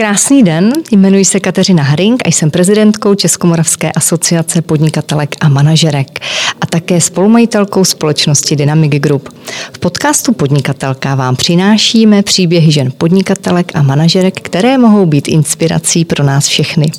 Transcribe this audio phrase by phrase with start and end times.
[0.00, 6.20] Krásný den, jmenuji se Kateřina Haring a jsem prezidentkou Českomoravské asociace podnikatelek a manažerek
[6.60, 9.28] a také spolumajitelkou společnosti Dynamic Group.
[9.72, 16.24] V podcastu Podnikatelka vám přinášíme příběhy žen podnikatelek a manažerek, které mohou být inspirací pro
[16.24, 16.92] nás všechny.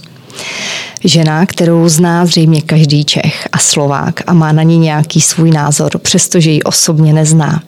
[1.03, 5.91] Žena, kterou zná zřejmě každý Čech a Slovák a má na ní nějaký svůj názor,
[5.97, 7.63] přestože ji osobně nezná.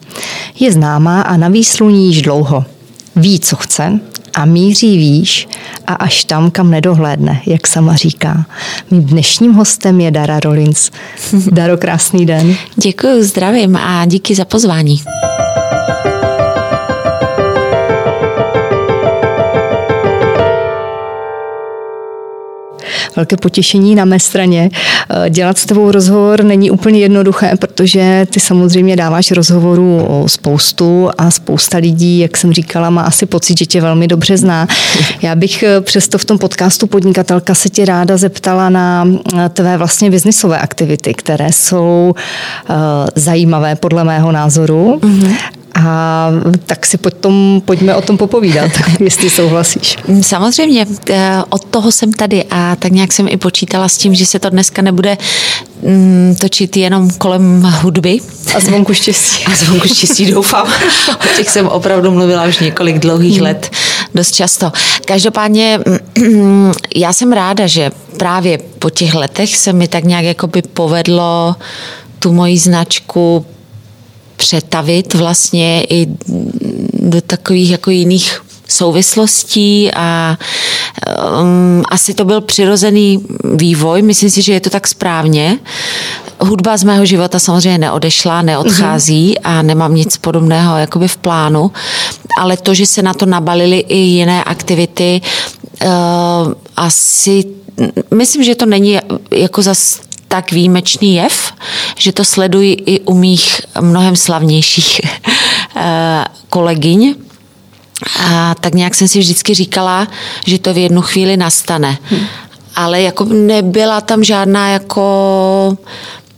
[0.60, 2.64] Je známá a na výsluní již dlouho.
[3.16, 4.00] Ví, co chce,
[4.34, 5.48] a míří výš
[5.86, 8.46] a až tam, kam nedohlédne, jak sama říká.
[8.90, 10.90] Mým dnešním hostem je Dara Rollins.
[11.50, 12.54] Daro, krásný den.
[12.76, 15.02] Děkuji, zdravím a díky za pozvání.
[23.16, 24.70] Velké potěšení na mé straně.
[25.10, 31.10] Eh, dělat s tebou rozhovor není úplně jednoduché, protože ty samozřejmě dáváš rozhovorů o spoustu
[31.18, 34.68] a spousta lidí, jak jsem říkala, má asi pocit, že tě velmi dobře zná.
[35.22, 39.06] Já bych eh, přesto v tom podcastu Podnikatelka se tě ráda zeptala na
[39.52, 42.14] tvé vlastně biznisové aktivity, které jsou
[43.14, 45.00] zajímavé podle mého názoru.
[45.02, 45.63] Mm-hmm.
[45.74, 46.28] A
[46.66, 49.96] tak si potom, pojďme o tom popovídat, jestli souhlasíš.
[50.20, 54.26] Samozřejmě, eh, od toho jsem tady a tak nějak jsem i počítala s tím, že
[54.26, 55.18] se to dneska nebude
[55.82, 58.18] mm, točit jenom kolem hudby.
[58.54, 59.44] A zvonku štěstí.
[59.46, 60.66] A zvonku štěstí doufám.
[61.12, 63.70] O těch jsem opravdu mluvila už několik dlouhých let,
[64.14, 64.72] dost často.
[65.04, 65.80] Každopádně
[66.96, 71.56] já jsem ráda, že právě po těch letech se mi tak nějak jakoby povedlo
[72.18, 73.46] tu moji značku
[74.36, 76.06] přetavit vlastně i
[76.92, 80.38] do takových jako jiných souvislostí a
[81.40, 83.24] um, asi to byl přirozený
[83.54, 85.58] vývoj, myslím si, že je to tak správně.
[86.40, 89.58] Hudba z mého života samozřejmě neodešla, neodchází mm-hmm.
[89.58, 91.70] a nemám nic podobného jakoby v plánu,
[92.40, 95.20] ale to, že se na to nabalily i jiné aktivity,
[95.84, 95.88] uh,
[96.76, 97.44] asi
[98.14, 98.98] myslím, že to není
[99.30, 100.00] jako zas
[100.34, 101.52] tak výjimečný jev,
[101.98, 105.00] že to sleduji i u mých mnohem slavnějších
[105.76, 107.14] eh, kolegyň.
[108.18, 110.08] A tak nějak jsem si vždycky říkala,
[110.46, 111.98] že to v jednu chvíli nastane.
[112.02, 112.26] Hmm.
[112.74, 115.06] Ale jako nebyla tam žádná jako...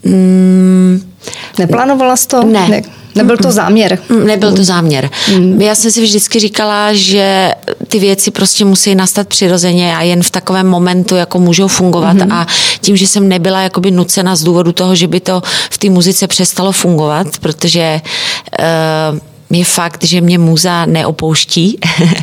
[0.04, 1.15] Mm,
[1.58, 2.44] Neplánovala jsi to?
[2.44, 2.68] Ne.
[2.68, 2.82] ne.
[3.16, 3.98] Nebyl to záměr.
[4.24, 5.10] Nebyl to záměr.
[5.36, 5.62] Mm.
[5.62, 7.52] Já jsem si vždycky říkala, že
[7.88, 12.32] ty věci prostě musí nastat přirozeně a jen v takovém momentu jako můžou fungovat mm.
[12.32, 12.46] a
[12.80, 16.26] tím, že jsem nebyla jakoby nucena z důvodu toho, že by to v té muzice
[16.26, 18.00] přestalo fungovat, protože
[18.58, 19.18] uh,
[19.50, 21.78] je fakt, že mě muza neopouští.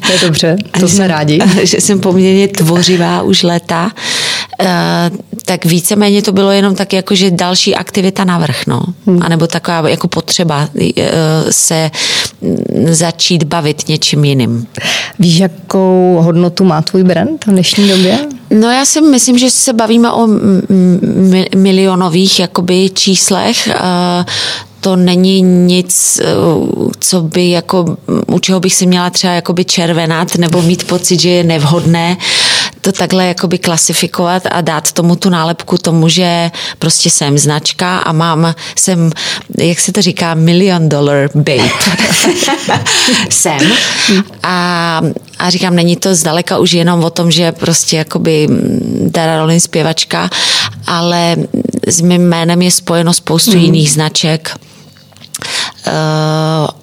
[0.06, 1.40] To je dobře, to jsme rádi.
[1.64, 3.92] že jsem poměrně tvořivá už léta.
[4.62, 8.82] Uh, tak víceméně to bylo jenom tak jako, že další aktivita navrh, no.
[9.06, 9.20] Hmm.
[9.22, 10.90] A nebo taková jako potřeba uh,
[11.50, 11.92] se
[12.90, 14.68] začít bavit něčím jiným.
[15.20, 18.20] Víš, jakou hodnotu má tvůj brand v dnešní době?
[18.50, 20.28] No já si myslím, že se bavíme o
[21.56, 23.68] milionových jakoby číslech.
[23.68, 24.26] Uh,
[24.84, 26.26] to není nic, eh,
[27.00, 31.30] co by jako, u čeho bych si měla třeba jakoby červenat nebo mít pocit, že
[31.30, 32.18] je nevhodné
[32.84, 38.12] to takhle jakoby klasifikovat a dát tomu tu nálepku tomu, že prostě jsem značka a
[38.12, 39.12] mám, jsem,
[39.58, 41.70] jak se to říká, million dollar babe.
[43.30, 43.72] jsem.
[44.44, 45.02] A,
[45.40, 48.48] a říkám, není to zdaleka už jenom o tom, že prostě jakoby
[49.08, 50.30] Dara Rolin zpěvačka,
[50.88, 51.36] ale
[51.88, 53.58] s mým jménem je spojeno spoustu mm.
[53.58, 54.56] jiných značek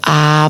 [0.07, 0.49] a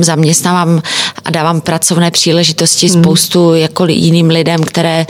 [0.00, 0.82] zaměstnávám
[1.24, 3.02] a dávám pracovné příležitosti hmm.
[3.02, 5.06] spoustu jako jiným lidem, které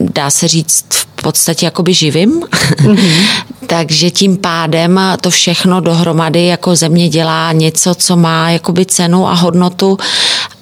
[0.00, 2.40] dá se říct v podstatě jakoby živím.
[2.40, 3.24] Mm-hmm.
[3.66, 9.34] Takže tím pádem to všechno dohromady jako země dělá něco, co má jakoby cenu a
[9.34, 9.98] hodnotu.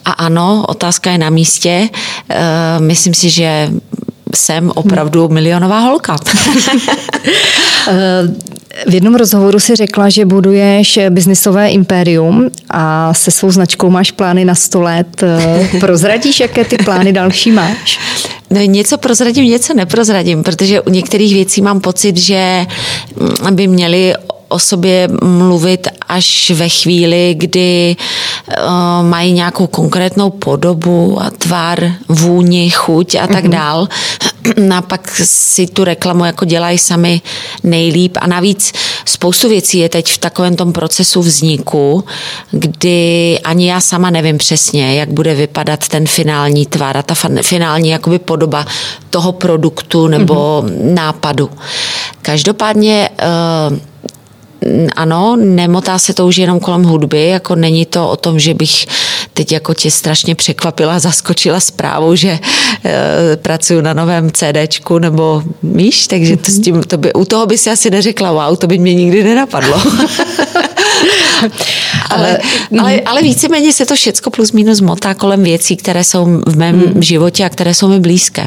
[0.04, 1.88] A ano, otázka je na místě.
[1.90, 3.70] Uh, myslím si, že
[4.34, 6.16] jsem opravdu milionová holka.
[7.88, 8.50] Eh,
[8.90, 14.44] v jednom rozhovoru si řekla, že buduješ biznisové impérium a se svou značkou máš plány
[14.44, 15.24] na 100 let.
[15.80, 17.98] Prozradíš, jaké ty plány další máš?
[18.50, 22.66] No, něco prozradím, něco neprozradím, protože u některých věcí mám pocit, že
[23.50, 24.14] by měly
[24.50, 32.70] o sobě mluvit až ve chvíli, kdy uh, mají nějakou konkrétnou podobu a tvar, vůni,
[32.70, 33.50] chuť a tak mm-hmm.
[33.50, 33.88] dál.
[34.76, 37.20] A pak si tu reklamu jako dělají sami
[37.62, 38.18] nejlíp.
[38.20, 38.72] A navíc
[39.04, 42.04] spoustu věcí je teď v takovém tom procesu vzniku,
[42.50, 47.88] kdy ani já sama nevím přesně, jak bude vypadat ten finální tvar a ta finální
[47.88, 48.66] jakoby podoba
[49.10, 50.94] toho produktu nebo mm-hmm.
[50.94, 51.50] nápadu.
[52.22, 53.10] Každopádně
[53.70, 53.78] uh,
[54.96, 58.86] ano, nemotá se to už jenom kolem hudby, jako není to o tom, že bych
[59.34, 62.38] teď jako tě strašně překvapila, zaskočila zprávou, že
[62.84, 66.62] e, pracuji na novém CDčku, nebo víš, takže to s mhm.
[66.62, 69.80] tím, to by, u toho by si asi neřekla, wow, to by mě nikdy nenapadlo.
[72.10, 72.38] ale,
[72.80, 73.00] ale, mhm.
[73.06, 77.02] ale víceméně se to všecko plus minus motá kolem věcí, které jsou v mém mm.
[77.02, 78.46] životě a které jsou mi blízké.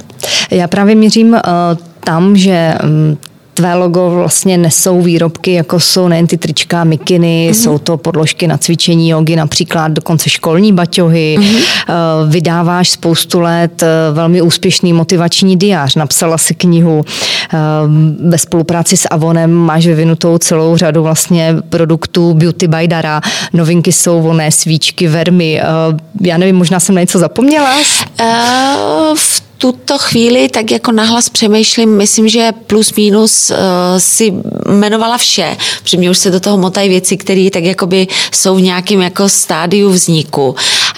[0.52, 1.40] Já právě měřím uh,
[2.04, 3.18] tam, že um,
[3.54, 7.64] tvé logo vlastně nesou výrobky, jako jsou nejen ty trička, mikiny, mm-hmm.
[7.64, 11.38] jsou to podložky na cvičení jogy, například dokonce školní baťohy.
[11.40, 12.30] Mm-hmm.
[12.30, 17.06] Vydáváš spoustu let eh, velmi úspěšný motivační diář, napsala si knihu.
[17.54, 17.58] Eh,
[18.30, 23.22] ve spolupráci s Avonem máš vyvinutou celou řadu vlastně produktů Beauty by Dara.
[23.54, 25.62] Novinky jsou volné svíčky, vermy.
[26.22, 27.76] Já nevím, možná jsem na něco zapomněla?
[28.22, 33.58] Uh, v tuto chvíli tak jako nahlas přemýšlím, myslím, že plus minus uh,
[33.98, 34.34] si
[34.70, 38.62] jmenovala vše, protože mě už se do toho motají věci, které tak jakoby jsou v
[38.62, 40.56] nějakém jako stádiu vzniku.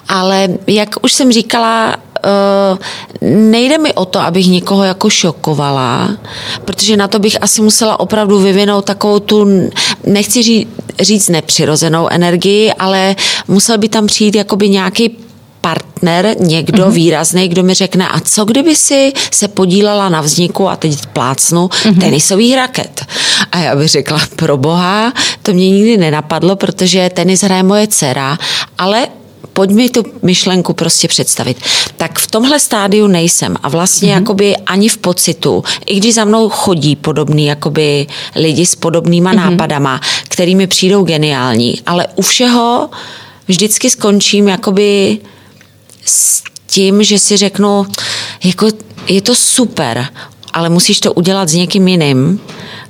[0.07, 1.95] Ale jak už jsem říkala,
[2.25, 2.77] Uh,
[3.29, 6.17] nejde mi o to, abych někoho jako šokovala,
[6.65, 9.69] protože na to bych asi musela opravdu vyvinout takovou tu,
[10.05, 10.67] nechci říct,
[10.99, 13.15] říct nepřirozenou energii, ale
[13.47, 15.24] musel by tam přijít jakoby nějaký
[15.65, 16.91] partner, někdo mm-hmm.
[16.91, 21.67] výrazný, kdo mi řekne, a co kdyby si se podílela na vzniku, a teď plácnu,
[21.67, 21.99] mm-hmm.
[21.99, 23.05] tenisových raket.
[23.51, 28.37] A já bych řekla, pro boha, to mě nikdy nenapadlo, protože tenis hraje moje dcera,
[28.77, 29.07] ale
[29.53, 31.57] pojď mi tu myšlenku prostě představit.
[31.97, 34.21] Tak v tomhle stádiu nejsem a vlastně mm-hmm.
[34.21, 39.51] jakoby ani v pocitu, i když za mnou chodí podobný jakoby lidi s podobnýma mm-hmm.
[39.51, 42.89] nápadama, kterými přijdou geniální, ale u všeho
[43.47, 45.17] vždycky skončím jakoby
[46.05, 47.85] s tím, že si řeknu,
[48.43, 48.67] jako
[49.07, 50.07] je to super,
[50.53, 52.39] ale musíš to udělat s někým jiným,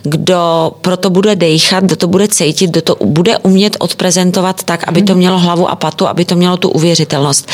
[0.04, 5.02] kdo proto bude dejchat, kdo to bude cítit, kdo to bude umět odprezentovat tak, aby
[5.02, 7.50] to mělo hlavu a patu, aby to mělo tu uvěřitelnost.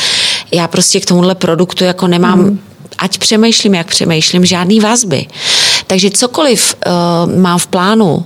[0.52, 2.60] Já prostě k tomuhle produktu jako nemám, mm.
[2.98, 5.26] ať přemýšlím, jak přemýšlím, žádný vazby.
[5.86, 8.24] Takže cokoliv uh, mám v plánu uh,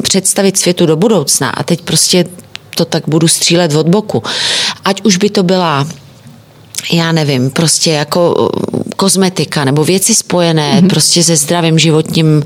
[0.00, 2.24] představit světu do budoucna a teď prostě
[2.74, 4.22] to tak budu střílet od boku,
[4.84, 5.86] ať už by to byla
[6.92, 8.48] já nevím, prostě jako uh,
[8.96, 10.88] kozmetika nebo věci spojené mm-hmm.
[10.88, 12.42] prostě se zdravým životním uh,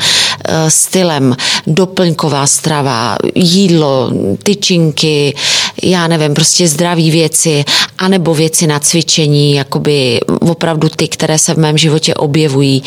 [0.69, 1.37] stylem,
[1.67, 4.11] doplňková strava, jídlo,
[4.43, 5.35] tyčinky,
[5.83, 7.65] já nevím, prostě zdraví věci,
[7.99, 12.83] anebo věci na cvičení, jakoby opravdu ty, které se v mém životě objevují,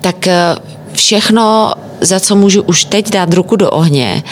[0.00, 4.22] tak uh, všechno, za co můžu už teď dát ruku do ohně,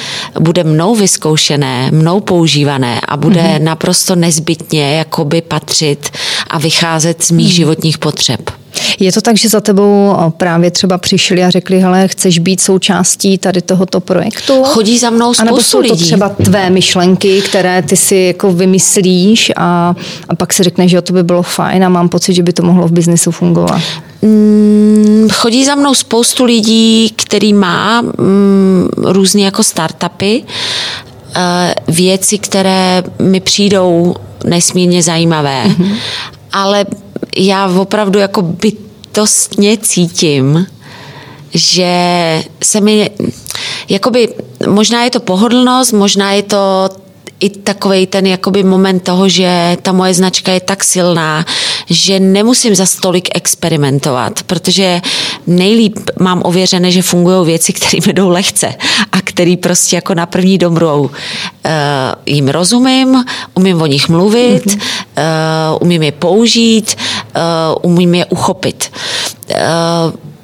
[0.41, 3.63] bude mnou vyzkoušené, mnou používané a bude mm-hmm.
[3.63, 6.11] naprosto nezbytně jakoby patřit
[6.51, 7.57] a vycházet z mých mm-hmm.
[7.57, 8.51] životních potřeb.
[8.99, 13.39] Je to tak, že za tebou právě třeba přišli a řekli, hele, chceš být součástí
[13.39, 14.63] tady tohoto projektu?
[14.65, 15.99] Chodí za mnou spoustu A jsou lidí.
[15.99, 19.95] to třeba tvé myšlenky, které ty si jako vymyslíš a,
[20.29, 22.63] a pak si řekneš, že to by bylo fajn a mám pocit, že by to
[22.63, 23.81] mohlo v biznesu fungovat.
[24.23, 30.43] Mm, chodí za mnou spoustu lidí, který má mm, různé jako startupy,
[31.37, 34.15] eh, věci, které mi přijdou
[34.45, 35.65] nesmírně zajímavé.
[35.67, 35.97] Mm-hmm.
[36.53, 36.85] Ale
[37.39, 40.67] já opravdu jako bytostně cítím,
[41.55, 41.93] že
[42.63, 43.11] se mi,
[43.89, 44.29] jakoby,
[44.69, 46.91] možná je to pohodlnost, možná je to
[47.41, 51.45] i takový ten jakoby moment toho, že ta moje značka je tak silná,
[51.87, 55.01] že nemusím za stolik experimentovat, protože
[55.47, 58.75] nejlíp mám ověřené, že fungují věci, které mi jdou lehce
[59.13, 61.11] a který prostě jako na první dobrou uh,
[62.27, 64.81] jim rozumím, umím o nich mluvit, mm-hmm.
[65.73, 67.03] uh, umím je použít, uh,
[67.83, 68.93] umím je uchopit.
[69.51, 69.57] Uh,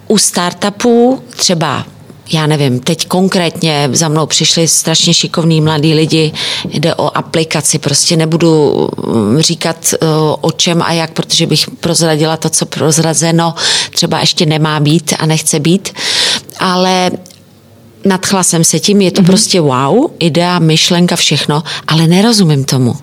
[0.09, 1.85] u startupů třeba
[2.33, 6.33] já nevím, teď konkrétně za mnou přišli strašně šikovní mladí lidi,
[6.69, 10.07] jde o aplikaci, prostě nebudu mm, říkat eh,
[10.41, 13.55] o čem a jak, protože bych prozradila to, co prozrazeno
[13.91, 15.95] třeba ještě nemá být a nechce být,
[16.59, 17.11] ale
[18.05, 19.27] nadchla jsem se tím, je to mm-hmm.
[19.27, 22.95] prostě wow, idea, myšlenka, všechno, ale nerozumím tomu.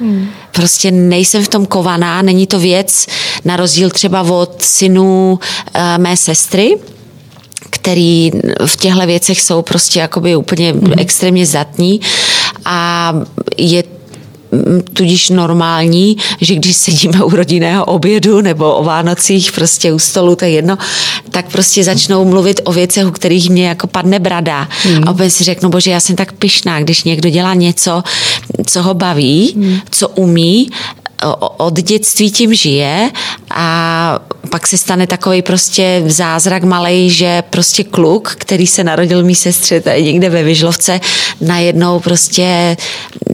[0.00, 0.28] Hmm.
[0.52, 3.06] Prostě nejsem v tom kovaná, není to věc,
[3.44, 6.76] na rozdíl třeba od synů uh, mé sestry,
[7.70, 8.30] který
[8.66, 10.94] v těchto věcech jsou prostě jakoby úplně mm-hmm.
[10.98, 12.00] extrémně zatní
[12.64, 13.12] a
[13.56, 13.97] je
[14.92, 20.44] tudíž normální, že když sedíme u rodinného obědu nebo o Vánocích prostě u stolu, to
[20.44, 20.78] je jedno,
[21.30, 24.68] tak prostě začnou mluvit o věcech, u kterých mě jako padne brada.
[24.88, 25.08] Mm.
[25.08, 28.02] A opět si řeknu, bože, já jsem tak pyšná, když někdo dělá něco,
[28.66, 29.78] co ho baví, mm.
[29.90, 30.70] co umí,
[31.56, 33.10] od dětství tím žije
[33.50, 34.18] a
[34.50, 39.80] pak se stane takový prostě zázrak malej, že prostě kluk, který se narodil mý sestře
[39.80, 41.00] tady někde ve Vyžlovce,
[41.40, 42.76] najednou prostě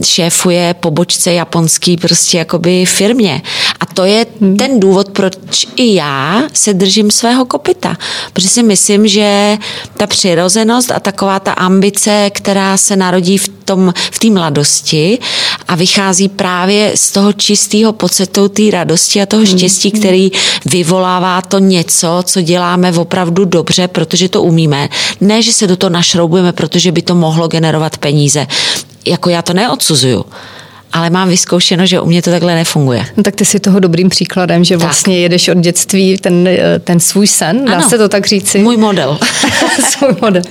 [0.03, 3.41] šéfuje pobočce japonský prostě jakoby firmě.
[3.79, 4.57] A to je hmm.
[4.57, 5.35] ten důvod, proč
[5.75, 7.97] i já se držím svého kopita.
[8.33, 9.57] Protože si myslím, že
[9.97, 15.19] ta přirozenost a taková ta ambice, která se narodí v tom, v té mladosti
[15.67, 19.57] a vychází právě z toho čistého pocitu té radosti a toho hmm.
[19.57, 20.31] štěstí, který
[20.65, 24.89] vyvolává to něco, co děláme opravdu dobře, protože to umíme.
[25.21, 28.47] Ne, že se do toho našroubujeme, protože by to mohlo generovat peníze.
[29.05, 30.25] Jako já to neodsuzuju
[30.95, 33.05] ale mám vyzkoušeno, že u mě to takhle nefunguje.
[33.17, 34.81] No, tak ty jsi toho dobrým příkladem, že tak.
[34.81, 36.49] vlastně jedeš od dětství ten,
[36.83, 38.59] ten svůj sen, dá ano, se to tak říci?
[38.59, 39.19] Můj model.
[39.89, 40.41] svůj model.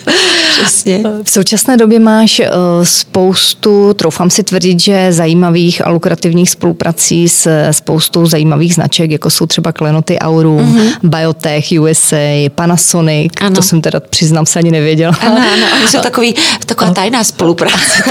[0.61, 1.03] Přesně.
[1.23, 2.47] V současné době máš uh,
[2.83, 9.47] spoustu, troufám si tvrdit, že zajímavých a lukrativních spoluprací s spoustou zajímavých značek, jako jsou
[9.47, 10.93] třeba klenoty Aurum, mm-hmm.
[11.03, 13.57] Biotech, USA, Panasonic, ano.
[13.57, 15.17] to jsem teda přiznám se ani nevěděla.
[15.21, 16.35] Ano, ano, oni jsou takový,
[16.67, 18.03] taková tajná spolupráce.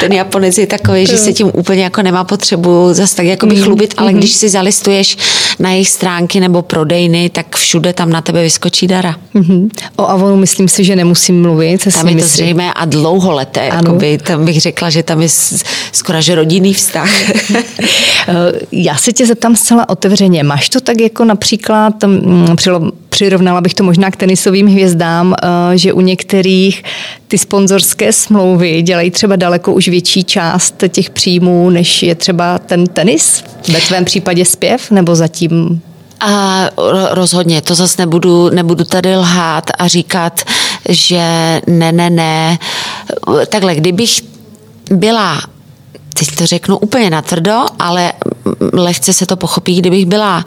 [0.00, 3.56] Ten Japonec je takový, že se tím úplně jako nemá potřebu zase tak jako by
[3.56, 4.18] chlubit, ale mm.
[4.18, 5.16] když si zalistuješ
[5.58, 9.16] na jejich stránky nebo prodejny, tak všude tam na tebe vyskočí dara.
[9.34, 9.70] Mm-hmm.
[9.96, 11.88] O Avonu myslím si, že nemusím mluvit.
[11.92, 13.64] Tam je to zřejmé a dlouholeté.
[13.64, 15.28] Jakoby, tam bych řekla, že tam je
[15.92, 17.10] skoro že rodinný vztah.
[18.28, 20.42] Eh, já se tě zeptám zcela otevřeně.
[20.42, 22.56] Máš to tak jako například, mm,
[23.08, 26.82] přirovnala bych to možná k tenisovým hvězdám, eh, že u některých
[27.28, 32.86] ty sponzorské smlouvy dělají třeba daleko už větší část těch příjmů, než je třeba ten
[32.86, 33.44] tenis?
[33.72, 35.82] Ve tvém případě zpěv nebo zatím
[36.24, 36.70] a
[37.10, 40.42] rozhodně, to zase nebudu, nebudu tady lhát a říkat,
[40.88, 42.58] že ne, ne, ne.
[43.48, 44.20] Takhle, kdybych
[44.90, 45.40] byla
[46.18, 48.12] teď to řeknu úplně natvrdo, ale
[48.72, 50.44] lehce se to pochopí, kdybych byla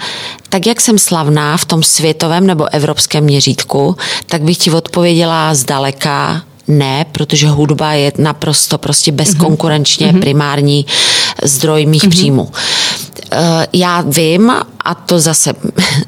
[0.49, 6.41] tak, jak jsem slavná v tom světovém nebo evropském měřítku, tak bych ti odpověděla zdaleka
[6.67, 10.19] ne, protože hudba je naprosto prostě bezkonkurenčně mm-hmm.
[10.19, 10.85] primární
[11.43, 12.09] zdroj mých mm-hmm.
[12.09, 12.51] příjmů.
[13.31, 14.51] Eh, já vím,
[14.85, 15.53] a to zase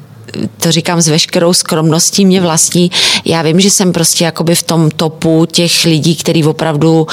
[0.62, 2.90] to říkám s veškerou skromností mě vlastní.
[3.24, 7.06] Já vím, že jsem prostě jakoby v tom topu těch lidí, kteří opravdu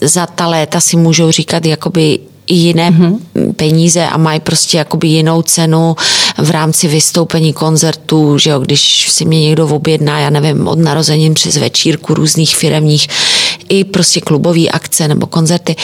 [0.00, 3.52] za ta léta si můžou říkat jakoby jiné mm-hmm.
[3.56, 5.96] peníze a mají prostě jakoby jinou cenu
[6.38, 11.34] v rámci vystoupení koncertů, že jo, když si mě někdo objedná, já nevím, od narozenin
[11.34, 13.08] přes večírku různých firemních
[13.68, 15.76] i prostě klubové akce nebo koncerty.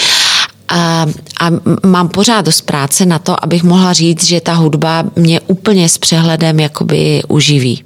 [0.68, 1.06] A,
[1.40, 1.50] a
[1.86, 5.98] mám pořád dost práce na to, abych mohla říct, že ta hudba mě úplně s
[5.98, 7.84] přehledem jakoby uživí.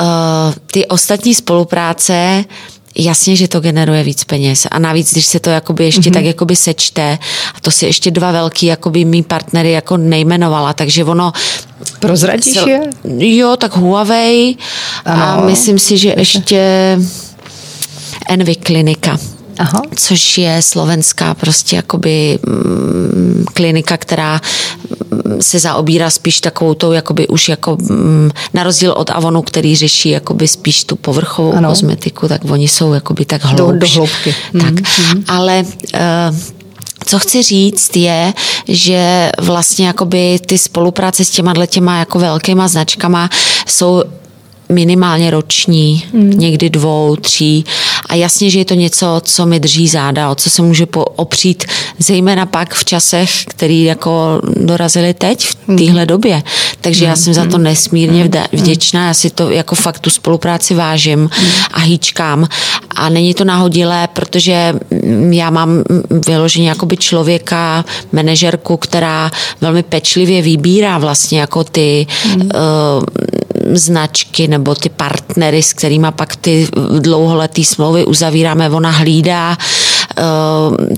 [0.00, 0.06] Uh,
[0.66, 2.44] ty ostatní spolupráce
[2.98, 4.66] Jasně, že to generuje víc peněz.
[4.70, 6.12] A navíc, když se to jakoby ještě mm-hmm.
[6.12, 7.18] tak jakoby sečte,
[7.54, 11.32] a to si ještě dva velký jakoby mý partnery jako nejmenovala, takže ono...
[11.98, 12.80] Prozradíš je?
[13.18, 14.56] Jo, tak Huawei
[15.04, 15.22] ano.
[15.22, 16.98] a myslím si, že ještě
[18.28, 19.18] Envy klinika.
[19.58, 19.82] Aha.
[19.96, 24.40] což je slovenská prostě jakoby mm, klinika, která
[25.10, 29.76] mm, se zaobírá spíš takovou tou jakoby už jako mm, na rozdíl od Avonu, který
[29.76, 31.68] řeší jakoby spíš tu povrchovou ano.
[31.68, 33.72] kosmetiku, tak oni jsou jakoby tak hloubš.
[33.72, 34.34] Do, do hloubky.
[34.52, 35.22] Tak, mm-hmm.
[35.28, 36.36] ale uh,
[37.06, 38.32] co chci říct je,
[38.68, 43.30] že vlastně jakoby ty spolupráce s těma těma jako velkýma značkama
[43.66, 44.02] jsou
[44.72, 46.30] minimálně roční, mm.
[46.30, 47.64] někdy dvou, tří.
[48.08, 50.86] A jasně, že je to něco, co mi drží záda, o co se může
[51.16, 51.64] opřít,
[51.98, 55.78] zejména pak v časech, který jako dorazili teď, v hmm.
[55.78, 56.42] téhle době.
[56.80, 57.22] Takže já hmm.
[57.22, 57.62] jsem za to hmm.
[57.62, 61.30] nesmírně vděčná, já si to jako fakt tu spolupráci vážím
[61.72, 62.48] a hýčkám.
[62.94, 64.74] A není to nahodilé, protože
[65.30, 65.82] já mám
[66.26, 72.50] vyloženě jakoby člověka, manažerku, která velmi pečlivě vybírá vlastně jako ty uh,
[73.76, 79.56] značky nebo ty partnery, s kterými pak ty dlouholetý smlouvy uzavíráme, ona hlídá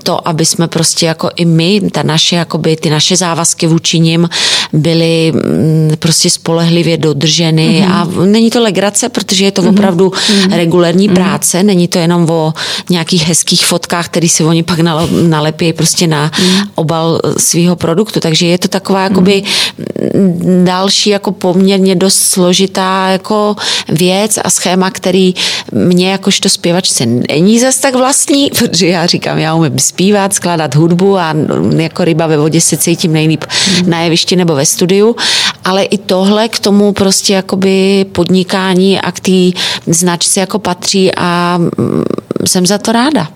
[0.02, 4.28] to, aby jsme prostě jako i my, ta naše, jakoby, ty naše závazky vůči nim
[4.72, 8.20] byly mm, prostě spolehlivě dodrženy mm-hmm.
[8.20, 9.68] a není to legrace, protože je to mm-hmm.
[9.68, 10.56] opravdu mm-hmm.
[10.56, 11.14] regulární mm-hmm.
[11.14, 12.54] práce, není to jenom o
[12.90, 14.78] nějakých hezkých fotkách, který si oni pak
[15.22, 16.66] nalepí prostě na mm-hmm.
[16.74, 20.64] obal svého produktu, takže je to taková jakoby mm-hmm.
[20.64, 23.56] další jako poměrně dost složitá jako
[23.88, 25.34] věc a schéma, který
[25.72, 31.18] mě jakožto zpěvačce není zas tak vlastní, protože já říkám, já umím zpívat, skládat hudbu
[31.18, 31.34] a
[31.76, 33.90] jako ryba ve vodě se cítím nejlíp mm.
[33.90, 35.16] na jevišti nebo ve studiu,
[35.64, 41.58] ale i tohle k tomu prostě jakoby podnikání a k té značce jako patří a
[41.58, 42.04] mm,
[42.44, 43.28] jsem za to ráda.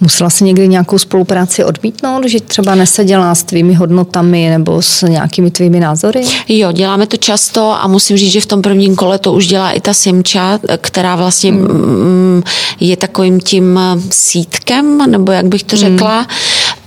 [0.00, 5.50] Musela si někdy nějakou spolupráci odmítnout, že třeba neseděla s tvými hodnotami nebo s nějakými
[5.50, 6.24] tvými názory?
[6.48, 9.70] Jo, děláme to často a musím říct, že v tom prvním kole to už dělá
[9.70, 12.42] i ta Simča, která vlastně hmm.
[12.80, 16.26] je takovým tím sítkem, nebo jak bych to řekla, hmm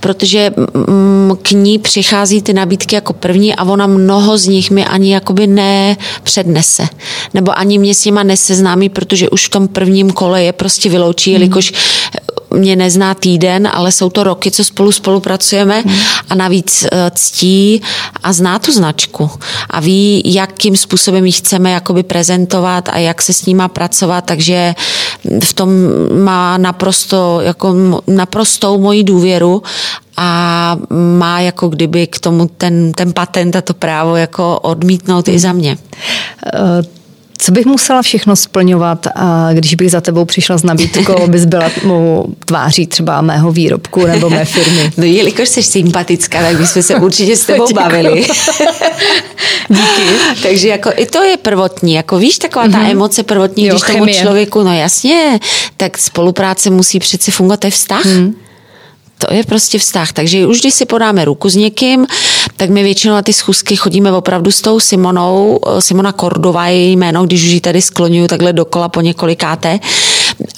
[0.00, 0.52] protože
[0.88, 5.12] mm, k ní přichází ty nabídky jako první a ona mnoho z nich mi ani
[5.12, 6.88] jakoby nepřednese.
[7.34, 11.30] Nebo ani mě s nima neseznámí, protože už v tom prvním kole je prostě vyloučí,
[11.30, 11.40] hmm.
[11.40, 11.72] jelikož
[12.54, 15.98] mě nezná týden, ale jsou to roky, co spolu spolupracujeme hmm.
[16.30, 17.82] a navíc eh, ctí
[18.22, 19.30] a zná tu značku
[19.70, 24.24] a ví, jakým způsobem ji chceme jakoby prezentovat a jak se s ní má pracovat,
[24.24, 24.74] takže
[25.42, 25.70] v tom
[26.24, 27.74] má naprosto, jako
[28.06, 29.62] naprostou moji důvěru
[30.16, 30.76] a
[31.18, 35.52] má jako kdyby k tomu ten, ten patent a to právo jako odmítnout i za
[35.52, 35.78] mě.
[37.42, 41.70] Co bych musela všechno splňovat, a když bych za tebou přišla s nabídkou, abys byla
[41.84, 44.92] mou tváří třeba mého výrobku nebo mé firmy?
[44.96, 48.26] No jelikož jsi sympatická, tak bychom se určitě s tebou bavili.
[49.68, 50.02] Díky.
[50.42, 52.90] Takže jako i to je prvotní, jako víš, taková ta mm-hmm.
[52.90, 54.00] emoce prvotní, jo, když chemie.
[54.00, 55.40] tomu člověku, no jasně,
[55.76, 58.04] tak spolupráce musí přeci fungovat, to je vztah.
[58.04, 58.34] Mm.
[59.28, 60.12] To je prostě vztah.
[60.12, 62.06] Takže už když si podáme ruku s někým,
[62.56, 65.60] tak my většinou na ty schůzky chodíme opravdu s tou Simonou.
[65.78, 69.80] Simona Kordová je její jméno, když už ji tady skloňuju takhle dokola po několikáté.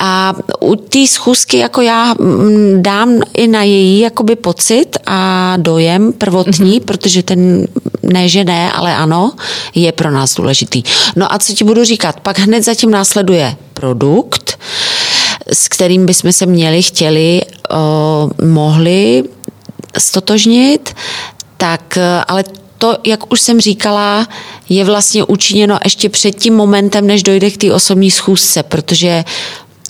[0.00, 6.12] A u té schůzky jako já mm, dám i na její jakoby pocit a dojem
[6.12, 6.84] prvotní, mm-hmm.
[6.84, 7.66] protože ten
[8.02, 9.32] ne, že ne, ale ano,
[9.74, 10.82] je pro nás důležitý.
[11.16, 12.20] No a co ti budu říkat?
[12.20, 14.41] Pak hned zatím následuje produkt,
[15.52, 17.42] s kterým bychom se měli, chtěli,
[17.72, 19.24] uh, mohli
[19.98, 20.94] stotožnit,
[21.56, 22.44] tak eh, ale
[22.78, 24.28] to, jak už jsem říkala,
[24.68, 29.24] je vlastně učiněno ještě před tím momentem, než dojde k té osobní schůzce, protože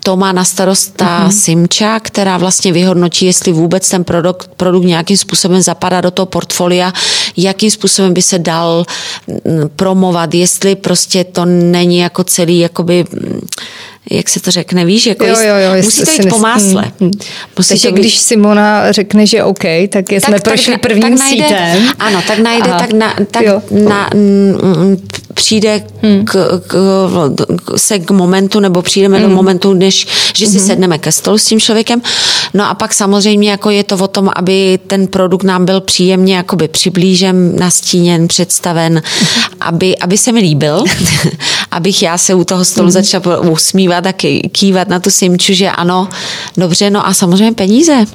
[0.05, 1.31] to má na starost ta uh-huh.
[1.31, 6.93] Simča, která vlastně vyhodnotí, jestli vůbec ten produkt, produkt nějakým způsobem zapadá do toho portfolia,
[7.37, 8.85] jakým způsobem by se dal
[9.27, 13.05] mm, promovat, jestli prostě to není jako celý jakoby
[14.11, 16.83] jak se to řekne, víš, jako jo, jo, jo, musí to jít po másle.
[16.83, 17.11] Hmm, hmm.
[17.59, 18.01] Musí Takže být...
[18.01, 21.93] když Simona řekne, že OK, tak jsme tak, prošli tak, prvním tak najde, sítem.
[21.99, 24.97] Ano, tak najde, Aha, tak, na, tak na, n,
[25.43, 26.25] přijde hmm.
[26.25, 26.75] k, k,
[27.65, 29.29] k, se k momentu, nebo přijdeme hmm.
[29.29, 30.67] do momentu, než, že si hmm.
[30.67, 32.03] sedneme ke stolu s tím člověkem.
[32.55, 36.37] No a pak samozřejmě jako je to o tom, aby ten produkt nám byl příjemně
[36.37, 39.29] jakoby přiblížen, nastíněn, představen, hmm.
[39.61, 40.85] aby, aby se mi líbil,
[41.71, 42.93] abych já se u toho stolu hmm.
[42.93, 44.13] začala usmívat a
[44.53, 46.09] kývat na tu simču, že ano,
[46.57, 48.07] dobře, no a samozřejmě peníze.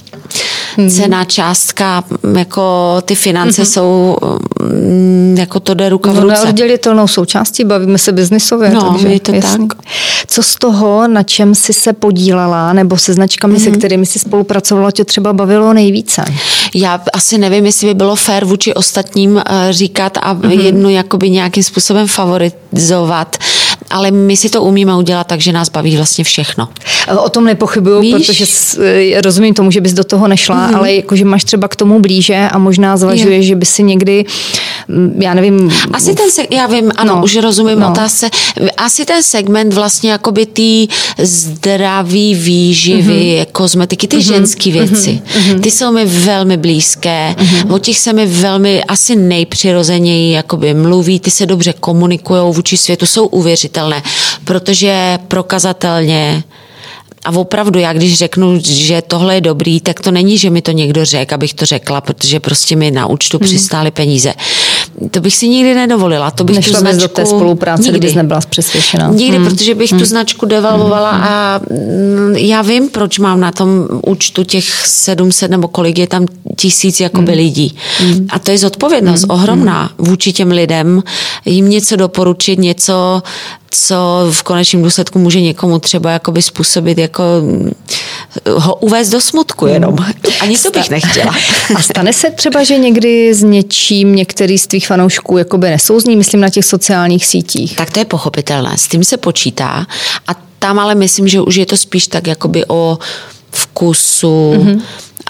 [0.78, 0.90] Hmm.
[0.90, 2.04] Cena, částka,
[2.38, 3.72] jako ty finance hmm.
[3.72, 4.18] jsou,
[4.62, 6.44] mm, jako to jde ruka v no, ruce.
[6.44, 8.70] Neoddělitelnou součástí, bavíme se biznisově.
[8.70, 9.68] No, takže, je to jasný.
[9.68, 9.78] tak.
[10.28, 13.64] Co z toho, na čem jsi se podílela, nebo se značkami, hmm.
[13.64, 16.26] se kterými jsi spolupracovala, tě třeba bavilo nejvíce?
[16.74, 20.52] Já asi nevím, jestli by bylo fér vůči ostatním eh, říkat a hmm.
[20.52, 23.38] jednu jakoby nějakým způsobem favorizovat
[23.90, 26.70] ale my si to umíme udělat tak, že nás baví vlastně všechno.
[27.18, 28.46] O tom nepochybuju, protože
[28.84, 30.78] eh, rozumím tomu, že bys do toho nešla, mm-hmm.
[30.78, 34.67] ale jakože máš třeba k tomu blíže a možná zvažuješ, že by si někdy, mm,
[35.20, 35.72] já nevím...
[35.94, 37.92] Asi ten, se, já vím, ano, no, už rozumím no.
[37.92, 38.30] otázce.
[38.78, 40.88] Asi ten segment vlastně jakoby ty
[41.18, 43.52] zdraví výživy, mm-hmm.
[43.52, 44.34] kozmetiky, ty mm-hmm.
[44.34, 45.60] ženské věci, mm-hmm.
[45.60, 47.74] ty jsou mi velmi blízké, mm-hmm.
[47.74, 53.06] o těch se mi velmi asi nejpřirozeněji jakoby mluví, ty se dobře komunikují vůči světu,
[53.06, 54.04] jsou uvěřitelné,
[54.44, 56.44] protože prokazatelně
[57.26, 60.72] a opravdu, já když řeknu, že tohle je dobrý, tak to není, že mi to
[60.72, 63.46] někdo řekl, abych to řekla, protože prostě mi na účtu hmm.
[63.46, 64.34] přistály peníze.
[65.12, 66.32] To bych si nikdy nedovolila.
[66.32, 67.02] To bych Nešla tu značku...
[67.02, 68.00] do té spolupráce, nikdy.
[68.00, 69.08] kdybys nebyla přesvědčená.
[69.08, 69.46] Nikdy, hmm.
[69.46, 70.00] protože bych hmm.
[70.00, 71.24] tu značku devalvovala hmm.
[71.24, 76.26] a mm, já vím, proč mám na tom účtu těch 700 nebo kolik je tam
[76.58, 77.42] tisíc jakoby hmm.
[77.42, 77.78] lidí.
[78.00, 78.28] Hmm.
[78.30, 79.32] A to je zodpovědnost hmm.
[79.32, 81.04] ohromná vůči těm lidem,
[81.46, 83.22] jim něco doporučit, něco
[83.72, 87.72] co v konečném důsledku může někomu třeba jakoby způsobit jako mm,
[88.56, 89.96] ho uvést do smutku jenom.
[90.42, 91.36] Ani to bych nechtěla.
[91.76, 96.42] A stane se třeba, že někdy s něčím některý z tvých fanoušků jakoby nesouzní, myslím
[96.42, 97.76] na těch sociálních sítích?
[97.76, 99.88] Tak to je pochopitelné, s tím se počítá
[100.28, 102.98] a tam ale myslím, že už je to spíš tak jakoby o
[103.52, 104.82] vkusu, mm-hmm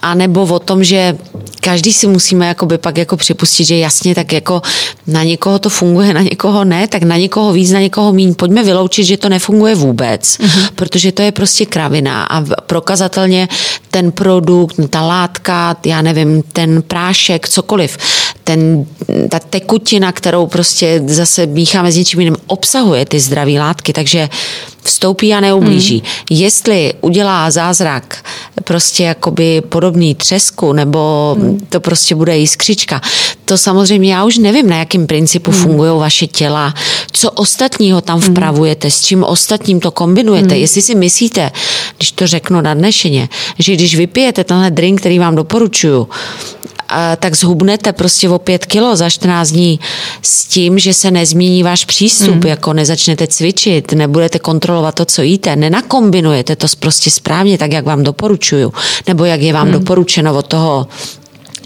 [0.02, 1.18] a nebo o tom, že
[1.62, 4.62] každý si musíme jakoby pak jako připustit, že jasně, tak jako
[5.08, 8.36] na někoho to funguje, na někoho ne, tak na někoho víc, na někoho míň.
[8.36, 10.70] Pojďme vyloučit, že to nefunguje vůbec, mm-hmm.
[10.76, 13.48] protože to je prostě kravina a prokazatelně
[13.92, 17.98] ten produkt, ta látka, já nevím, ten prášek, cokoliv,
[18.44, 18.86] ten,
[19.30, 24.30] ta tekutina, kterou prostě zase mícháme s něčím jiným, obsahuje ty zdravé látky, takže
[24.88, 25.98] vstoupí a neublíží.
[25.98, 26.40] Hmm.
[26.40, 28.26] Jestli udělá zázrak
[28.64, 31.68] prostě jakoby podobný třesku, nebo hmm.
[31.70, 33.02] to prostě bude jiskřička,
[33.46, 35.62] to samozřejmě já už nevím, na jakým principu hmm.
[35.62, 36.74] fungují vaše těla,
[37.12, 38.32] co ostatního tam hmm.
[38.32, 40.54] vpravujete, s čím ostatním to kombinujete.
[40.54, 40.62] Hmm.
[40.62, 41.52] Jestli si myslíte,
[41.98, 46.08] když to řeknu nadnešeně, že když vypijete tenhle drink, který vám doporučuju,
[47.20, 49.80] tak zhubnete prostě o pět kilo za 14 dní
[50.22, 52.48] s tím, že se nezmění váš přístup, mm.
[52.48, 58.04] jako nezačnete cvičit, nebudete kontrolovat to, co jíte, nenakombinujete to prostě správně, tak jak vám
[58.04, 58.74] doporučuju,
[59.08, 59.74] nebo jak je vám mm.
[59.74, 60.88] doporučeno od toho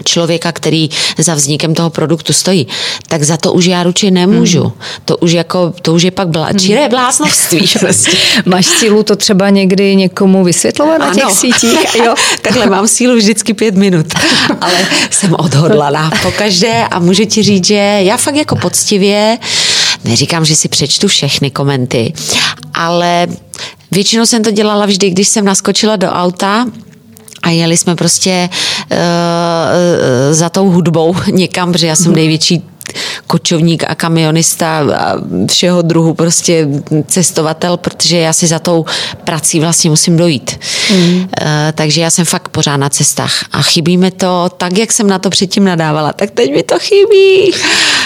[0.03, 2.67] člověka, který za vznikem toho produktu stojí,
[3.07, 4.61] tak za to už já ručit nemůžu.
[4.63, 4.71] Hmm.
[5.05, 7.67] To už jako, to už je pak blá, čiré bláznovství.
[7.79, 8.11] Prostě.
[8.45, 11.95] Máš sílu to třeba někdy někomu vysvětlovat na těch sítích?
[12.03, 12.15] Jo.
[12.41, 14.05] Takhle mám sílu vždycky pět minut,
[14.61, 19.37] ale jsem odhodlaná pokaždé a můžu ti říct, že já fakt jako poctivě,
[20.03, 22.13] neříkám, že si přečtu všechny komenty,
[22.73, 23.27] ale
[23.91, 26.65] většinou jsem to dělala vždy, když jsem naskočila do auta
[27.43, 28.49] a jeli jsme prostě
[28.91, 28.97] uh,
[30.31, 32.63] za tou hudbou někam, protože já jsem největší
[33.27, 35.15] kočovník a kamionista a
[35.51, 36.67] všeho druhu prostě
[37.07, 38.85] cestovatel, protože já si za tou
[39.23, 40.59] prací vlastně musím dojít.
[40.91, 41.15] Mm.
[41.15, 41.25] Uh,
[41.73, 45.19] takže já jsem fakt pořád na cestách a chybí mi to tak, jak jsem na
[45.19, 47.51] to předtím nadávala, tak teď mi to chybí.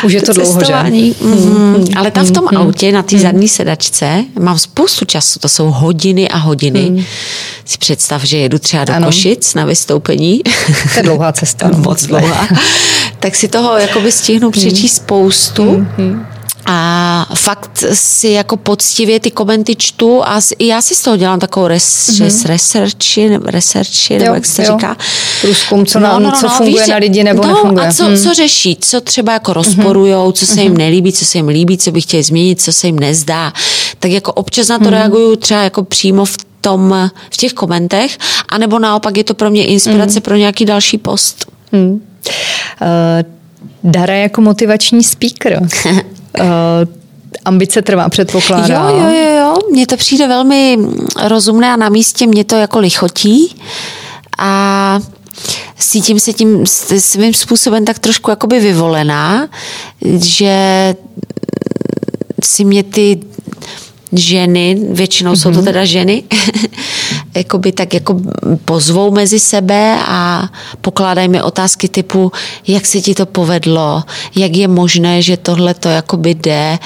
[0.03, 0.73] Už je to, to dlouho, že?
[0.73, 1.13] Mm.
[1.21, 1.85] Mm.
[1.95, 2.57] Ale tam v tom mm.
[2.57, 3.21] autě, na té mm.
[3.21, 6.89] zadní sedačce, mám spoustu času, to jsou hodiny a hodiny.
[6.89, 7.03] Mm.
[7.65, 9.07] Si představ, že jedu třeba do ano.
[9.07, 10.41] Košic na vystoupení.
[10.93, 11.71] To je dlouhá cesta.
[11.77, 12.47] Moc dlouhá.
[13.19, 15.63] tak si toho jakoby stihnu přečíst spoustu.
[15.63, 16.25] Mm-hmm.
[16.67, 21.67] A fakt si jako poctivě ty komenty čtu a já si z toho dělám takovou
[21.67, 22.47] res, mm-hmm.
[22.47, 24.73] researchi, researchi nebo jak se jo.
[24.73, 24.97] říká.
[25.41, 27.87] Průzkum, co, nám, no, no, no, co funguje víš, na lidi nebo no, nefunguje.
[27.87, 28.17] A co, hmm.
[28.17, 29.55] co řeší, co třeba jako mhm.
[29.55, 30.77] rozporujou, co se jim mm-hmm.
[30.77, 33.53] nelíbí, co se jim líbí, co by chtěli změnit, co se jim nezdá.
[33.99, 34.89] Tak jako občas na to mm-hmm.
[34.89, 38.17] reaguju třeba jako přímo v tom, v těch komentech,
[38.49, 40.21] anebo naopak je to pro mě inspirace mm.
[40.21, 41.45] pro nějaký další post.
[41.71, 41.91] Mm.
[41.91, 41.99] Uh,
[43.85, 45.59] Dara jako motivační speaker.
[45.61, 45.67] uh,
[47.45, 48.89] ambice trvá, předpokládá.
[48.89, 49.55] Jo, jo, jo, jo.
[49.71, 50.77] Mně to přijde velmi
[51.27, 53.55] rozumné a na místě mě to jako lichotí.
[54.37, 54.99] A
[55.79, 56.65] cítím se tím
[56.99, 59.47] svým způsobem tak trošku jakoby vyvolená,
[60.23, 60.95] že
[62.43, 63.19] si mě ty
[64.13, 65.41] ženy, většinou mm-hmm.
[65.41, 65.65] jsou to mhm.
[65.65, 66.23] teda ženy,
[67.35, 68.21] jakoby tak jako
[68.65, 70.49] pozvou mezi sebe a
[70.81, 72.31] pokládají mi otázky typu,
[72.67, 74.03] jak se ti to povedlo,
[74.35, 76.79] jak je možné, že tohle to jakoby jde,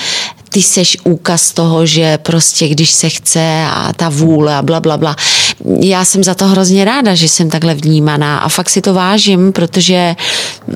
[0.49, 4.97] ty seš úkaz toho, že prostě když se chce a ta vůle a bla, bla,
[4.97, 5.15] bla.
[5.79, 9.51] Já jsem za to hrozně ráda, že jsem takhle vnímaná a fakt si to vážím,
[9.51, 10.15] protože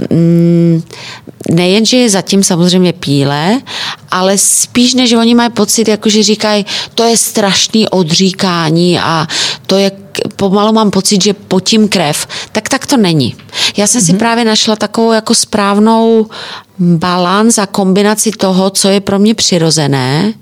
[0.10, 0.84] mm,
[1.50, 3.62] nejen, že je zatím samozřejmě píle,
[4.12, 6.66] ale spíš než oni mají pocit, jako že říkají,
[6.96, 9.28] to je strašný odříkání a
[9.68, 9.92] to je
[10.36, 13.36] pomalu mám pocit, že potím krev, tak tak to není.
[13.78, 14.06] Já jsem mm-hmm.
[14.06, 14.20] si mhm.
[14.20, 16.28] právě našla takovou jako správnou
[16.80, 20.34] balans a kombinaci toho, co je pro mě přirozené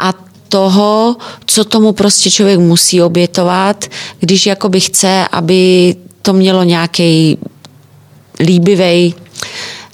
[0.00, 0.12] a
[0.48, 3.84] toho, co tomu prostě člověk musí obětovat,
[4.20, 7.38] když jakoby chce, aby to mělo nějaký
[8.40, 9.14] líbivý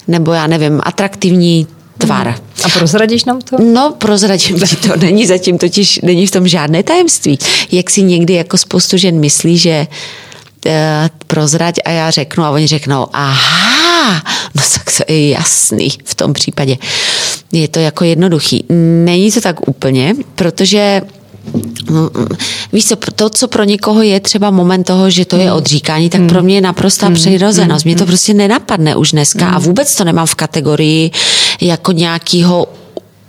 [0.07, 2.35] nebo já nevím, atraktivní tvar.
[2.63, 3.57] A prozradíš nám to?
[3.63, 4.95] No, prozradím ti to.
[4.95, 7.39] Není zatím totiž, není v tom žádné tajemství.
[7.71, 10.32] Jak si někdy jako spoustu žen myslí, že uh,
[11.27, 14.23] prozrať a já řeknu a oni řeknou, aha,
[14.55, 16.77] no tak to je jasný v tom případě.
[17.51, 18.65] Je to jako jednoduchý.
[19.03, 21.01] Není to tak úplně, protože
[22.73, 25.57] Víš co, to, co pro někoho je třeba moment toho, že to je hmm.
[25.57, 27.15] odříkání, tak pro mě je naprostá hmm.
[27.15, 27.85] přirozenost.
[27.85, 28.07] Mě to hmm.
[28.07, 31.11] prostě nenapadne už dneska a vůbec to nemám v kategorii
[31.61, 32.67] jako nějakého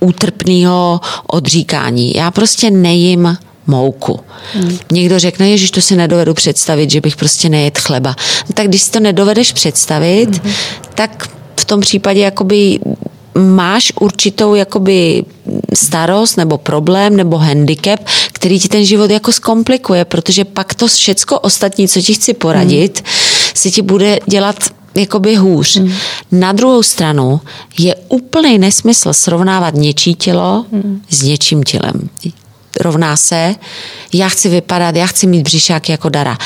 [0.01, 2.13] útrpného odříkání.
[2.15, 4.21] Já prostě nejím mouku.
[4.53, 4.79] Hmm.
[4.93, 8.17] Někdo řekne, že to si nedovedu představit, že bych prostě nejet chleba.
[8.49, 10.53] No, tak když si to nedovedeš představit, hmm.
[10.95, 11.29] tak
[11.61, 12.79] v tom případě jakoby
[13.39, 15.25] máš určitou jakoby
[15.75, 18.01] starost nebo problém nebo handicap,
[18.33, 22.99] který ti ten život jako zkomplikuje, protože pak to všecko ostatní, co ti chci poradit,
[22.99, 23.13] hmm.
[23.55, 24.57] si ti bude dělat
[24.95, 25.77] jakoby hůř.
[25.77, 25.93] Hmm.
[26.33, 27.41] Na druhou stranu
[27.79, 31.03] je úplný nesmysl srovnávat něčí tělo hmm.
[31.11, 32.09] s něčím tělem.
[32.81, 33.55] Rovná se,
[34.13, 36.39] já chci vypadat, já chci mít břišák jako Dara.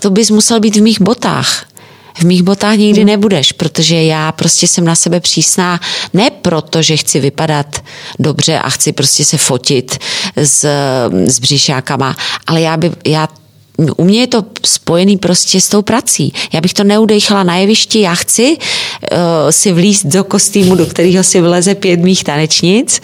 [0.00, 1.72] To bys musel být v mých botách
[2.18, 3.06] v mých botách nikdy hmm.
[3.06, 5.80] nebudeš, protože já prostě jsem na sebe přísná,
[6.14, 7.84] ne proto, že chci vypadat
[8.18, 9.98] dobře a chci prostě se fotit
[10.36, 10.66] s,
[11.26, 13.28] s břišákama, ale já, by, já
[13.96, 16.32] u mě je to spojený prostě s tou prací.
[16.52, 19.18] Já bych to neudejchala na jevišti, já chci uh,
[19.50, 23.00] si vlízt do kostýmu, do kterého si vleze pět mých tanečnic,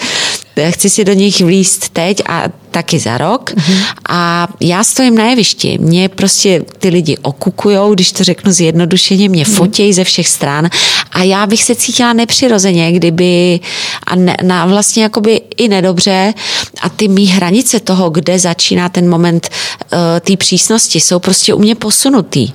[0.71, 3.85] chci si do nich vlíst teď a taky za rok mm-hmm.
[4.09, 5.79] a já stojím na jevišti.
[5.81, 9.55] Mě prostě ty lidi okukujou, když to řeknu zjednodušeně, mě mm-hmm.
[9.55, 10.69] fotějí ze všech stran
[11.13, 13.61] a já bych se cítila nepřirozeně, kdyby
[14.07, 16.35] a ne, na vlastně jakoby i nedobře
[16.81, 19.49] a ty mý hranice toho, kde začíná ten moment
[19.93, 22.53] uh, té přísnosti, jsou prostě u mě posunutý.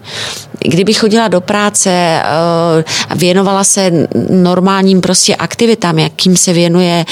[0.60, 7.06] Kdybych chodila do práce uh, a věnovala se normálním prostě aktivitám, jakým se věnuje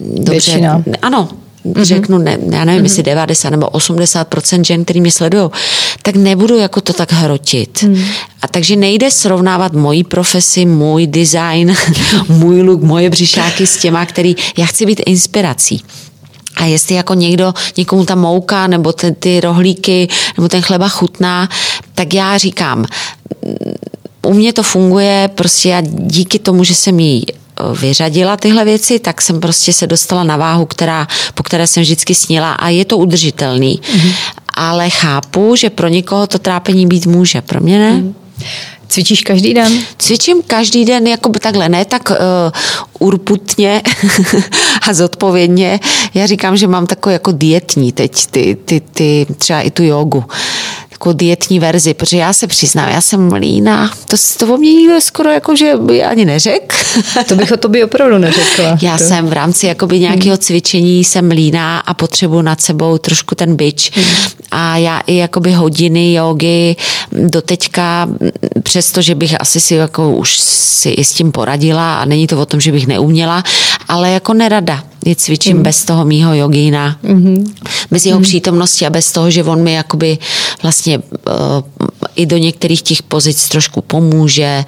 [0.00, 0.30] dobře.
[0.30, 0.82] Většina.
[1.02, 1.28] Ano,
[1.72, 1.84] mm-hmm.
[1.84, 2.84] řeknu, ne, já nevím, mm-hmm.
[2.84, 5.50] jestli 90 nebo 80% žen, který mě sledují,
[6.02, 7.82] tak nebudu jako to tak hrotit.
[7.82, 8.04] Mm.
[8.42, 11.74] A takže nejde srovnávat moji profesi, můj design,
[12.28, 15.82] můj look, moje břišáky s těma, který, já chci být inspirací.
[16.56, 21.48] A jestli jako někdo, někomu ta mouka nebo ty, ty rohlíky nebo ten chleba chutná,
[21.94, 22.84] tak já říkám,
[24.26, 27.26] u mě to funguje, prostě já díky tomu, že jsem jí
[27.80, 32.14] vyřadila tyhle věci, tak jsem prostě se dostala na váhu, která, po které jsem vždycky
[32.14, 33.80] snila a je to udržitelný.
[33.82, 34.12] Mm-hmm.
[34.54, 37.92] Ale chápu, že pro někoho to trápení být může, pro mě ne.
[37.92, 38.14] Mm-hmm.
[38.88, 39.72] Cvičíš každý den?
[39.98, 42.16] Cvičím každý den, jako by takhle, ne tak uh,
[42.98, 43.82] urputně
[44.88, 45.80] a zodpovědně.
[46.14, 50.24] Já říkám, že mám takový jako dietní teď, ty, ty, ty, třeba i tu jogu
[50.98, 53.90] takovou dietní verzi, protože já se přiznám, já jsem líná.
[54.08, 56.76] To, to o mě nikdo skoro jako, že by ani neřekl.
[57.28, 58.78] To bych o tobě opravdu neřekla.
[58.82, 59.04] Já to.
[59.04, 63.92] jsem v rámci jakoby nějakého cvičení jsem líná a potřebuji nad sebou trošku ten byč.
[63.94, 64.04] Hmm.
[64.50, 66.76] A já i jakoby hodiny jogy
[67.12, 68.08] do teďka,
[68.62, 72.40] přesto, že bych asi si jako už si i s tím poradila a není to
[72.40, 73.42] o tom, že bych neuměla,
[73.88, 75.62] ale jako nerada je cvičím mm.
[75.62, 77.54] bez toho mýho jogína, mm-hmm.
[77.90, 78.24] bez jeho mm.
[78.24, 80.18] přítomnosti a bez toho, že on mi jakoby
[80.62, 81.04] vlastně uh,
[82.16, 84.64] i do některých těch pozic trošku pomůže,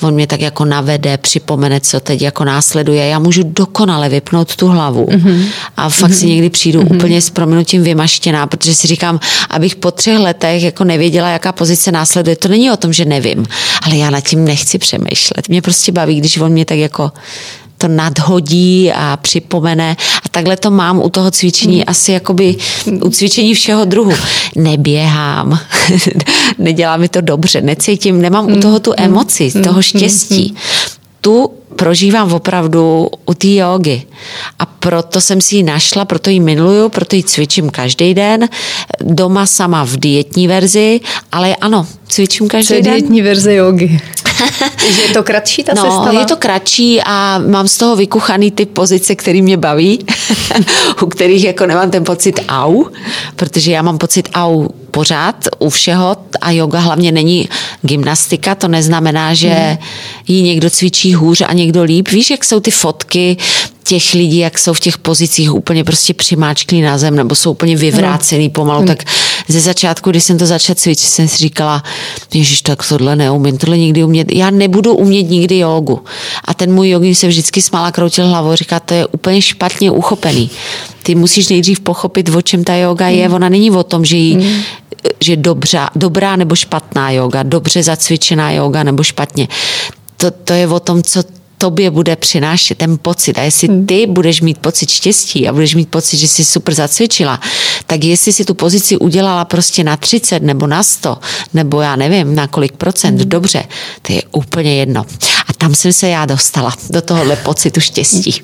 [0.00, 3.06] on mě tak jako navede, připomene, co teď jako následuje.
[3.06, 5.44] Já můžu dokonale vypnout tu hlavu mm-hmm.
[5.76, 6.14] a fakt mm-hmm.
[6.14, 6.96] si někdy přijdu mm-hmm.
[6.96, 9.20] úplně s prominutím vymaštěná, protože si říkám,
[9.50, 12.36] abych po třech letech jako nevěděla, jaká pozice následuje.
[12.36, 13.46] To není o tom, že nevím,
[13.82, 15.48] ale já nad tím nechci přemýšlet.
[15.48, 17.12] Mě prostě baví, když on mě tak jako
[17.78, 19.96] to nadhodí a připomene.
[20.24, 21.84] A takhle to mám u toho cvičení hmm.
[21.86, 22.56] asi jakoby
[23.02, 24.12] u cvičení všeho druhu.
[24.56, 25.60] Neběhám,
[26.58, 28.62] nedělá mi to dobře, necítím, nemám u hmm.
[28.62, 29.64] toho tu emoci, hmm.
[29.64, 30.54] toho štěstí.
[31.20, 34.02] Tu prožívám opravdu u té jogy.
[34.58, 38.48] A proto jsem si ji našla, proto ji miluju, proto ji cvičím každý den.
[39.00, 41.00] Doma sama v dietní verzi,
[41.32, 42.82] ale ano, cvičím každý den.
[42.82, 44.00] dietní verze jogy?
[45.08, 46.20] je to kratší ta no, sestava?
[46.20, 50.06] je to kratší a mám z toho vykuchaný ty pozice, který mě baví,
[51.02, 52.84] u kterých jako nemám ten pocit au,
[53.36, 57.48] protože já mám pocit au pořád u všeho a yoga hlavně není
[57.82, 59.76] gymnastika, to neznamená, že hmm.
[60.28, 62.08] ji někdo cvičí hůř a někdo líp.
[62.08, 63.36] Víš, jak jsou ty fotky
[63.84, 67.76] těch lidí, jak jsou v těch pozicích úplně prostě přimáčklí na zem nebo jsou úplně
[67.76, 69.04] vyvrácený pomalu, tak
[69.48, 71.82] ze začátku, když jsem to začala cvičit, jsem si říkala,
[72.34, 76.04] ježiš, tak tohle neumím, tohle nikdy umět, já nebudu umět nikdy jogu.
[76.44, 80.50] A ten můj jogin se vždycky smála kroutil hlavou, říká, to je úplně špatně uchopený.
[81.02, 83.28] Ty musíš nejdřív pochopit, o čem ta yoga je.
[83.28, 83.34] Mm.
[83.34, 84.62] Ona není o tom, že jí, mm.
[85.20, 89.48] že dobře, dobrá nebo špatná yoga, dobře zacvičená yoga nebo špatně.
[90.16, 91.22] To, to je o tom, co
[91.58, 93.38] tobě bude přinášet ten pocit.
[93.38, 93.86] A jestli hmm.
[93.86, 97.40] ty budeš mít pocit štěstí a budeš mít pocit, že jsi super zacvičila,
[97.86, 101.18] tak jestli si tu pozici udělala prostě na 30 nebo na 100,
[101.54, 103.28] nebo já nevím, na kolik procent, hmm.
[103.28, 103.64] dobře,
[104.02, 105.06] to je úplně jedno.
[105.48, 108.42] A tam jsem se já dostala, do tohohle pocitu štěstí.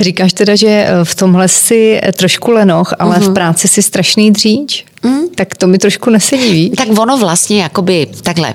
[0.00, 3.20] Říkáš teda, že eh, v tomhle si eh, trošku lenoch, ale uh-huh.
[3.20, 3.34] v mhm.
[3.34, 4.84] práci si strašný dříč?
[5.02, 5.28] Mm.
[5.34, 6.70] Tak to mi trošku nesedí, víš?
[6.76, 8.54] Tak ono vlastně jakoby takhle.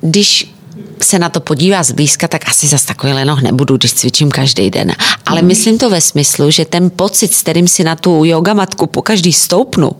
[0.00, 0.55] Když
[1.02, 4.92] se na to podívá zblízka, tak asi zas takový lenoch nebudu, když cvičím každý den.
[5.26, 5.48] Ale mm.
[5.48, 9.02] myslím to ve smyslu, že ten pocit, s kterým si na tu yoga matku po
[9.02, 9.92] každý stoupnu,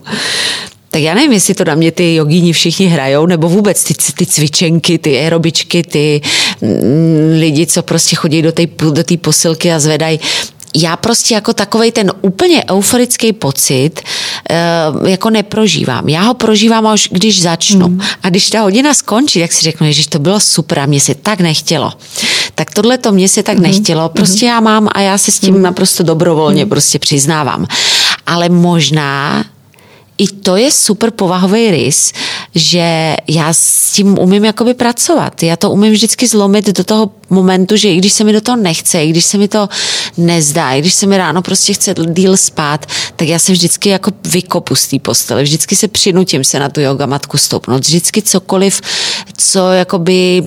[0.89, 4.25] tak já nevím, jestli to na mě ty jogíni všichni hrajou, nebo vůbec ty, ty
[4.25, 6.21] cvičenky, ty aerobičky, ty
[6.61, 10.19] mm, lidi, co prostě chodí do té do posilky a zvedají
[10.75, 13.91] já prostě jako takovej ten úplně euforický pocit
[15.01, 16.09] uh, jako neprožívám.
[16.09, 17.87] Já ho prožívám až když začnu.
[17.87, 18.01] Mm.
[18.23, 21.15] A když ta hodina skončí, tak si řeknu, že to bylo super a mě se
[21.15, 21.93] tak nechtělo.
[22.55, 23.63] Tak tohle to mě se tak mm.
[23.63, 24.09] nechtělo.
[24.09, 24.49] Prostě mm.
[24.49, 25.61] já mám a já se s tím mm.
[25.61, 26.69] naprosto dobrovolně mm.
[26.69, 27.67] prostě přiznávám.
[28.25, 29.45] Ale možná
[30.17, 32.13] i to je super povahový rys,
[32.55, 35.43] že já s tím umím jakoby pracovat.
[35.43, 38.55] Já to umím vždycky zlomit do toho momentu, že i když se mi do toho
[38.55, 39.69] nechce, i když se mi to
[40.17, 44.11] nezdá, i když se mi ráno prostě chce díl spát, tak já se vždycky jako
[44.25, 45.43] vykopu z té postele.
[45.43, 47.83] Vždycky se přinutím se na tu yoga matku stoupnout.
[47.83, 48.81] Vždycky cokoliv,
[49.37, 50.43] co jakoby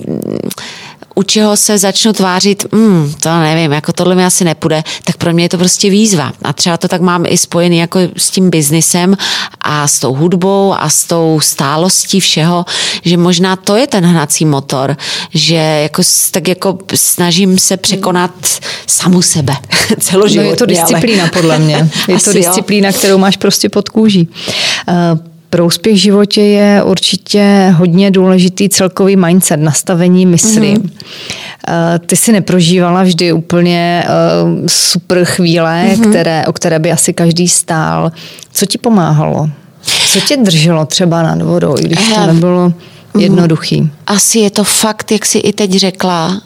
[1.15, 5.33] u čeho se začnu tvářit, mm, to nevím, jako tohle mi asi nepůjde, tak pro
[5.33, 6.33] mě je to prostě výzva.
[6.41, 9.17] A třeba to tak mám i spojený jako s tím biznisem
[9.61, 12.65] a s tou hudbou a s tou stálostí všeho,
[13.05, 14.97] že možná to je ten hnací motor,
[15.33, 18.31] že jako, tak jako snažím se překonat
[18.87, 19.53] samu sebe
[19.99, 20.43] celoživotně.
[20.43, 21.31] No je to disciplína ale...
[21.31, 21.89] podle mě.
[22.07, 22.93] Je to disciplína, jo.
[22.97, 24.27] kterou máš prostě pod kůží.
[24.87, 30.75] Uh, pro úspěch v životě je určitě hodně důležitý celkový mindset, nastavení mysli.
[30.75, 31.99] Mm-hmm.
[32.05, 36.09] Ty si neprožívala vždy úplně eh, super chvíle, mm-hmm.
[36.09, 38.11] které, o které by asi každý stál.
[38.51, 39.49] Co ti pomáhalo?
[40.07, 42.63] Co tě drželo třeba nad vodou, i když to nebylo
[43.13, 43.21] mhm.
[43.23, 43.89] jednoduchý?
[44.07, 46.41] Asi je to fakt, jak jsi i teď řekla,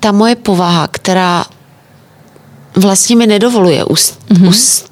[0.00, 1.44] ta moje povaha, která
[2.76, 4.48] vlastně mi nedovoluje ust, mm-hmm.
[4.48, 4.89] ust,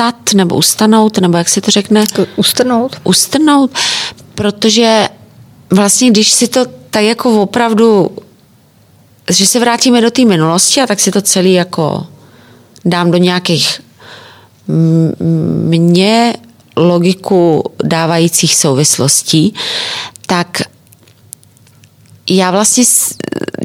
[0.00, 2.04] ustat nebo ustanout, nebo jak se to řekne?
[2.36, 2.96] Ustrnout.
[3.04, 3.70] Ustrnout,
[4.34, 5.08] protože
[5.70, 8.10] vlastně, když si to tak jako opravdu,
[9.30, 12.06] že se vrátíme do té minulosti a tak si to celý jako
[12.84, 13.80] dám do nějakých
[15.68, 16.34] mě
[16.76, 19.54] logiku dávajících souvislostí,
[20.26, 20.62] tak
[22.30, 22.84] já vlastně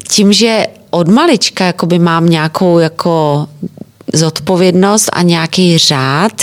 [0.10, 3.48] tím, že od malička jakoby mám nějakou jako
[4.16, 6.42] zodpovědnost a nějaký řád,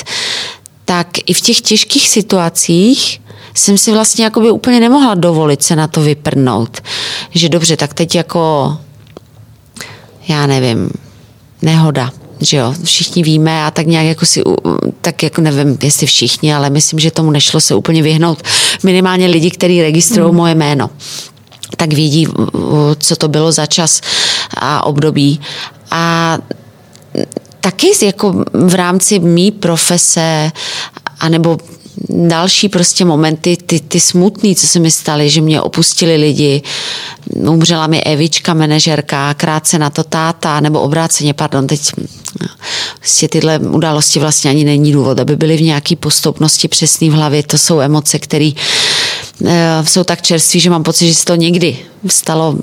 [0.85, 3.21] tak i v těch těžkých situacích
[3.55, 6.81] jsem si vlastně jakoby úplně nemohla dovolit se na to vyprnout.
[7.31, 8.77] Že dobře, tak teď jako,
[10.29, 10.91] já nevím,
[11.63, 14.43] nehoda, že jo, všichni víme a tak nějak jako si,
[15.01, 18.43] tak jako nevím, jestli všichni, ale myslím, že tomu nešlo se úplně vyhnout.
[18.83, 20.37] Minimálně lidi, kteří registrují mm.
[20.37, 20.91] moje jméno
[21.77, 22.27] tak vědí,
[22.99, 24.01] co to bylo za čas
[24.55, 25.41] a období.
[25.91, 26.39] A
[27.63, 30.53] taky jako v rámci mý profese
[31.21, 31.59] anebo
[32.09, 36.63] další prostě momenty, ty, ty smutný, co se mi staly, že mě opustili lidi,
[37.37, 41.93] umřela mi Evička, manažerka, krátce na to táta, nebo obráceně, pardon, teď
[43.01, 47.43] vlastně tyhle události vlastně ani není důvod, aby byly v nějaký postupnosti přesný v hlavě,
[47.43, 48.51] to jsou emoce, které
[49.85, 52.57] jsou tak čerství, že mám pocit, že se to někdy stalo,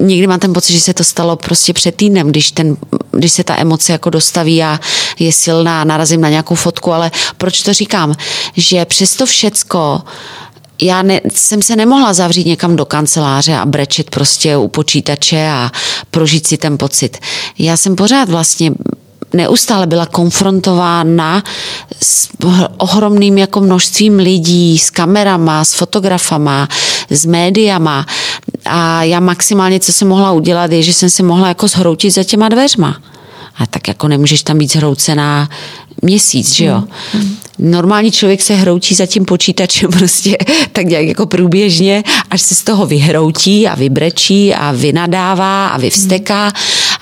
[0.00, 2.76] někdy mám ten pocit, že se to stalo prostě před týdnem, když, ten,
[3.10, 4.80] když se ta emoce jako dostaví a
[5.18, 8.14] je silná narazím na nějakou fotku, ale proč to říkám?
[8.56, 10.00] Že přesto všecko
[10.82, 15.70] já ne, jsem se nemohla zavřít někam do kanceláře a brečet prostě u počítače a
[16.10, 17.18] prožít si ten pocit.
[17.58, 18.72] Já jsem pořád vlastně
[19.34, 21.42] neustále byla konfrontována
[22.02, 22.28] s
[22.76, 26.68] ohromným jako množstvím lidí, s kamerama, s fotografama,
[27.10, 28.06] s médiama
[28.64, 32.24] a já maximálně, co jsem mohla udělat, je, že jsem se mohla jako zhroutit za
[32.24, 32.96] těma dveřma.
[33.58, 35.48] A tak jako nemůžeš tam být zhroucená
[36.02, 36.82] měsíc, že jo.
[37.14, 37.36] Mm.
[37.58, 40.36] Normální člověk se hroutí za tím počítačem prostě
[40.72, 46.46] tak nějak jako průběžně, až se z toho vyhroutí a vybrečí a vynadává a vyvsteká.
[46.46, 46.52] Mm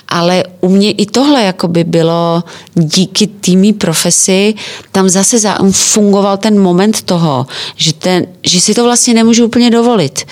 [0.09, 2.43] ale u mě i tohle jako by bylo
[2.75, 4.55] díky týmí profesi,
[4.91, 9.69] tam zase za, fungoval ten moment toho, že, ten, že si to vlastně nemůžu úplně
[9.69, 10.25] dovolit.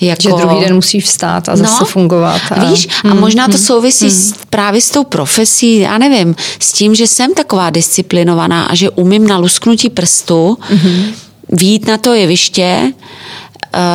[0.00, 2.40] Jako, že druhý den musí vstát a zase no, fungovat.
[2.50, 4.14] A, víš, a hmm, možná to hmm, souvisí hmm.
[4.14, 8.90] s, právě s tou profesí, já nevím, s tím, že jsem taková disciplinovaná a že
[8.90, 11.04] umím na lusknutí prstu hmm.
[11.48, 12.92] výjít na to jeviště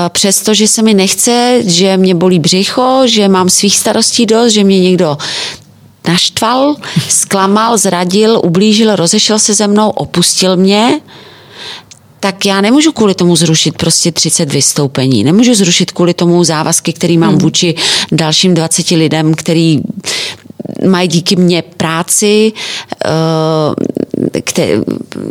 [0.10, 4.80] přestože se mi nechce, že mě bolí břicho, že mám svých starostí dost, že mě
[4.80, 5.18] někdo
[6.08, 6.76] naštval,
[7.10, 11.02] zklamal, zradil, ublížil, rozešel se ze mnou, opustil mě,
[12.20, 15.24] tak já nemůžu kvůli tomu zrušit prostě 30 vystoupení.
[15.24, 17.40] Nemůžu zrušit kvůli tomu závazky, který mám hmm.
[17.40, 17.76] vůči
[18.12, 19.80] dalším 20 lidem, který
[20.88, 22.54] mají díky mně práci,
[24.44, 24.82] které,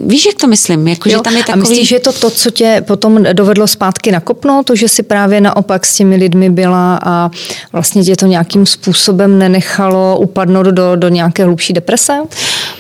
[0.07, 0.89] víš, jak to myslím?
[0.89, 1.53] Jako, jo, že tam je takový...
[1.53, 5.03] A myslíš, že je to to, co tě potom dovedlo zpátky nakopnout, to, že si
[5.03, 7.31] právě naopak s těmi lidmi byla a
[7.73, 12.13] vlastně tě to nějakým způsobem nenechalo upadnout do, do nějaké hlubší deprese?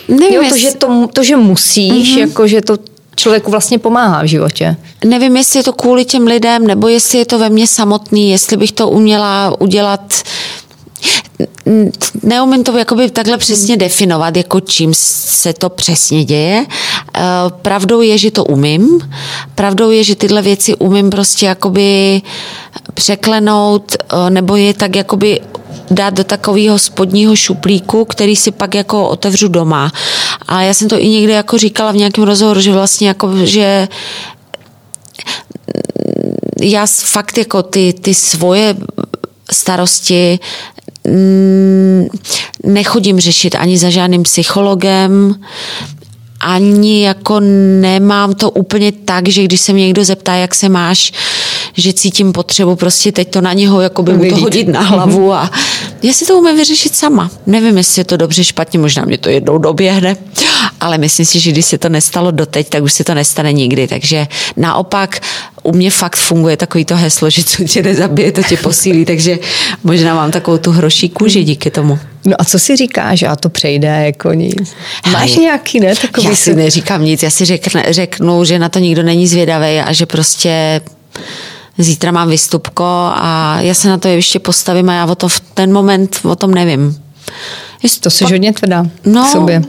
[0.08, 2.20] Nevím, jo, to, že, to, to, že musíš, mm-hmm.
[2.20, 2.76] jako, že to
[3.16, 4.76] člověku vlastně pomáhá v životě.
[5.04, 8.56] Nevím, jestli je to kvůli těm lidem, nebo jestli je to ve mně samotný, jestli
[8.56, 10.14] bych to uměla udělat
[12.22, 16.66] neumím to jakoby takhle přesně definovat, jako čím se to přesně děje.
[17.14, 17.22] Eh,
[17.62, 19.10] pravdou je, že to umím.
[19.54, 22.22] Pravdou je, že tyhle věci umím prostě jakoby
[22.94, 25.40] překlenout eh, nebo je tak jakoby
[25.90, 29.92] dát do takového spodního šuplíku, který si pak jako otevřu doma.
[30.48, 33.88] A já jsem to i někde jako říkala v nějakém rozhovoru, že vlastně jako, že
[36.60, 38.76] já fakt jako ty, ty svoje
[39.52, 40.38] starosti
[42.64, 45.34] nechodím řešit ani za žádným psychologem,
[46.40, 47.40] ani jako
[47.80, 51.12] nemám to úplně tak, že když se mě někdo zeptá, jak se máš,
[51.76, 55.32] že cítím potřebu prostě teď to na něho jako by mu to hodit na hlavu
[55.32, 55.50] a
[56.02, 57.30] já si to umím vyřešit sama.
[57.46, 60.16] Nevím, jestli je to dobře, špatně, možná mě to jednou doběhne,
[60.80, 63.88] ale myslím si, že když se to nestalo doteď, tak už se to nestane nikdy.
[63.88, 64.26] Takže
[64.56, 65.20] naopak
[65.62, 69.38] u mě fakt funguje takový to heslo, že co tě nezabije, to tě posílí, takže
[69.84, 71.98] možná mám takovou tu hroší kůži díky tomu.
[72.24, 74.74] No a co si říkáš, a to přejde jako nic?
[75.12, 75.94] Máš Hej, nějaký, ne?
[75.96, 79.80] Takový já si neříkám nic, já si řekne, řeknu, že na to nikdo není zvědavý
[79.80, 80.80] a že prostě
[81.78, 85.40] zítra mám vystupko a já se na to ještě postavím a já o to v
[85.40, 87.02] ten moment o tom nevím.
[87.82, 89.62] Jestli to jsi hodně tvrdá no, k sobě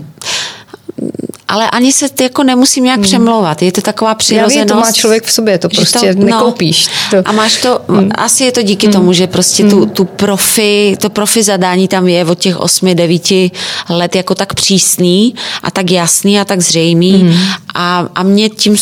[1.49, 3.03] ale ani se jako nemusím nějak hmm.
[3.03, 3.61] přemlouvat.
[3.61, 4.55] Je to taková přirozenost.
[4.55, 6.87] Já vím, to má člověk v sobě, to prostě to, no, nekoupíš.
[7.11, 7.17] To.
[7.25, 8.09] A máš to, hmm.
[8.15, 8.93] asi je to díky hmm.
[8.93, 9.71] tomu, že prostě hmm.
[9.71, 13.51] tu, tu profi, to profi zadání tam je od těch 8-9
[13.89, 17.37] let jako tak přísný a tak jasný a tak zřejmý hmm.
[17.75, 18.77] a, a mě tím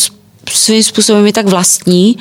[0.52, 2.16] svým způsobem je tak vlastní,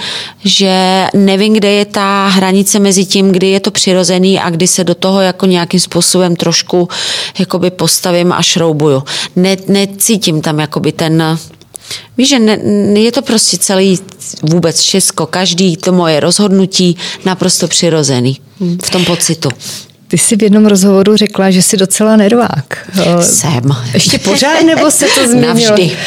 [0.46, 4.84] že nevím, kde je ta hranice mezi tím, kdy je to přirozený a kdy se
[4.84, 6.90] do toho jako nějakým způsobem trošku
[7.40, 9.04] jakoby postavím a šroubuju.
[9.36, 11.38] Ne, necítím tam jakoby ten
[12.18, 12.60] Víš, že ne,
[13.00, 14.00] je to prostě celý
[14.44, 18.38] vůbec všechno, každý to moje rozhodnutí naprosto přirozený
[18.86, 19.50] v tom pocitu.
[20.10, 22.88] Ty jsi v jednom rozhovoru řekla, že jsi docela nervák.
[23.22, 23.76] Jsem.
[23.94, 25.48] Ještě pořád, nebo se to změnilo?
[25.48, 25.92] Navždy.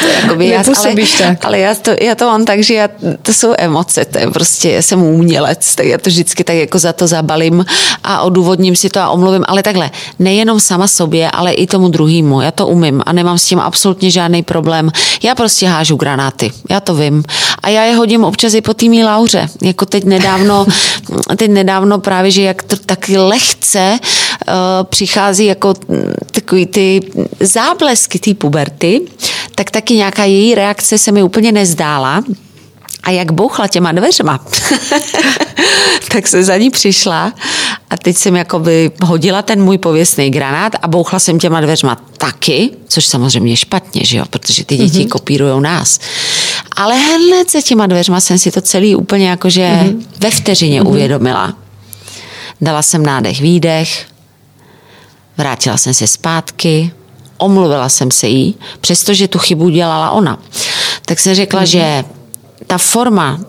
[0.00, 1.44] to jakoby já, ale, tak.
[1.44, 2.88] Ale já to, já to mám tak, že já,
[3.22, 6.78] to jsou emoce, to je prostě, já jsem umělec, tak já to vždycky tak jako
[6.78, 7.66] za to zabalím
[8.04, 12.40] a odůvodním si to a omluvím, ale takhle, nejenom sama sobě, ale i tomu druhému.
[12.40, 14.90] Já to umím a nemám s tím absolutně žádný problém.
[15.22, 17.24] Já prostě hážu granáty, já to vím.
[17.62, 19.48] A já je hodím občas i po týmí Lauře.
[19.62, 20.66] Jako teď nedávno,
[21.36, 24.54] teď nedávno právě, že jak to taky lehce uh,
[24.84, 25.74] přichází jako
[26.30, 27.00] takový ty
[27.40, 29.00] záblesky té puberty,
[29.54, 32.22] tak taky nějaká její reakce se mi úplně nezdála.
[33.02, 34.44] A jak bouchla těma dveřma,
[36.12, 37.32] tak se za ní přišla
[37.90, 42.70] a teď jsem jakoby hodila ten můj pověstný granát a bouchla jsem těma dveřma taky,
[42.88, 45.08] což samozřejmě je špatně, že jo, protože ty děti mm-hmm.
[45.08, 45.98] kopírují nás.
[46.76, 50.02] Ale hned se těma dveřma jsem si to celý úplně jakože mm-hmm.
[50.18, 50.88] ve vteřině mm-hmm.
[50.88, 51.54] uvědomila.
[52.60, 54.06] Dala jsem nádech, výdech,
[55.36, 56.92] vrátila jsem se zpátky,
[57.38, 60.38] omluvila jsem se jí, přestože tu chybu dělala ona.
[61.06, 61.66] Tak jsem řekla, mm-hmm.
[61.66, 62.04] že
[62.66, 63.40] ta forma,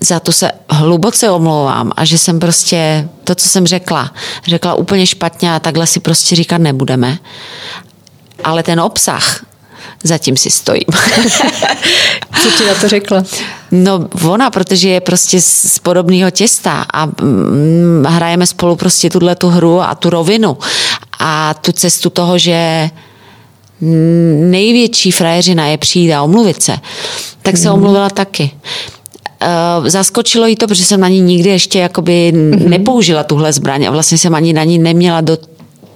[0.00, 4.12] za to se hluboce omlouvám a že jsem prostě to, co jsem řekla,
[4.46, 7.18] řekla úplně špatně a takhle si prostě říkat nebudeme.
[8.44, 9.44] Ale ten obsah,
[10.04, 10.84] zatím si stojím.
[12.42, 13.24] Co ti na to řekla?
[13.70, 19.48] No ona, protože je prostě z podobného těsta a mm, hrajeme spolu prostě tuhle tu
[19.48, 20.58] hru a tu rovinu
[21.18, 22.90] a tu cestu toho, že
[24.50, 26.76] největší frajeřina je přijít a omluvit se,
[27.42, 27.74] tak se mm.
[27.74, 28.50] omluvila taky.
[29.80, 32.68] Uh, zaskočilo jí to, protože jsem na ní nikdy ještě jakoby mm-hmm.
[32.68, 35.38] nepoužila tuhle zbraň a vlastně jsem ani na ní neměla do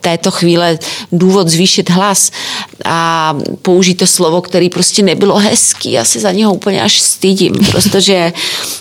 [0.05, 0.79] této chvíle
[1.13, 2.31] důvod zvýšit hlas
[2.85, 5.93] a použít to slovo, který prostě nebylo hezký.
[5.93, 8.33] Já se za něho úplně až stydím, protože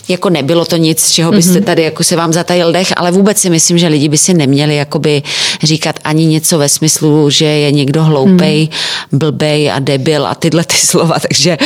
[0.08, 1.64] jako nebylo to nic, z čeho byste mhm.
[1.64, 4.76] tady jako se vám zatajil dech, ale vůbec si myslím, že lidi by si neměli
[4.76, 5.22] jakoby
[5.62, 9.18] říkat ani něco ve smyslu, že je někdo hloupej, hmm.
[9.18, 11.58] blbej a debil a tyhle ty slova, takže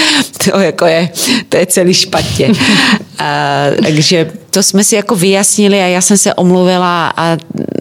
[0.45, 1.11] to jako je,
[1.49, 2.51] to je celý špatně.
[3.19, 7.37] a, takže to jsme si jako vyjasnili a já jsem se omluvila a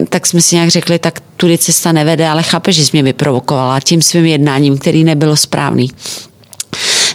[0.08, 3.80] tak jsme si nějak řekli, tak tudy cesta nevede, ale chápe, že jsi mě vyprovokovala
[3.80, 5.90] tím svým jednáním, který nebylo správný.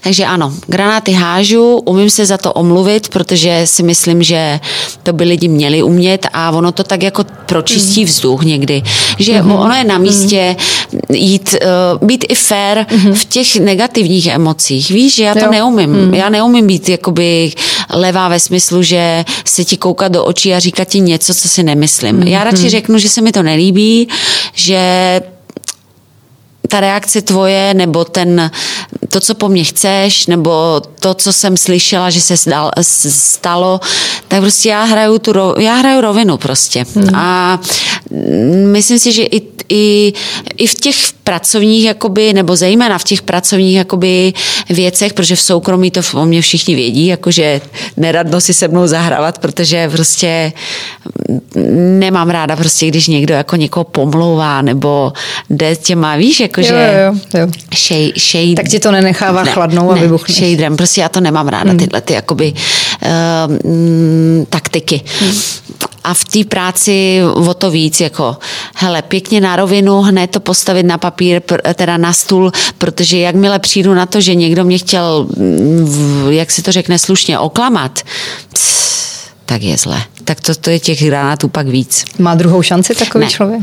[0.04, 4.60] Takže ano, granáty hážu, umím se za to omluvit, protože si myslím, že
[5.04, 8.08] to by lidi měli umět a ono to tak jako pročistí mm.
[8.08, 8.84] vzduch někdy.
[9.20, 9.60] Že mm-hmm.
[9.60, 10.56] ono je na místě
[11.10, 11.56] jít,
[12.02, 13.14] uh, být i fair mm-hmm.
[13.14, 14.90] v těch negativních emocích.
[14.90, 15.52] Víš, že já to jo.
[15.52, 15.90] neumím.
[15.90, 16.14] Mm.
[16.14, 17.52] Já neumím být jakoby
[17.90, 21.64] levá ve smyslu, že se ti koukat do očí a říkat ti něco, co si
[21.64, 22.16] nemyslím.
[22.16, 22.28] Mm.
[22.28, 24.08] Já radši řeknu, že se mi to nelíbí,
[24.54, 24.80] že
[26.74, 28.52] ta reakce tvoje, nebo ten,
[29.14, 32.36] to, co po mně chceš, nebo to, co jsem slyšela, že se
[33.10, 33.80] stalo,
[34.28, 36.86] tak prostě já hraju, tu, já hraju rovinu prostě.
[36.96, 37.16] Hmm.
[37.16, 37.60] A
[38.72, 40.14] myslím si, že i, i,
[40.58, 44.34] i v těch pracovních, jakoby, nebo zejména v těch pracovních jakoby,
[44.70, 47.62] věcech, protože v soukromí to o mě všichni vědí, jakože
[47.98, 50.54] neradno si se mnou zahrávat, protože prostě
[52.00, 55.14] nemám ráda prostě, když někdo jako někoho pomlouvá, nebo
[55.50, 57.48] jde těma, víš, jakože jo, jo, jo.
[57.74, 60.38] Šej, šej, tak ti to nenechává ne, chladnou a vybuchneš.
[60.38, 61.80] Šejdrem, prostě já to nemám ráda, hmm.
[61.80, 63.10] tyhle ty jakoby uh,
[64.50, 65.02] taktiky.
[65.20, 65.32] Hmm.
[66.04, 68.38] a v té práci o to víc, jako
[68.76, 71.42] hele, pěkně na rovinu, hned to postavit na papír,
[71.76, 76.64] teda na stůl, protože jakmile přijdu na to, že někdo mě chtěl, mm, jak se
[76.64, 78.00] to řekne slušně, oklamat,
[79.46, 80.02] tak je zle.
[80.24, 82.06] Tak to, to je těch granátů pak víc.
[82.20, 83.32] Má druhou šanci takový ne.
[83.32, 83.62] člověk?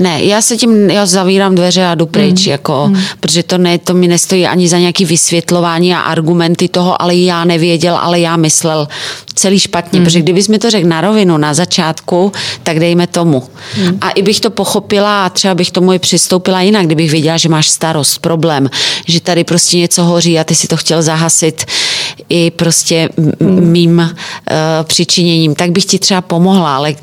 [0.00, 2.50] Ne, já se tím, já zavírám dveře a jdu pryč, mm.
[2.50, 3.00] jako, mm.
[3.20, 7.44] protože to, ne, to mi nestojí ani za nějaký vysvětlování a argumenty toho, ale já
[7.44, 8.88] nevěděl, ale já myslel
[9.34, 10.04] celý špatně, mm.
[10.04, 12.32] protože kdybys mi to řekl na rovinu, na začátku,
[12.62, 13.42] tak dejme tomu.
[13.78, 13.98] Mm.
[14.00, 17.48] A i bych to pochopila a třeba bych tomu i přistoupila jinak, kdybych věděla, že
[17.48, 18.70] máš starost, problém,
[19.06, 21.64] že tady prostě něco hoří a ty si to chtěl zahasit
[22.28, 23.08] i prostě
[23.40, 24.06] mým uh,
[24.82, 26.94] přičiněním, tak bych ti třeba pomohla, ale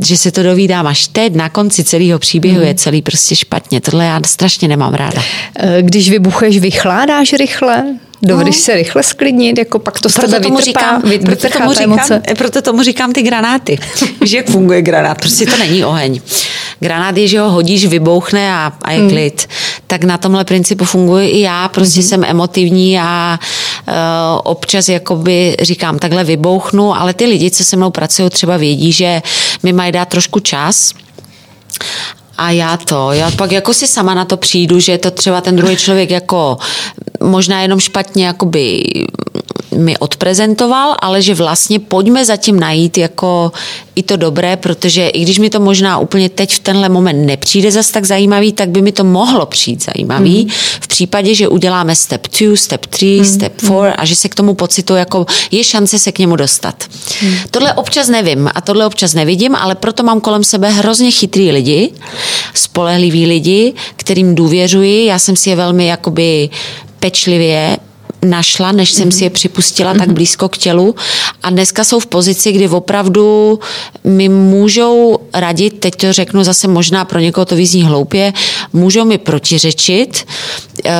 [0.00, 2.64] že se to dovídám až teď na konci celého příběhu mm.
[2.64, 3.80] je celý prostě špatně.
[3.80, 5.22] Tohle já strašně nemám ráda.
[5.56, 7.84] Eh, když vybucheš, vychládáš rychle?
[8.22, 8.62] Dovedeš no.
[8.62, 11.84] se rychle sklidnit, jako pak to z proto tebe tomu vytrpá, říkám, proto tomu říkám,
[11.84, 12.22] emoce.
[12.38, 13.78] proto tomu říkám ty granáty.
[14.20, 15.18] Víš, jak funguje granát?
[15.18, 16.20] Prostě to není oheň.
[16.80, 19.10] Granát je, že ho hodíš, vybouchne a, a je hmm.
[19.10, 19.48] klid.
[19.86, 21.68] Tak na tomhle principu funguje i já.
[21.68, 22.08] Prostě hmm.
[22.08, 23.38] jsem emotivní a
[23.88, 23.94] uh,
[24.44, 29.22] občas jakoby říkám, takhle vybouchnu, ale ty lidi, co se mnou pracují, třeba vědí, že
[29.62, 30.92] mi mají dát trošku čas
[32.38, 35.56] a já to, já pak jako si sama na to přijdu, že to třeba ten
[35.56, 36.58] druhý člověk jako
[37.20, 38.82] možná jenom špatně jakoby
[39.74, 43.52] mi odprezentoval, ale že vlastně pojďme zatím najít jako
[43.96, 47.72] i to dobré, protože i když mi to možná úplně teď v tenhle moment nepřijde
[47.72, 50.44] zas tak zajímavý, tak by mi to mohlo přijít zajímavý.
[50.44, 50.50] Mm.
[50.80, 53.24] V případě, že uděláme step 2, step 3, mm.
[53.24, 53.78] step 4 mm.
[53.96, 56.84] a že se k tomu pocitu jako je šance se k němu dostat.
[57.22, 57.34] Mm.
[57.50, 61.92] Tohle občas nevím a tohle občas nevidím, ale proto mám kolem sebe hrozně chytrý lidi,
[62.54, 65.06] spolehliví lidi, kterým důvěřuji.
[65.06, 66.50] Já jsem si je velmi jakoby
[67.00, 67.76] pečlivě
[68.24, 70.94] našla, než jsem si je připustila tak blízko k tělu.
[71.42, 73.58] A dneska jsou v pozici, kdy opravdu
[74.04, 78.32] mi můžou radit, teď to řeknu zase možná pro někoho to vyzní hloupě,
[78.72, 80.26] můžou mi protiřečit,
[80.84, 80.90] eh,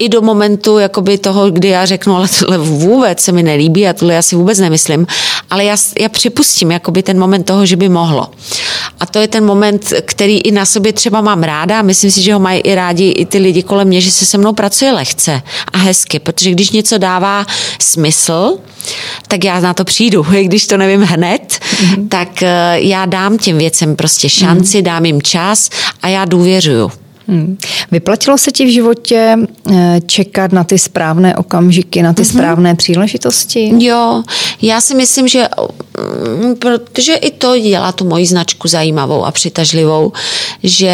[0.00, 3.92] i do momentu jakoby toho, kdy já řeknu, ale tohle vůbec se mi nelíbí a
[3.92, 5.06] tohle já si vůbec nemyslím,
[5.50, 8.30] ale já, já připustím jakoby ten moment toho, že by mohlo.
[9.00, 12.22] A to je ten moment, který i na sobě třeba mám ráda a myslím si,
[12.22, 14.92] že ho mají i rádi i ty lidi kolem mě, že se se mnou pracuje
[14.92, 15.42] lehce
[15.72, 17.46] a hezky, protože když něco dává
[17.80, 18.58] smysl,
[19.28, 20.26] tak já na to přijdu.
[20.34, 22.08] I když to nevím hned, mm-hmm.
[22.08, 24.82] tak eh, já dám těm věcem prostě šanci, mm-hmm.
[24.82, 25.70] dám jim čas
[26.02, 26.92] a já důvěřuju.
[27.30, 27.58] Hmm.
[27.90, 29.36] Vyplatilo se ti v životě
[29.72, 32.32] eh, čekat na ty správné okamžiky, na ty mm-hmm.
[32.32, 33.72] správné příležitosti?
[33.78, 34.22] Jo,
[34.62, 35.48] já si myslím, že
[36.42, 40.12] mm, protože i to dělá tu moji značku zajímavou a přitažlivou,
[40.62, 40.92] že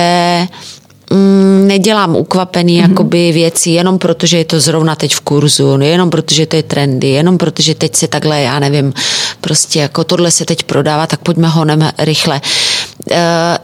[1.11, 2.89] mm, nedělám ukvapený mm-hmm.
[2.91, 7.09] jakoby věci jenom protože je to zrovna teď v kurzu, jenom protože to je trendy,
[7.09, 8.93] jenom protože teď se takhle, já nevím,
[9.41, 12.41] prostě jako tohle se teď prodává, tak pojďme honem rychle.
[12.45, 12.76] Eh,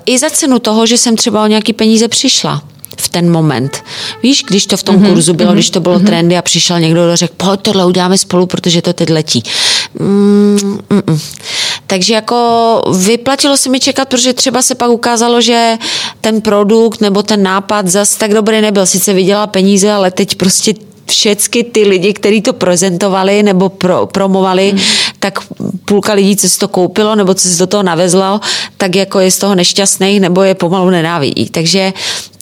[0.07, 2.63] i za cenu toho, že jsem třeba o nějaký peníze přišla
[2.97, 3.85] v ten moment.
[4.23, 6.07] Víš, když to v tom mm-hmm, kurzu bylo, mm-hmm, když to bylo mm-hmm.
[6.07, 9.43] trendy a přišel někdo, kdo řekl, pojď tohle uděláme spolu, protože to teď letí.
[9.99, 11.19] Mm, mm, mm.
[11.87, 15.79] Takže jako vyplatilo se mi čekat, protože třeba se pak ukázalo, že
[16.21, 18.87] ten produkt nebo ten nápad zas tak dobrý nebyl.
[18.87, 20.75] Sice vydělala peníze, ale teď prostě
[21.07, 24.81] všechny ty lidi, kteří to prezentovali nebo pro, promovali, hmm.
[25.23, 25.39] Tak
[25.85, 28.41] půlka lidí, co si to koupilo nebo co si do toho navezlo,
[28.77, 31.51] tak jako je z toho nešťastný nebo je pomalu nenávidí.
[31.51, 31.93] Takže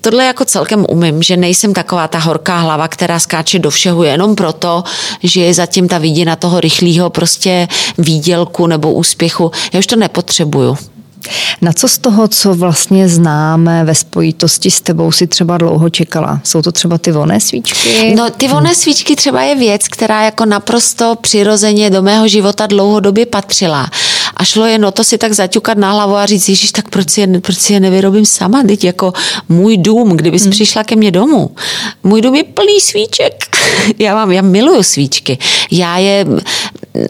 [0.01, 4.35] tohle jako celkem umím, že nejsem taková ta horká hlava, která skáče do všeho jenom
[4.35, 4.85] proto,
[5.23, 7.69] že je zatím ta vidina toho rychlého prostě
[7.99, 9.53] výdělku nebo úspěchu.
[9.73, 10.77] Já už to nepotřebuju.
[11.63, 16.41] Na co z toho, co vlastně známe ve spojitosti s tebou, si třeba dlouho čekala?
[16.45, 18.15] Jsou to třeba ty voné svíčky?
[18.17, 23.27] No, ty voné svíčky třeba je věc, která jako naprosto přirozeně do mého života dlouhodobě
[23.27, 23.91] patřila.
[24.37, 27.11] A šlo jen o to si tak zaťukat na hlavu a říct, Ježíš, tak proč
[27.11, 28.63] si, je, proč si je nevyrobím sama?
[28.63, 29.13] Teď jako
[29.49, 30.51] můj dům, kdybys hmm.
[30.51, 31.51] přišla ke mně domů.
[32.03, 33.57] Můj dům je plný svíček.
[33.99, 35.39] já mám, já miluju svíčky.
[35.71, 36.25] Já je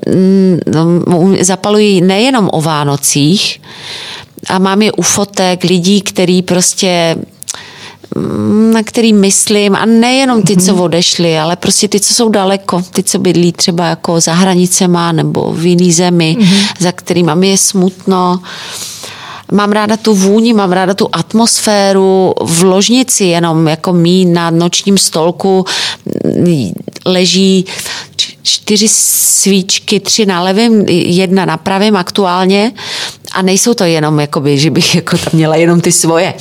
[0.07, 3.61] mm, no, zapaluji nejenom o Vánocích,
[4.49, 7.40] a mám je u fotek lidí, který prostě mm,
[8.73, 10.81] na který myslím a nejenom ty, co mhm.
[10.81, 15.53] odešli, ale prostě ty, co jsou daleko, ty, co bydlí třeba jako za hranicema nebo
[15.53, 16.67] v jiný zemi, mm-hmm.
[16.79, 18.41] za kterými mi je smutno.
[19.53, 24.99] Mám ráda tu vůni, mám ráda tu atmosféru v ložnici, jenom jako mý na nočním
[24.99, 25.65] stolku
[27.07, 27.67] leží
[28.43, 32.73] čtyři svíčky, tři na levém, jedna na pravém aktuálně
[33.33, 36.35] a nejsou to jenom, jakoby, že bych jako tam měla jenom ty svoje.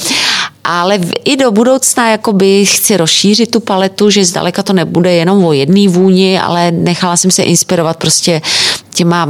[0.71, 5.53] Ale i do budoucna jakoby chci rozšířit tu paletu, že zdaleka to nebude jenom o
[5.53, 8.41] jedné vůni, ale nechala jsem se inspirovat prostě
[8.93, 9.29] těma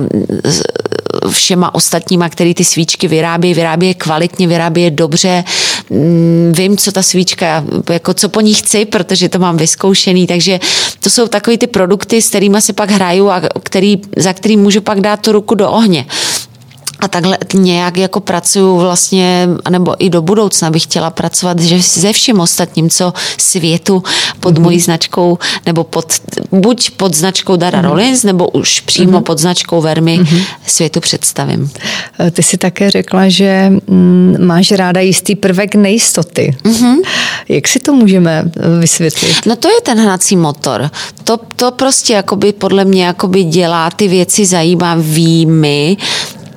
[1.30, 5.44] všema ostatníma, který ty svíčky vyrábí, vyrábí je kvalitně, vyrábí je dobře,
[5.90, 10.60] mm, vím, co ta svíčka, jako co po ní chci, protože to mám vyzkoušený, takže
[11.00, 14.82] to jsou takový ty produkty, s kterými si pak hraju a který, za který můžu
[14.82, 16.06] pak dát tu ruku do ohně.
[17.00, 22.14] A takhle nějak jako pracuju vlastně, nebo i do budoucna bych chtěla pracovat že se
[22.14, 24.04] vším ostatním, co světu
[24.40, 24.62] pod mm-hmm.
[24.62, 26.14] mojí značkou, nebo pod,
[26.52, 27.88] buď pod značkou Dara mm-hmm.
[27.90, 29.24] Rollins, nebo už přímo mm-hmm.
[29.24, 30.44] pod značkou Vermi mm-hmm.
[30.66, 31.72] světu představím.
[32.20, 36.58] Eh, ty si také řekla, že mm, máš ráda jistý prvek nejistoty.
[36.64, 36.96] Mm-hmm.
[37.50, 39.36] Jak si to můžeme eh, vysvětlit?
[39.46, 40.90] No to je ten hnací motor.
[41.24, 45.98] To, to prostě jakoby podle mě jakoby dělá ty věci zajímavými,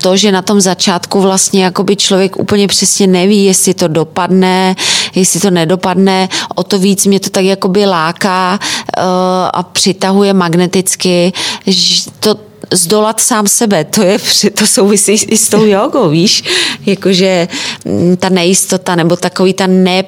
[0.02, 4.76] to, že na tom začátku vlastně jakoby člověk úplně přesně neví, jestli to dopadne,
[5.14, 9.04] jestli to nedopadne, o to víc mě to tak jakoby láká uh,
[9.52, 11.32] a přitahuje magneticky,
[11.66, 12.36] že to,
[12.72, 14.18] zdolat sám sebe, to je,
[14.58, 16.42] to souvisí i s tou jogou, víš,
[16.86, 17.48] jakože
[17.84, 20.04] mm, ta nejistota nebo takový ta ne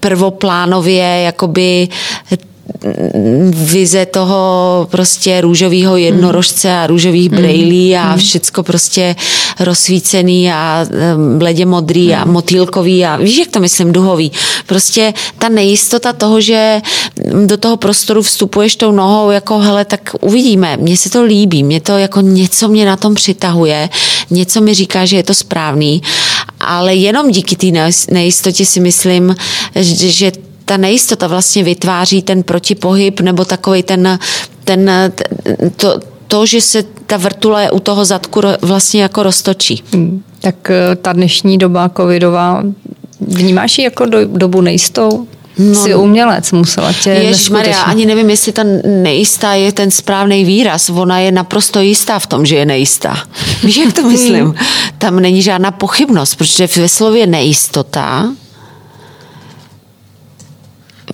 [0.00, 1.88] prvoplánově jakoby
[3.50, 7.36] vize toho prostě růžového jednorožce a růžových mm.
[7.36, 8.18] brejlí a mm.
[8.18, 9.16] všecko prostě
[9.60, 10.86] rozsvícený a
[11.38, 12.32] bledě modrý a mm.
[12.32, 14.32] motýlkový a víš, jak to myslím, duhový.
[14.66, 16.80] Prostě ta nejistota toho, že
[17.46, 20.76] do toho prostoru vstupuješ tou nohou, jako hele, tak uvidíme.
[20.76, 23.88] Mně se to líbí, mě to jako něco mě na tom přitahuje,
[24.30, 26.02] něco mi říká, že je to správný,
[26.60, 29.36] ale jenom díky té nejistotě si myslím,
[29.74, 30.32] že
[30.64, 34.18] ta nejistota vlastně vytváří ten protipohyb nebo takový ten,
[34.64, 34.90] ten
[35.76, 39.82] to, to, že se ta vrtule u toho zadku vlastně jako roztočí.
[39.92, 40.22] Hmm.
[40.40, 42.62] Tak eh, ta dnešní doba covidová,
[43.20, 45.26] vnímáš ji jako do, dobu nejistou?
[45.58, 50.44] No, Jsi umělec, musela tě Jež Maria, ani nevím, jestli ta nejistá je ten správný
[50.44, 50.90] výraz.
[50.90, 53.16] Ona je naprosto jistá v tom, že je nejistá.
[53.64, 54.54] Víš, jak to myslím?
[54.98, 58.28] Tam není žádná pochybnost, protože ve slově nejistota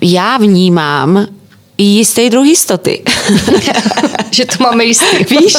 [0.01, 1.27] já vnímám
[1.79, 3.03] jistý druh jistoty.
[4.31, 5.25] že to máme jistý.
[5.31, 5.55] Víš?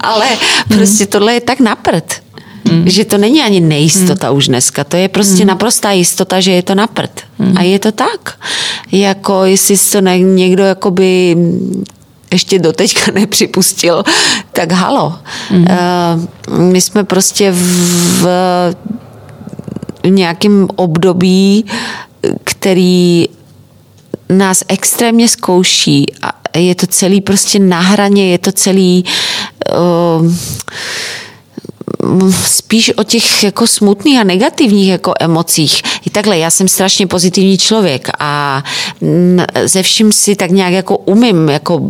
[0.00, 0.26] Ale
[0.68, 2.22] prostě tohle je tak naprt.
[2.64, 2.88] Mm.
[2.88, 4.36] Že to není ani nejistota mm.
[4.36, 5.48] už dneska, to je prostě mm.
[5.48, 7.20] naprostá jistota, že je to naprt.
[7.38, 7.54] Mm.
[7.58, 8.38] A je to tak.
[8.92, 11.36] Jako jestli to ne, někdo jakoby
[12.32, 14.04] ještě doteďka nepřipustil,
[14.52, 15.18] tak halo.
[15.50, 15.66] Mm.
[15.66, 18.24] Uh, my jsme prostě v,
[20.02, 21.64] v nějakém období,
[22.44, 23.28] který
[24.30, 29.04] nás extrémně zkouší a je to celý prostě na hraně, je to celý
[29.76, 30.32] uh,
[32.46, 35.82] spíš o těch jako smutných a negativních jako emocích.
[36.06, 38.64] I takhle, já jsem strašně pozitivní člověk a
[39.64, 41.88] ze vším si tak nějak jako umím, jako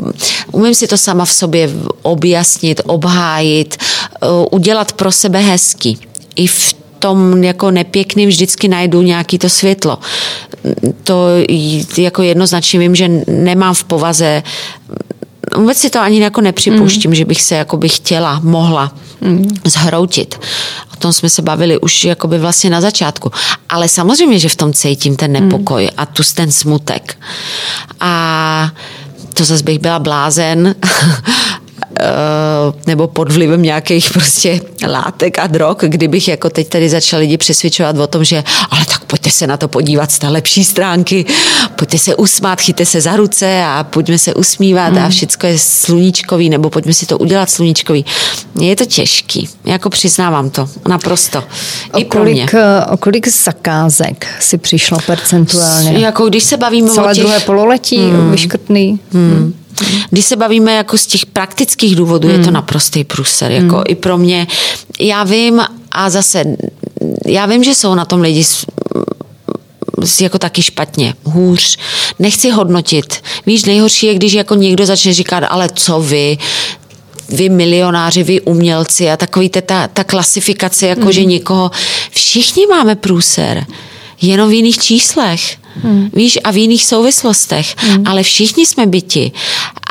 [0.53, 1.71] umím si to sama v sobě
[2.03, 3.77] objasnit, obhájit,
[4.23, 5.97] uh, udělat pro sebe hezky.
[6.37, 9.99] I v tom jako nepěkným vždycky najdu nějaký to světlo.
[11.05, 11.27] To
[11.99, 14.43] jako jednoznačně vím, že nemám v povaze
[15.57, 17.15] vůbec si to ani jako nepřipouštím, mm.
[17.15, 19.49] že bych se jako bych chtěla, mohla mm.
[19.65, 20.41] zhroutit.
[20.93, 23.33] O tom jsme se bavili už jakoby vlastně na začátku.
[23.69, 25.91] Ale samozřejmě, že v tom cítím ten nepokoj mm.
[25.97, 27.19] a tu ten smutek.
[28.01, 28.71] A
[29.35, 30.75] to zase bych byla blázen
[32.87, 37.99] nebo pod vlivem nějakých prostě látek a drog, kdybych jako teď tady začal lidi přesvědčovat
[37.99, 41.25] o tom, že ale tak pojďte se na to podívat z té lepší stránky,
[41.77, 45.05] pojďte se usmát, chyťte se za ruce a pojďme se usmívat hmm.
[45.05, 48.05] a všechno je sluníčkový, nebo pojďme si to udělat sluníčkový.
[48.61, 51.45] Je to těžký, jako přiznávám to, naprosto.
[51.97, 55.99] I o kolik, eh, o kolik zakázek si přišlo percentuálně?
[55.99, 57.25] Jako když se bavíme Celé o těch...
[57.25, 58.31] druhé pololetí hmm.
[58.31, 59.01] vyškrtný?
[59.13, 59.55] Hmm.
[59.81, 60.01] Hmm.
[60.11, 62.37] Když se bavíme jako z těch praktických důvodů, hmm.
[62.37, 62.55] je to hmm.
[62.55, 63.53] naprostý průser.
[63.53, 63.85] Jako hmm.
[63.89, 64.47] i pro mě.
[65.01, 65.61] Já vím
[65.91, 66.45] a zase,
[67.27, 68.45] já vím, že jsou na tom lidi
[70.21, 71.79] jako taky špatně, hůř.
[72.19, 73.23] Nechci hodnotit.
[73.47, 76.39] Víš, nejhorší je, když jako někdo začne říkat, ale co vy,
[77.29, 81.13] vy milionáři, vy umělci a takový ta, ta klasifikace, jako mm.
[81.13, 81.71] že někoho,
[82.11, 83.67] všichni máme průser,
[84.21, 85.60] jenom v jiných číslech.
[85.83, 86.11] Hmm.
[86.13, 87.75] Víš, a v jiných souvislostech.
[87.77, 88.07] Hmm.
[88.07, 89.33] Ale všichni jsme byti.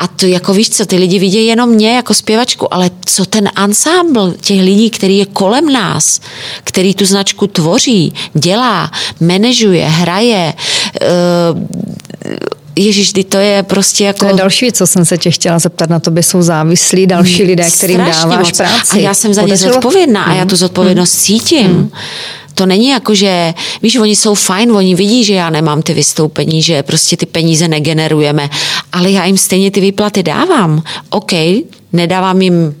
[0.00, 3.48] A to jako víš co, ty lidi vidí jenom mě jako zpěvačku, ale co ten
[3.54, 6.20] ansámbl těch lidí, který je kolem nás,
[6.64, 10.54] který tu značku tvoří, dělá, manažuje, hraje,
[11.54, 11.90] uh,
[12.76, 14.18] Ježíš, to je prostě jako...
[14.18, 15.90] To je další věc, co jsem se tě chtěla zeptat.
[15.90, 18.56] Na tobě jsou závislí další lidé, kterým dáváš moc.
[18.56, 18.98] práci.
[18.98, 20.32] A já jsem za ně zodpovědná hmm.
[20.32, 21.20] a já tu zodpovědnost hmm.
[21.20, 21.66] cítím.
[21.66, 21.90] Hmm.
[22.60, 26.62] To není jako, že, víš, oni jsou fajn, oni vidí, že já nemám ty vystoupení,
[26.62, 28.50] že prostě ty peníze negenerujeme,
[28.92, 30.82] ale já jim stejně ty výplaty dávám.
[31.10, 31.32] OK,
[31.92, 32.74] nedávám jim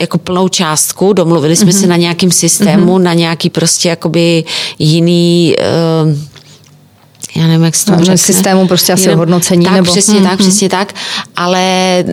[0.00, 1.80] jako plnou částku, domluvili jsme mm-hmm.
[1.80, 3.02] se na nějakým systému, mm-hmm.
[3.02, 4.44] na nějaký prostě jakoby
[4.78, 5.54] jiný
[6.04, 6.12] uh,
[7.36, 8.18] já nevím, jak se to řekne.
[8.18, 9.64] systému prostě asi Jenom, hodnocení.
[9.64, 9.92] Tak, nebo...
[9.92, 10.48] přesně hmm, tak, hmm.
[10.48, 10.94] přesně tak.
[11.36, 12.04] Ale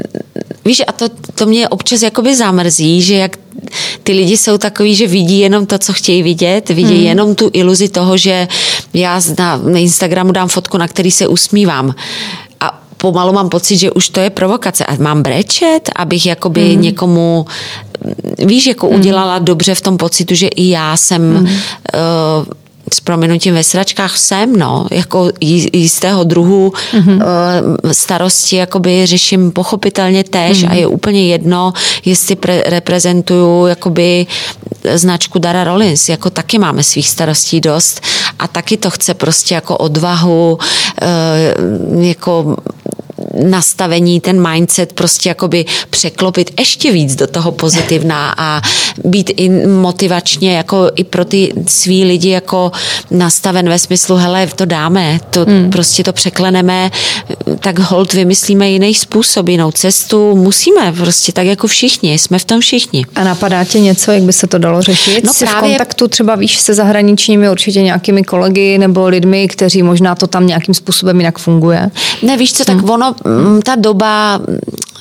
[0.66, 3.38] víš, a to, to mě občas jakoby zamrzí, že jak
[4.04, 7.06] ty lidi jsou takový, že vidí jenom to, co chtějí vidět, vidí hmm.
[7.06, 8.48] jenom tu iluzi toho, že
[8.94, 11.96] já na, na Instagramu dám fotku, na který se usmívám
[12.60, 14.86] a pomalu mám pocit, že už to je provokace.
[14.86, 16.82] A mám brečet, abych jakoby hmm.
[16.82, 17.46] někomu
[18.40, 19.00] víš, jako hmm.
[19.00, 21.46] udělala dobře v tom pocitu, že i já jsem hmm.
[21.46, 22.46] uh,
[22.94, 25.30] s proměnutím ve sračkách jsem, no, jako
[25.74, 27.22] jistého druhu mm-hmm.
[27.92, 30.72] starosti jakoby řeším pochopitelně též mm-hmm.
[30.72, 31.74] a je úplně jedno,
[32.06, 34.28] jestli pre- reprezentuju jakoby
[34.94, 38.02] značku Dara Rollins, jako taky máme svých starostí dost
[38.40, 40.60] a taky to chce prostě jako odvahu,
[41.02, 41.56] eh,
[42.08, 42.58] jako
[43.44, 48.62] nastavení, ten mindset prostě jakoby překlopit ještě víc do toho pozitivná a
[49.04, 52.72] být i motivačně jako i pro ty svý lidi jako
[53.12, 55.70] nastaven ve smyslu, hele, to dáme, to hmm.
[55.70, 56.92] prostě to překleneme,
[57.60, 62.60] tak hold vymyslíme jiný způsob, jinou cestu, musíme prostě tak jako všichni, jsme v tom
[62.60, 63.06] všichni.
[63.16, 65.24] A napadá tě něco, jak by se to dalo řešit?
[65.24, 65.70] No Jsi právě...
[65.70, 70.48] v kontaktu třeba víš se zahraničními určitě nějakými kolegy nebo lidmi, kteří možná to tam
[70.48, 71.90] nějakým způsobem jinak funguje?
[72.22, 72.90] Ne, víš co, tak hmm.
[72.90, 73.16] ono
[73.64, 74.42] ta doba,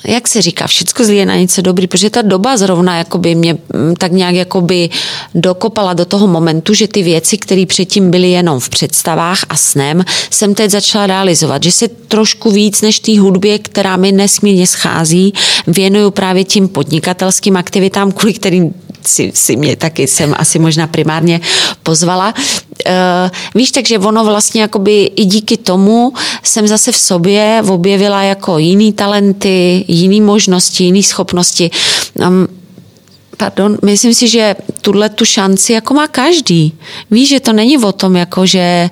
[0.07, 3.53] jak se říká, všechno zlí je na něco dobrý, protože ta doba zrovna jakoby mě
[3.53, 4.89] mm, tak nějak jakoby
[5.35, 10.05] dokopala do toho momentu, že ty věci, které předtím byly jenom v představách a snem,
[10.29, 15.33] jsem teď začala realizovat, že se trošku víc než té hudbě, která mi nesmírně schází,
[15.67, 18.73] věnuju právě tím podnikatelským aktivitám, kvůli kterým
[19.07, 21.41] si, si mě taky jsem asi možná primárně
[21.83, 22.33] pozvala.
[22.87, 26.13] Uh, víš, takže ono vlastně jakoby i díky tomu
[26.43, 31.71] jsem zase v sobě objevila jako jiný talenty, jiný možnosti, jiný schopnosti.
[32.13, 32.47] Um,
[33.37, 36.73] pardon, myslím si, že tuhle tu šanci jako má každý.
[37.11, 38.89] Víš, že to není o tom, jako že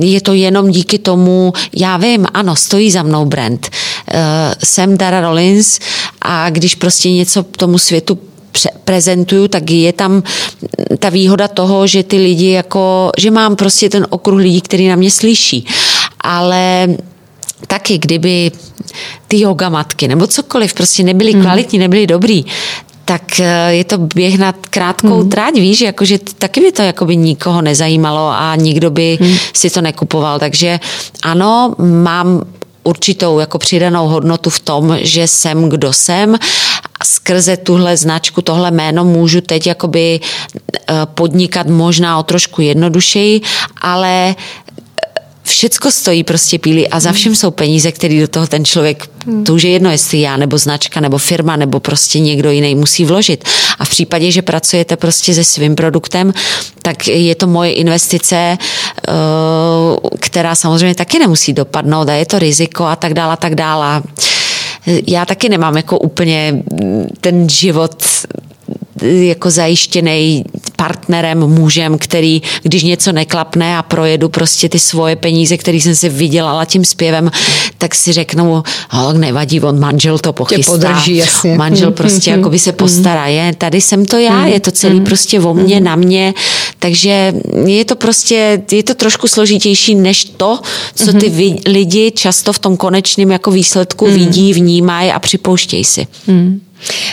[0.00, 3.70] je to jenom díky tomu, já vím, ano, stojí za mnou brand.
[4.14, 4.18] Uh,
[4.64, 5.78] jsem Dara Rollins
[6.22, 8.18] a když prostě něco tomu světu
[8.84, 10.22] prezentuju, tak je tam
[10.98, 14.96] ta výhoda toho, že ty lidi jako, že mám prostě ten okruh lidí, který na
[14.96, 15.66] mě slyší.
[16.20, 16.88] Ale
[17.66, 18.52] taky, kdyby
[19.28, 21.42] ty yoga matky nebo cokoliv prostě nebyly hmm.
[21.42, 22.44] kvalitní, nebyly dobrý,
[23.04, 25.30] tak eh, je to běh na krátkou hmm.
[25.30, 29.36] tráť, víš, jakože taky by to jakoby nikoho nezajímalo a nikdo by hmm.
[29.52, 30.38] si to nekupoval.
[30.38, 30.80] Takže
[31.22, 32.44] ano, mám
[32.84, 36.36] určitou jako přidanou hodnotu v tom, že jsem kdo jsem
[37.04, 43.40] skrze tuhle značku, tohle jméno můžu teď jakoby eh, podnikat možná o trošku jednodušeji,
[43.80, 44.34] ale
[45.44, 49.06] všecko stojí prostě píly a za všem jsou peníze, které do toho ten člověk,
[49.46, 53.04] to už je jedno, jestli já, nebo značka, nebo firma, nebo prostě někdo jiný musí
[53.04, 53.44] vložit.
[53.78, 56.32] A v případě, že pracujete prostě se svým produktem,
[56.82, 59.12] tak je to moje investice, eh,
[60.18, 64.02] která samozřejmě taky nemusí dopadnout a je to riziko a tak dále a tak dále.
[64.86, 66.62] Já taky nemám jako úplně
[67.20, 68.04] ten život
[69.02, 70.44] jako zajištěný
[70.76, 76.08] partnerem, mužem, který, když něco neklapne a projedu prostě ty svoje peníze, které jsem si
[76.08, 77.30] vydělala tím zpěvem,
[77.78, 78.62] tak si řeknu,
[78.92, 80.72] oh, nevadí, on manžel to pochystá.
[80.72, 81.54] podrží, jasně.
[81.54, 82.76] Manžel hmm, prostě hmm, jako by se hmm.
[82.76, 83.26] postará.
[83.26, 86.34] Je, tady jsem to já, je to celý prostě o mně, na mě,
[86.78, 87.34] takže
[87.66, 90.58] je to prostě, je to trošku složitější než to,
[90.94, 96.06] co ty lidi často v tom konečném jako výsledku vidí, vnímají a připouštějí si.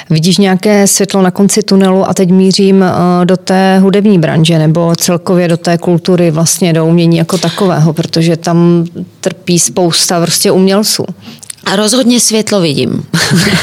[0.10, 4.96] Vidíš nějaké světlo na konci tunelu a teď mířím eh, do té hudební branže nebo
[4.96, 8.86] celkově do té kultury, vlastně do umění jako takového, protože tam
[9.22, 11.06] trpí spousta prostě umělců.
[11.66, 13.06] A rozhodně světlo vidím.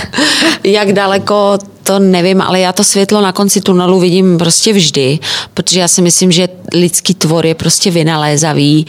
[0.64, 5.18] Jak daleko, to nevím, ale já to světlo na konci tunelu vidím prostě vždy,
[5.55, 8.86] protože já si myslím, že lidský tvor je prostě vynalézavý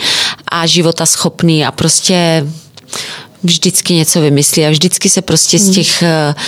[0.51, 2.45] a života schopný a prostě
[3.43, 5.73] vždycky něco vymyslí a vždycky se prostě z hmm.
[5.73, 6.41] těch uh,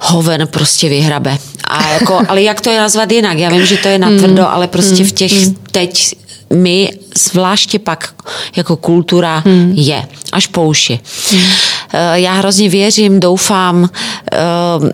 [0.00, 1.38] hoven prostě vyhrabe.
[1.64, 3.38] A jako, ale jak to je nazvat jinak?
[3.38, 4.54] Já vím, že to je natvrdo, hmm.
[4.54, 5.56] ale prostě v těch hmm.
[5.72, 6.14] teď
[6.52, 8.14] my, zvláště pak
[8.56, 9.42] jako kultura,
[9.72, 11.00] je až po uši.
[12.14, 14.88] Já hrozně věřím, doufám, uh,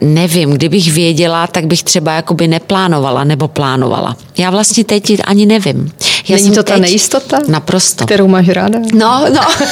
[0.00, 4.16] nevím, kdybych věděla, tak bych třeba jakoby neplánovala nebo plánovala.
[4.38, 5.92] Já vlastně teď ani nevím.
[6.28, 7.38] Já Není to ta nejistota?
[7.48, 8.04] Naprosto.
[8.04, 8.78] Kterou máš ráda?
[8.94, 9.40] No, no.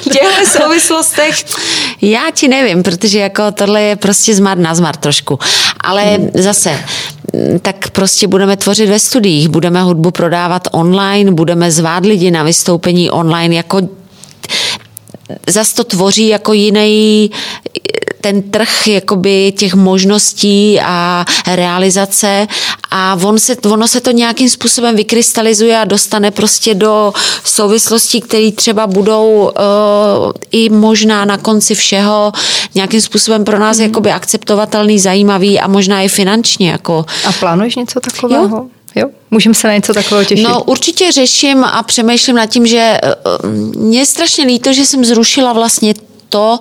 [0.00, 1.44] v těchto souvislostech
[2.02, 5.38] já ti nevím, protože jako tohle je prostě zmar na zmar trošku.
[5.80, 6.30] Ale hmm.
[6.34, 6.78] zase,
[7.62, 13.10] tak prostě budeme tvořit ve studiích, budeme hudbu prodávat online, budeme zvát lidi na vystoupení
[13.10, 13.80] online, jako
[15.48, 17.30] zase to tvoří jako jiný
[18.20, 22.46] ten trh jakoby těch možností a realizace
[22.90, 27.12] a on se, ono se to nějakým způsobem vykrystalizuje a dostane prostě do
[27.44, 32.32] souvislostí, které třeba budou uh, i možná na konci všeho
[32.74, 33.82] nějakým způsobem pro nás mm.
[33.82, 36.70] jakoby akceptovatelný, zajímavý a možná i finančně.
[36.70, 37.04] Jako.
[37.24, 38.56] A plánuješ něco takového?
[38.56, 38.66] Jo?
[39.30, 40.48] Můžeme se na něco takového těšit?
[40.48, 42.98] No určitě řeším a přemýšlím nad tím, že
[43.42, 43.50] uh,
[43.82, 45.94] mě je strašně líto, že jsem zrušila vlastně
[46.28, 46.58] to,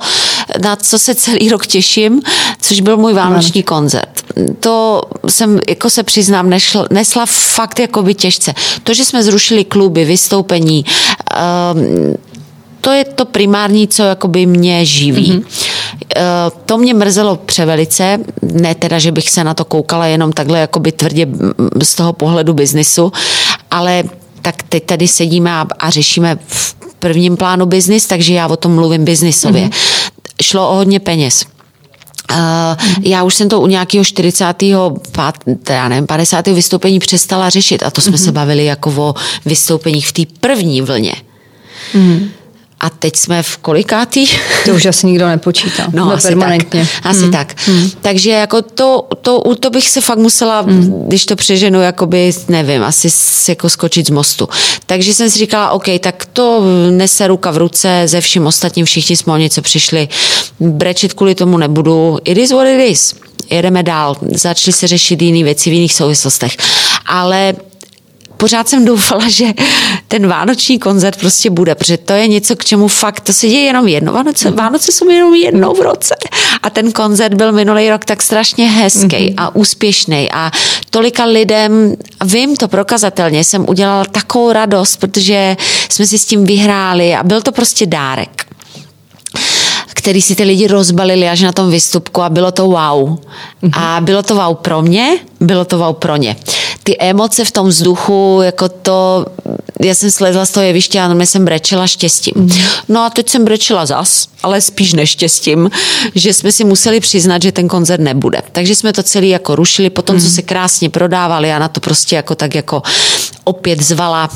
[0.61, 2.21] na co se celý rok těším,
[2.61, 4.09] což byl můj vánoční koncert.
[4.59, 8.53] To jsem, jako se přiznám, nešla, nesla fakt jako by těžce.
[8.83, 10.85] To, že jsme zrušili kluby, vystoupení,
[11.73, 12.15] um,
[12.81, 15.31] to je to primární, co jakoby mě živí.
[15.31, 15.68] Mm-hmm.
[16.65, 20.91] To mě mrzelo převelice, ne teda, že bych se na to koukala jenom takhle jakoby
[20.91, 21.27] tvrdě
[21.83, 23.11] z toho pohledu biznisu,
[23.71, 24.03] ale
[24.41, 28.75] tak teď tady sedíme a, a řešíme v prvním plánu biznis, takže já o tom
[28.75, 29.67] mluvím biznisově.
[29.67, 30.11] Mm-hmm.
[30.41, 31.45] Šlo o hodně peněz.
[32.31, 32.37] Uh,
[33.01, 34.63] já už jsem to u nějakého 40.
[35.69, 36.47] já nevím, 50.
[36.47, 38.25] vystoupení přestala řešit a to jsme mm-hmm.
[38.25, 39.13] se bavili jako o
[39.45, 41.13] vystoupeních v té první vlně.
[41.93, 42.29] Mm-hmm.
[42.79, 44.27] A teď jsme v kolikátý?
[44.65, 45.87] To už asi nikdo nepočítá.
[45.93, 46.87] No, no asi permanentně.
[46.95, 47.05] Tak.
[47.05, 47.31] Asi hmm.
[47.31, 47.55] tak.
[47.67, 47.89] Hmm.
[48.01, 51.03] Takže jako to, to, to bych se fakt musela, hmm.
[51.07, 53.09] když to přeženu, jakoby, nevím, asi
[53.49, 54.49] jako skočit z mostu.
[54.85, 59.15] Takže jsem si říkala, OK, tak to nese ruka v ruce ze vším ostatním, všichni
[59.15, 60.07] jsme o něco přišli.
[60.59, 62.17] Brečit kvůli tomu nebudu.
[62.23, 63.15] It is what it is.
[63.49, 64.15] Jedeme dál.
[64.35, 66.57] Začali se řešit jiné věci v jiných souvislostech.
[67.05, 67.53] Ale
[68.39, 69.45] pořád jsem doufala, že
[70.07, 73.61] ten vánoční koncert prostě bude, protože to je něco, k čemu fakt, to se děje
[73.61, 74.13] jenom jedno.
[74.13, 76.15] Vánoce, Vánoce jsou jenom jednou v roce.
[76.63, 79.33] A ten koncert byl minulý rok tak strašně hezký mm-hmm.
[79.37, 80.51] a úspěšný a
[80.89, 85.57] tolika lidem, vím to prokazatelně, jsem udělala takovou radost, protože
[85.89, 88.45] jsme si s tím vyhráli a byl to prostě dárek
[89.93, 92.73] který si ty lidi rozbalili až na tom výstupku a bylo to wow.
[92.73, 93.71] Mm-hmm.
[93.73, 96.35] A bylo to wow pro mě, bylo to wow pro ně
[96.89, 99.25] ty emoce v tom vzduchu, jako to,
[99.79, 102.33] já jsem slezla z toho jeviště a jsem brečela štěstím.
[102.35, 102.49] Mm.
[102.89, 105.69] No a teď jsem brečela zas, ale spíš neštěstím,
[106.15, 108.41] že jsme si museli přiznat, že ten koncert nebude.
[108.51, 110.21] Takže jsme to celý jako rušili, potom mm.
[110.21, 112.81] co se krásně prodávali a na to prostě jako tak jako
[113.43, 114.29] opět zvala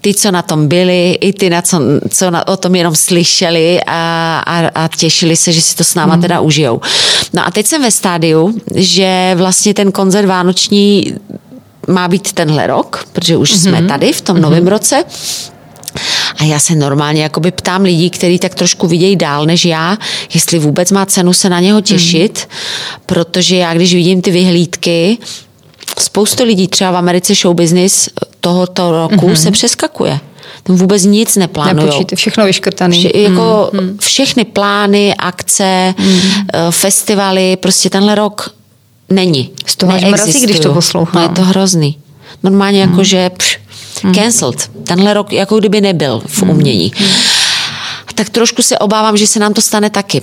[0.00, 3.80] ty, co na tom byli, i ty, na co, co na, o tom jenom slyšeli
[3.86, 6.22] a, a, a těšili se, že si to s náma mm.
[6.22, 6.80] teda užijou.
[7.32, 11.14] No a teď jsem ve stádiu, že vlastně ten koncert vánoční
[11.88, 13.68] má být tenhle rok, protože už mm-hmm.
[13.68, 14.40] jsme tady v tom mm-hmm.
[14.40, 15.04] novém roce.
[16.38, 19.98] A já se normálně jakoby ptám lidí, kteří tak trošku vidějí dál než já,
[20.34, 23.00] jestli vůbec má cenu se na něho těšit, mm.
[23.06, 25.18] protože já, když vidím ty vyhlídky,
[25.98, 28.08] spoustu lidí třeba v Americe show business
[28.40, 29.42] tohoto roku mm-hmm.
[29.42, 30.20] se přeskakuje.
[30.62, 32.04] Tam vůbec nic neplánují.
[32.14, 32.96] všechno vyškrtané.
[32.96, 36.20] Vše, jako mm, Všechny plány, akce, mm.
[36.70, 38.57] festivaly, prostě tenhle rok
[39.10, 39.50] není.
[39.66, 41.22] Z toho až mrazí, když to poslouchám.
[41.22, 41.98] No je to hrozný.
[42.42, 42.92] Normálně hmm.
[42.92, 43.58] jako, že pš,
[44.14, 44.70] cancelled.
[44.84, 46.50] Tenhle rok jako kdyby nebyl v hmm.
[46.50, 46.92] umění.
[46.96, 47.10] Hmm.
[48.14, 50.22] Tak trošku se obávám, že se nám to stane taky.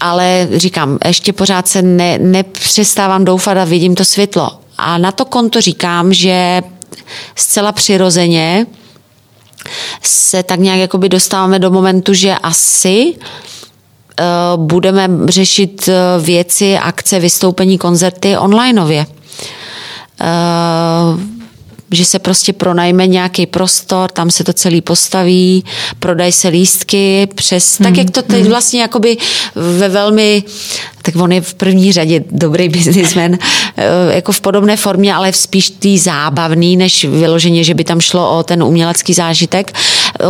[0.00, 4.50] Ale říkám, ještě pořád se ne, nepřestávám doufat a vidím to světlo.
[4.78, 6.62] A na to konto říkám, že
[7.34, 8.66] zcela přirozeně
[10.02, 13.53] se tak nějak jakoby dostáváme do momentu, že asi Eh,
[14.56, 19.06] budeme řešit eh, věci, akce, vystoupení, koncerty onlineově.
[21.90, 25.64] Eh, že se prostě pronajme nějaký prostor, tam se to celý postaví,
[25.98, 27.88] prodají se lístky přes, hmm.
[27.88, 28.48] tak jak to teď hmm.
[28.48, 29.16] vlastně jakoby
[29.54, 30.42] ve velmi,
[31.02, 33.38] tak on je v první řadě dobrý biznismen,
[34.10, 38.42] jako v podobné formě, ale spíš tý zábavný, než vyloženě, že by tam šlo o
[38.42, 39.72] ten umělecký zážitek.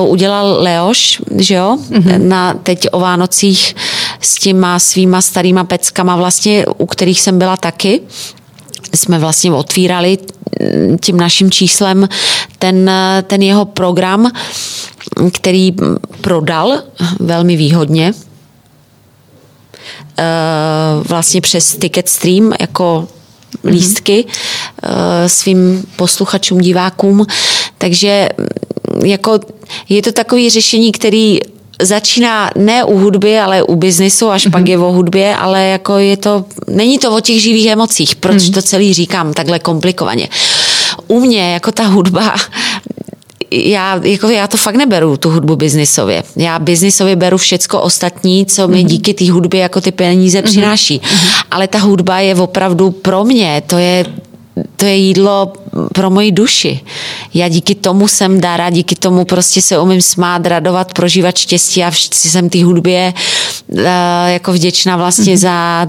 [0.01, 2.29] Udělal Leoš, že jo, hmm.
[2.29, 3.77] na teď o Vánocích
[4.21, 8.01] s těma svýma starýma peckama vlastně, u kterých jsem byla taky
[8.95, 10.18] jsme vlastně otvírali
[11.01, 12.09] tím naším číslem
[12.59, 12.91] ten,
[13.22, 14.32] ten jeho program,
[15.32, 15.74] který
[16.20, 16.82] prodal
[17.20, 18.12] velmi výhodně
[20.18, 20.24] eh,
[21.09, 23.09] vlastně přes Ticket Stream jako
[23.64, 25.26] lístky mm-hmm.
[25.26, 27.26] svým posluchačům, divákům.
[27.78, 28.28] Takže
[29.05, 29.41] jako
[29.89, 31.41] je to takové řešení, který
[31.83, 34.51] začíná ne u hudby, ale u biznisu, až mm-hmm.
[34.51, 38.47] pak je o hudbě, ale jako je to, není to o těch živých emocích, proč
[38.49, 38.53] mm.
[38.53, 40.29] to celý říkám takhle komplikovaně.
[41.09, 42.35] U mě jako ta hudba
[43.51, 46.22] já, jako já to fakt neberu, tu hudbu biznisově.
[46.37, 48.87] Já biznisově beru všecko ostatní, co mi mm-hmm.
[48.87, 50.45] díky té hudbě jako ty peníze mm-hmm.
[50.45, 50.99] přináší.
[50.99, 51.45] Mm-hmm.
[51.51, 54.07] Ale ta hudba je opravdu pro mě, to je
[54.77, 55.53] to je jídlo
[55.93, 56.81] pro moji duši.
[57.35, 61.89] Já díky tomu jsem dára, díky tomu prostě se umím smát, radovat, prožívat štěstí a
[61.89, 63.15] vždycky jsem té hudbě
[64.27, 65.39] jako vděčná vlastně mm-hmm.
[65.39, 65.87] za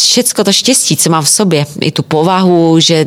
[0.00, 3.06] všecko to štěstí, co mám v sobě, i tu povahu, že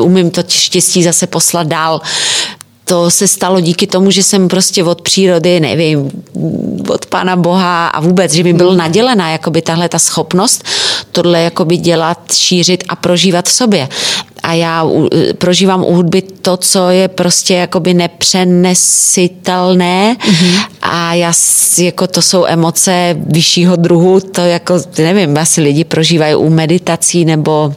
[0.00, 2.00] umím to štěstí zase poslat dál.
[2.94, 6.10] To se stalo díky tomu, že jsem prostě od přírody, nevím,
[6.88, 10.64] od Pána Boha a vůbec, že mi byl nadělena jakoby tahle ta schopnost
[11.12, 13.88] tohle jakoby dělat, šířit a prožívat v sobě
[14.42, 14.86] a já
[15.38, 20.64] prožívám u hudby to, co je prostě jakoby nepřenesitelné mm-hmm.
[20.82, 21.32] a já,
[21.78, 27.74] jako to jsou emoce vyššího druhu, to jako, nevím, asi lidi prožívají u meditací nebo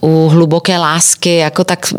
[0.00, 1.94] u hluboké lásky, jako tak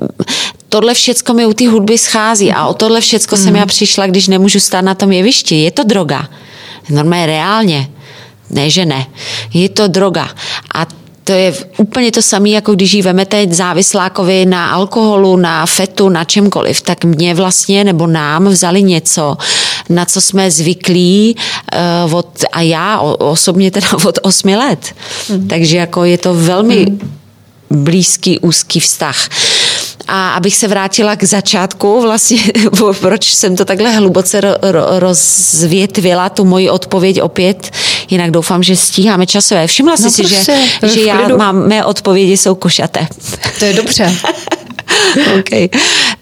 [0.70, 3.42] tohle všecko mi u té hudby schází a o tohle všecko mm.
[3.42, 3.60] jsem mhm.
[3.60, 5.56] já přišla, když nemůžu stát na tom jevišti.
[5.56, 6.28] Je to droga.
[6.90, 7.90] Normálně reálně.
[8.50, 9.06] Ne, že ne.
[9.54, 10.30] Je to droga.
[10.76, 10.86] A
[11.28, 16.24] to je úplně to samé, jako když jí vemete závislákovi na alkoholu, na fetu, na
[16.24, 19.38] čemkoliv, tak mě vlastně nebo nám vzali něco,
[19.90, 21.36] na co jsme zvyklí
[22.06, 24.96] uh, od, a já osobně teda od osmi let.
[25.30, 25.48] Mm.
[25.48, 27.16] Takže jako je to velmi mm.
[27.70, 29.30] Blízký, úzký vztah.
[30.07, 32.38] A abych se vrátila k začátku, vlastně,
[32.99, 37.72] proč jsem to takhle hluboce ro, ro, rozvětvila, tu moji odpověď opět,
[38.09, 39.68] jinak doufám, že stíháme časové.
[39.68, 43.07] Všimla jsi no, si, prostě, že, že já mám, mé odpovědi jsou košaté.
[43.59, 44.13] To je dobře.
[45.39, 45.72] OK.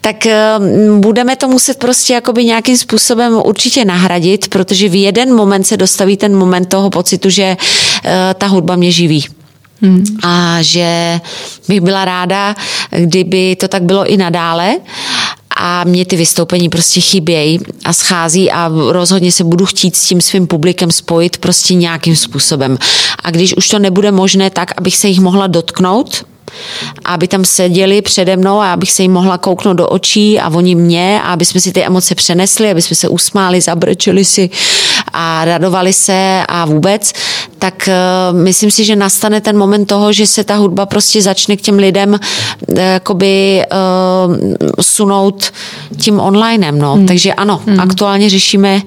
[0.01, 0.15] Tak
[0.59, 5.77] um, budeme to muset prostě jakoby nějakým způsobem určitě nahradit, protože v jeden moment se
[5.77, 9.25] dostaví ten moment toho pocitu, že uh, ta hudba mě živí.
[9.81, 10.05] Hmm.
[10.23, 11.19] A že
[11.67, 12.55] bych byla ráda,
[12.91, 14.75] kdyby to tak bylo i nadále
[15.57, 20.21] a mě ty vystoupení prostě chybějí a schází a rozhodně se budu chtít s tím
[20.21, 22.77] svým publikem spojit prostě nějakým způsobem.
[23.23, 26.25] A když už to nebude možné tak, abych se jich mohla dotknout,
[27.05, 30.75] aby tam seděli přede mnou a abych se jim mohla kouknout do očí a oni
[30.75, 34.49] mě a aby jsme si ty emoce přenesli, aby jsme se usmáli, zabrčeli si
[35.15, 37.13] a radovali se a vůbec,
[37.59, 37.89] tak
[38.31, 41.61] uh, myslím si, že nastane ten moment toho, že se ta hudba prostě začne k
[41.61, 44.35] těm lidem uh, jakoby uh,
[44.81, 45.51] sunout
[45.97, 46.95] tím onlinem, no.
[46.95, 47.05] Hmm.
[47.05, 47.79] Takže ano, hmm.
[47.79, 48.81] aktuálně řešíme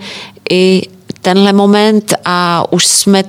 [0.50, 0.82] i
[1.22, 3.24] tenhle moment a už jsme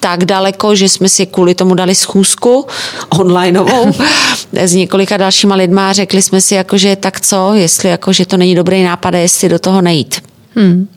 [0.00, 2.66] tak daleko, že jsme si kvůli tomu dali schůzku
[3.08, 3.92] onlineovou
[4.52, 8.26] s několika dalšíma lidma a řekli jsme si, jako, že tak co, jestli jako, že
[8.26, 10.22] to není dobrý nápad, jestli do toho nejít.
[10.54, 10.88] Hmm.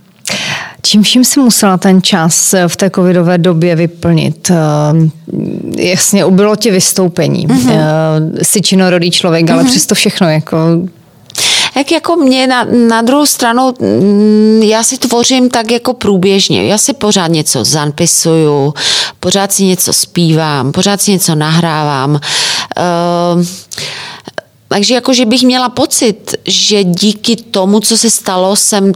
[0.84, 4.52] Čím vším si musela ten čas v té covidové době vyplnit?
[4.52, 7.48] Eh, jasně, ubylo ti vystoupení.
[7.48, 8.32] Mm-hmm.
[8.42, 9.68] Jsi činorodý člověk, ale mm-hmm.
[9.68, 10.58] přesto všechno, jako
[11.76, 16.66] jak jako mě na, na druhou stranu, mm, já si tvořím tak jako průběžně.
[16.66, 18.74] Já si pořád něco zanpisuju,
[19.20, 22.12] pořád si něco zpívám, pořád si něco nahrávám.
[22.12, 23.46] Uh,
[24.68, 28.92] takže jako, že bych měla pocit, že díky tomu, co se stalo, jsem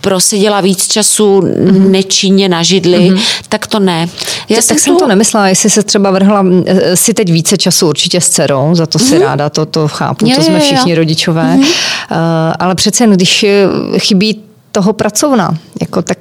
[0.00, 1.90] proseděla víc času mm-hmm.
[1.90, 3.20] nečinně na židli, mm-hmm.
[3.48, 4.08] tak to ne.
[4.48, 7.88] Já tak jsem, jsem to nemyslela, jestli se třeba vrhla eh, si teď více času
[7.88, 9.20] určitě s dcerou, za to si mm-hmm.
[9.20, 11.60] ráda, to, to chápu, je, to jsme všichni je, rodičové, mm-hmm.
[11.60, 12.16] uh,
[12.58, 13.44] ale přece jen, když
[13.98, 14.40] chybí
[14.72, 16.18] toho pracovna, jako tak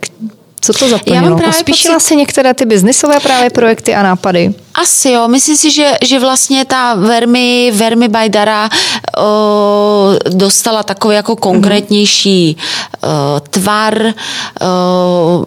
[0.62, 1.39] co to zaplnilo?
[1.49, 2.07] Uspíšila pocit...
[2.07, 4.53] si některé ty biznisové právě projekty a nápady?
[4.74, 8.70] Asi jo, myslím si, že, že vlastně ta Vermi, Vermi Bajdara
[9.18, 12.57] o, dostala takový jako konkrétnější
[13.03, 14.14] o, tvar,
[14.62, 15.45] o,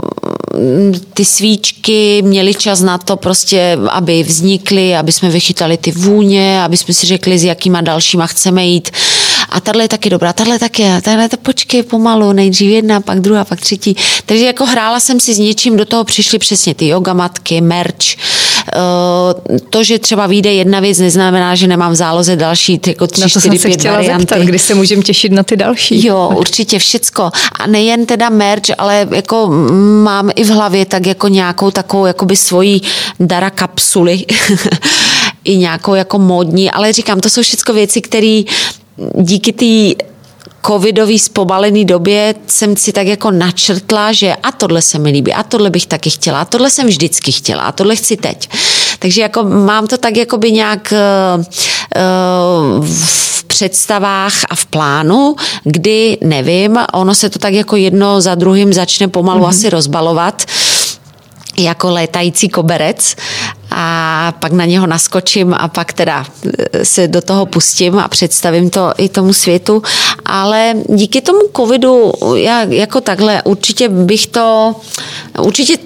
[1.14, 6.76] ty svíčky měly čas na to prostě, aby vznikly, aby jsme vychytali ty vůně, aby
[6.76, 8.90] jsme si řekli, s jakýma dalšíma chceme jít
[9.53, 13.44] a tahle je taky dobrá, tahle taky, tahle to počkej pomalu, nejdřív jedna, pak druhá,
[13.44, 13.96] pak třetí.
[14.26, 19.59] Takže jako hrála jsem si s něčím, do toho přišly přesně ty yogamatky, merch, eh,
[19.70, 23.59] to, že třeba vyjde jedna věc, neznamená, že nemám v záloze další, jako tři, čtyři,
[23.59, 24.20] pět varianty.
[24.20, 26.07] Zeptat, kdy se můžeme těšit na ty další.
[26.07, 27.30] Jo, určitě všecko.
[27.59, 29.50] A nejen teda merch, ale jako
[30.03, 32.80] mám i v hlavě tak jako nějakou takovou jakoby svoji
[33.20, 34.24] dara kapsuly
[35.44, 38.42] i nějakou jako módní, ale říkám, to jsou všechno věci, které
[39.14, 40.05] díky té
[40.66, 45.42] covidový zpomalený době jsem si tak jako načrtla, že a tohle se mi líbí, a
[45.42, 48.48] tohle bych taky chtěla, a tohle jsem vždycky chtěla, a tohle chci teď.
[48.98, 56.18] Takže jako mám to tak jako by nějak uh, v představách a v plánu, kdy
[56.20, 59.48] nevím, ono se to tak jako jedno za druhým začne pomalu mm-hmm.
[59.48, 60.42] asi rozbalovat
[61.59, 63.16] jako létající koberec
[63.74, 66.26] a pak na něho naskočím a pak teda
[66.72, 69.82] e, se do toho pustím a představím to i tomu světu.
[70.24, 74.74] Ale díky tomu covidu já jako takhle určitě bych to,
[75.38, 75.76] určitě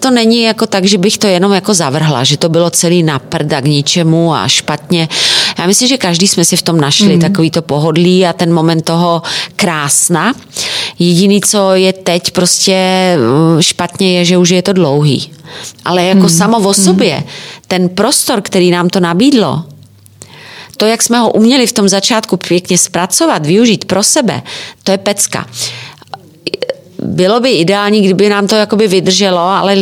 [0.00, 3.18] to není jako tak, že bych to jenom jako zavrhla, že to bylo celý na
[3.18, 5.08] prda k ničemu a špatně.
[5.62, 7.20] Já myslím, že každý jsme si v tom našli mm.
[7.20, 9.22] takový to pohodlí a ten moment toho
[9.56, 10.34] krásna.
[10.98, 12.76] Jediný, co je teď prostě
[13.16, 15.32] mm, špatně, je, že už je to dlouhý.
[15.84, 16.28] Ale jako mm.
[16.28, 17.24] samo o sobě, mm.
[17.68, 19.64] ten prostor, který nám to nabídlo,
[20.76, 24.42] to, jak jsme ho uměli v tom začátku pěkně zpracovat, využít pro sebe,
[24.82, 25.46] to je pecka
[27.02, 29.76] bylo by ideální, kdyby nám to jakoby vydrželo, ale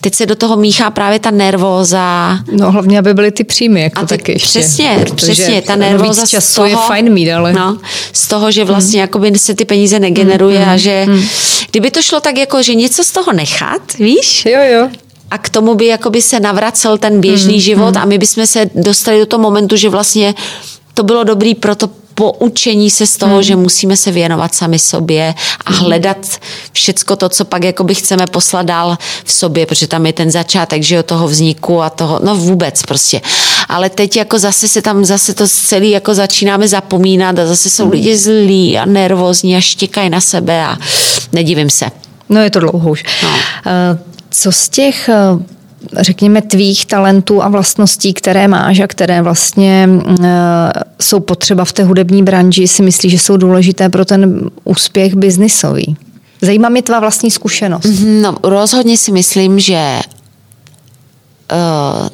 [0.00, 2.38] teď se do toho míchá právě ta nervóza.
[2.52, 4.48] No hlavně, aby byly ty příjmy, jako a taky ještě.
[4.48, 7.52] Přesně, přesně, ta nervóza víc času z toho, je fajn mít, ale...
[7.52, 7.78] No,
[8.12, 9.00] z toho, že vlastně hmm.
[9.00, 10.70] jakoby se ty peníze negeneruje hmm.
[10.70, 11.22] a že hmm.
[11.70, 14.46] kdyby to šlo tak jako, že něco z toho nechat, víš?
[14.46, 14.88] Jo, jo
[15.30, 18.02] a k tomu by jakoby se navracel ten běžný hmm, život hmm.
[18.02, 20.34] a my bychom se dostali do toho momentu, že vlastně
[20.94, 23.42] to bylo dobrý pro to poučení se z toho, hmm.
[23.42, 25.34] že musíme se věnovat sami sobě
[25.66, 25.80] a hmm.
[25.80, 26.16] hledat
[26.72, 30.82] všecko to, co pak jakoby chceme poslat dál v sobě, protože tam je ten začátek,
[30.82, 33.20] že jo, toho vzniku a toho, no vůbec prostě.
[33.68, 37.82] Ale teď jako zase se tam, zase to celý jako začínáme zapomínat a zase jsou
[37.82, 37.92] hmm.
[37.92, 40.76] lidi zlí a nervózní a štěkají na sebe a
[41.32, 41.90] nedivím se.
[42.28, 43.04] No je to dlouho už.
[43.22, 43.28] No.
[43.66, 43.98] Eh,
[44.30, 45.14] co z těch eh,
[45.96, 50.26] řekněme, tvých talentů a vlastností, které máš a které vlastně uh,
[51.00, 55.96] jsou potřeba v té hudební branži, si myslíš, že jsou důležité pro ten úspěch biznisový?
[56.42, 57.84] Zajímá mě tvá vlastní zkušenost.
[57.84, 60.00] Mhm, no, rozhodně si myslím, že
[61.52, 62.08] uh,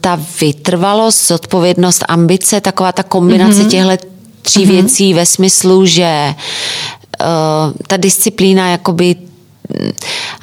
[0.00, 3.68] ta vytrvalost, zodpovědnost, ambice, taková ta kombinace mm-hmm.
[3.68, 4.06] těchto
[4.42, 4.70] tří mm-hmm.
[4.70, 6.34] věcí ve smyslu, že
[7.20, 9.16] uh, ta disciplína jakoby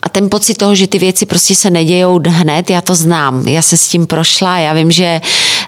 [0.03, 3.47] a ten pocit toho, že ty věci prostě se nedějou hned, já to znám.
[3.47, 5.21] Já se s tím prošla, já vím, že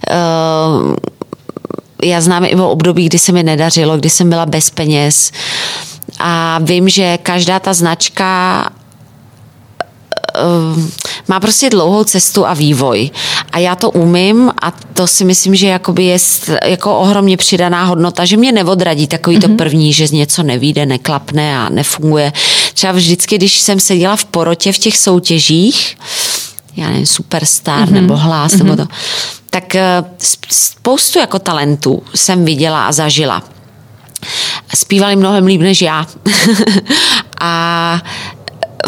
[0.09, 0.95] uh,
[2.03, 5.31] já znám i o období, kdy se mi nedařilo, kdy jsem byla bez peněz
[6.19, 8.69] a vím, že každá ta značka
[11.27, 13.09] má prostě dlouhou cestu a vývoj.
[13.51, 16.17] A já to umím a to si myslím, že jakoby je
[16.65, 19.55] jako ohromně přidaná hodnota, že mě neodradí takový to mm-hmm.
[19.55, 22.33] první, že něco nevíde, neklapne a nefunguje.
[22.73, 25.97] Třeba vždycky, když jsem seděla v porotě v těch soutěžích,
[26.75, 27.91] já nevím, superstar mm-hmm.
[27.91, 28.63] nebo hlas, mm-hmm.
[28.63, 28.87] nebo to,
[29.49, 30.03] tak eh,
[30.51, 33.43] spoustu jako talentů jsem viděla a zažila.
[34.75, 36.07] Zpívali mnohem líp než já.
[37.41, 38.01] a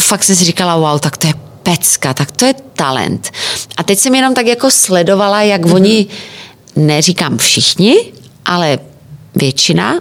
[0.01, 1.33] fakt jsem si říkala, wow, tak to je
[1.63, 3.31] pecka, tak to je talent.
[3.77, 5.75] A teď jsem jenom tak jako sledovala, jak mm-hmm.
[5.75, 6.07] oni,
[6.75, 7.95] neříkám všichni,
[8.45, 8.79] ale
[9.35, 9.93] většina,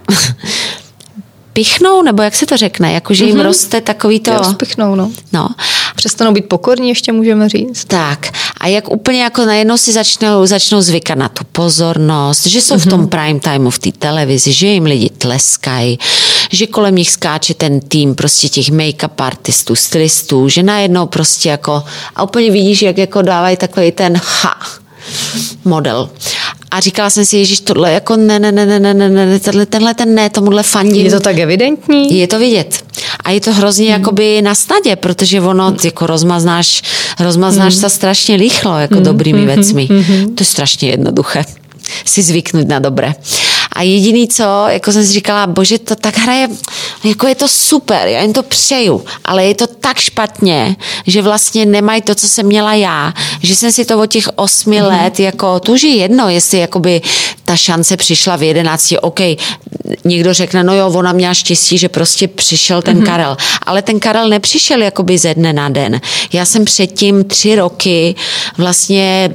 [1.52, 3.42] pichnou, nebo jak se to řekne, jako že jim mm-hmm.
[3.42, 4.30] roste takový to...
[4.30, 5.10] Jo, spichnou, no.
[5.32, 5.48] no.
[5.96, 7.84] Přestanou být pokorní, ještě můžeme říct.
[7.84, 8.30] Tak.
[8.60, 12.86] A jak úplně jako najednou si začnou, začnou zvykat na tu pozornost, že jsou mm-hmm.
[12.86, 13.08] v tom mhm.
[13.08, 15.98] prime timeu v té televizi, že jim lidi tleskají,
[16.50, 21.82] že kolem nich skáče ten tým prostě těch make-up artistů, stylistů, že najednou prostě jako
[22.16, 24.56] a úplně vidíš, jak jako dávají takový ten ha
[25.64, 26.10] model.
[26.72, 29.66] A říkala jsem si, Ježíš, tohle jako ne, ne, ne, ne, ne, ne, ne tenhle,
[29.66, 31.06] tenhle ten ne, tomuhle fandím.
[31.06, 32.18] Je to tak evidentní?
[32.18, 32.84] Je to vidět.
[33.24, 34.00] A je to hrozně hmm.
[34.02, 35.76] jakoby na snadě, protože ono hmm.
[35.84, 36.82] jako rozmaznáš,
[37.20, 37.80] rozmaznáš hmm.
[37.80, 39.04] se strašně rychlo, jako hmm.
[39.04, 39.46] dobrými hmm.
[39.46, 39.88] věcmi.
[39.90, 40.34] Hmm.
[40.34, 41.44] To je strašně jednoduché
[42.04, 43.14] si zvyknout na dobré.
[43.72, 46.48] A jediný co, jako jsem si říkala, bože, to tak hraje,
[47.04, 51.66] jako je to super, já jim to přeju, ale je to tak špatně, že vlastně
[51.66, 55.02] nemají to, co jsem měla já, že jsem si to od těch osmi mm-hmm.
[55.02, 57.00] let, jako to už je jedno, jestli jakoby
[57.44, 59.20] ta šance přišla v jedenácti, OK,
[60.04, 63.06] někdo řekne, no jo, ona měla štěstí, že prostě přišel ten mm-hmm.
[63.06, 63.36] Karel.
[63.66, 66.00] Ale ten Karel nepřišel jakoby ze dne na den.
[66.32, 68.14] Já jsem předtím tři roky
[68.58, 69.30] vlastně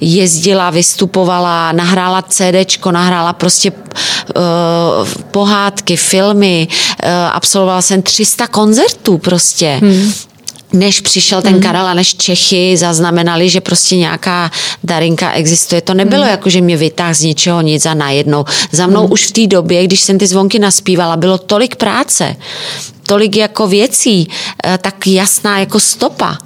[0.00, 9.78] jezdila, vystupovala, nahrála CDčko, nahrála prostě uh, pohádky, filmy, uh, absolvovala jsem 300 koncertů prostě.
[9.80, 10.12] Hmm
[10.72, 11.62] než přišel ten hmm.
[11.62, 14.50] Karel a než Čechy zaznamenali, že prostě nějaká
[14.84, 15.80] Darinka existuje.
[15.80, 16.30] To nebylo hmm.
[16.30, 18.44] jako, že mě vytáhl z ničeho nic a najednou.
[18.72, 19.12] Za mnou hmm.
[19.12, 22.36] už v té době, když jsem ty zvonky naspívala, bylo tolik práce,
[23.06, 24.28] tolik jako věcí,
[24.64, 26.38] eh, tak jasná jako stopa.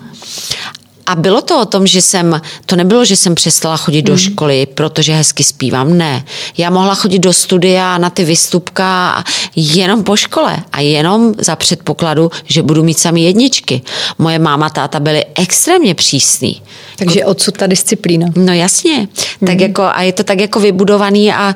[1.07, 4.07] A bylo to o tom, že jsem, to nebylo, že jsem přestala chodit mm.
[4.07, 4.19] do hmm.
[4.19, 6.25] školy, protože hezky zpívám, ne.
[6.59, 9.25] Já mohla chodit do studia na ty vystupka
[9.57, 13.83] jenom po škole a jenom za předpokladu, že budu mít sami jedničky.
[14.19, 16.63] Moje máma, táta byli extrémně přísní.
[16.97, 18.27] Takže jako, odsud ta disciplína.
[18.37, 18.99] No jasně.
[18.99, 19.47] Mm.
[19.47, 19.61] Tak hmm.
[19.61, 21.55] jako, a je to tak jako vybudovaný a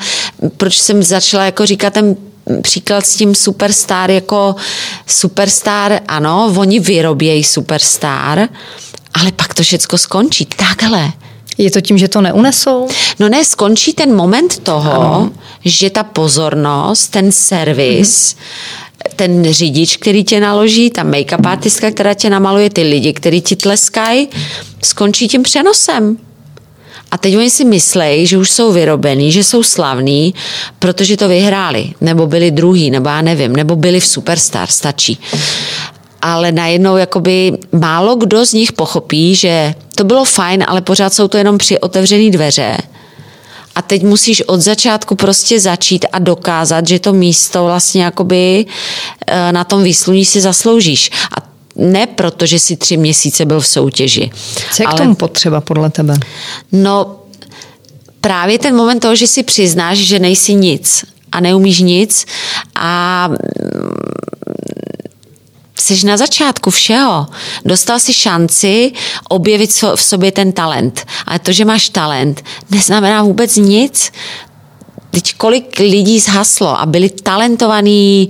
[0.56, 2.16] proč jsem začala jako říkat ten
[2.62, 4.56] příklad s tím superstar, jako
[5.06, 8.48] superstar, ano, oni vyrobějí superstar,
[9.14, 11.12] ale pak to všechno skončí takhle.
[11.58, 12.88] Je to tím, že to neunesou?
[13.18, 15.30] No ne, skončí ten moment toho, ano.
[15.64, 19.14] že ta pozornost, ten servis, mm-hmm.
[19.16, 23.56] ten řidič, který tě naloží, ta make-up artistka, která tě namaluje, ty lidi, kteří ti
[23.56, 24.28] tleskají,
[24.82, 26.16] skončí tím přenosem.
[27.10, 30.34] A teď oni si myslejí, že už jsou vyrobený, že jsou slavní,
[30.78, 35.18] protože to vyhráli, nebo byli druhý, nebo já nevím, nebo byli v Superstar, stačí.
[36.22, 41.28] Ale najednou jakoby málo kdo z nich pochopí, že to bylo fajn, ale pořád jsou
[41.28, 42.76] to jenom při otevřený dveře.
[43.74, 48.66] A teď musíš od začátku prostě začít a dokázat, že to místo vlastně jakoby
[49.26, 51.10] eh, na tom výsluní si zasloužíš.
[51.36, 54.30] A ne proto, že si tři měsíce byl v soutěži.
[54.72, 54.94] Co je ale...
[54.94, 56.18] k tomu potřeba podle tebe?
[56.72, 57.16] No,
[58.20, 62.26] právě ten moment toho, že si přiznáš, že nejsi nic a neumíš nic
[62.74, 63.28] a
[65.80, 67.26] jsi na začátku všeho.
[67.64, 68.92] Dostal si šanci
[69.28, 71.06] objevit v sobě ten talent.
[71.26, 74.12] Ale to, že máš talent, neznamená vůbec nic.
[75.10, 78.28] Teď kolik lidí zhaslo a byli talentovaní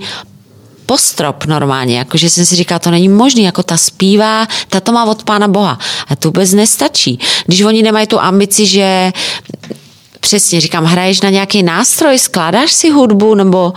[0.85, 5.05] postrop normálně, jakože jsem si říkala, to není možné, jako ta zpívá, ta to má
[5.05, 5.79] od Pána Boha.
[6.07, 7.19] A to vůbec nestačí.
[7.45, 9.11] Když oni nemají tu ambici, že
[10.19, 13.73] přesně říkám, hraješ na nějaký nástroj, skládáš si hudbu nebo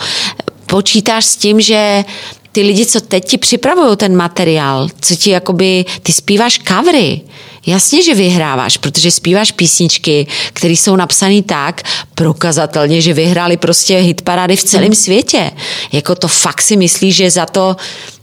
[0.66, 2.04] počítáš s tím, že
[2.54, 7.20] ty lidi, co teď ti připravují ten materiál, co ti jakoby, ty zpíváš covery,
[7.66, 11.82] Jasně, že vyhráváš, protože zpíváš písničky, které jsou napsané tak
[12.14, 15.50] prokazatelně, že vyhráli prostě hitparády v celém světě.
[15.92, 17.76] Jako to fakt si myslíš, že za to,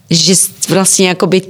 [0.09, 0.33] že
[0.69, 1.41] vlastně jakoby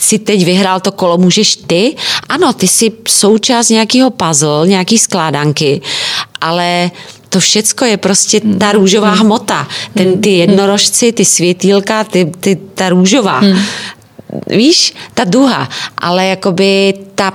[0.00, 1.96] si teď vyhrál to kolo, můžeš ty?
[2.28, 5.80] Ano, ty jsi součást nějakého puzzle, nějaký skládanky,
[6.40, 6.90] ale
[7.28, 9.68] to všecko je prostě ta růžová hmota.
[9.94, 13.38] Ten, ty jednorožci, ty světýlka, ty, ty, ta růžová.
[13.38, 13.58] Hmm.
[14.46, 15.68] Víš, ta duha.
[15.98, 17.32] Ale jakoby ta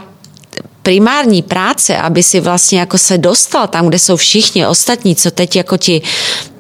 [0.83, 5.55] primární práce, aby si vlastně jako se dostal tam, kde jsou všichni ostatní, co teď
[5.55, 6.01] jako ti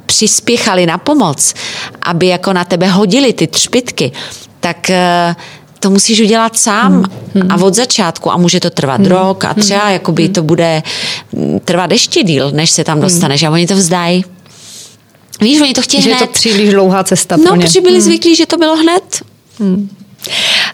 [0.05, 1.53] přispěchali na pomoc,
[2.01, 4.11] aby jako na tebe hodili ty třpitky,
[4.59, 5.35] tak uh,
[5.83, 7.03] to musíš udělat sám
[7.33, 7.51] hmm.
[7.51, 9.09] a od začátku a může to trvat hmm.
[9.09, 9.93] rok a třeba hmm.
[9.93, 10.83] jakoby to bude
[11.31, 13.01] mm, trvat ještě díl, než se tam hmm.
[13.03, 13.51] dostaneš hmm.
[13.51, 14.25] a oni to vzdají.
[15.41, 16.21] Víš, oni to chtějí že hned.
[16.21, 17.65] je to příliš dlouhá cesta No, pro ně.
[17.65, 18.01] protože byli hmm.
[18.01, 19.21] zvyklí, že to bylo hned.
[19.59, 19.89] Hmm.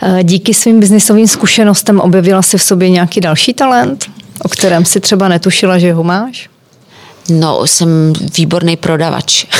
[0.01, 4.05] Eh, díky svým biznisovým zkušenostem objevila si v sobě nějaký další talent,
[4.41, 6.49] o kterém si třeba netušila, že ho máš?
[7.29, 9.45] No, jsem výborný prodavač.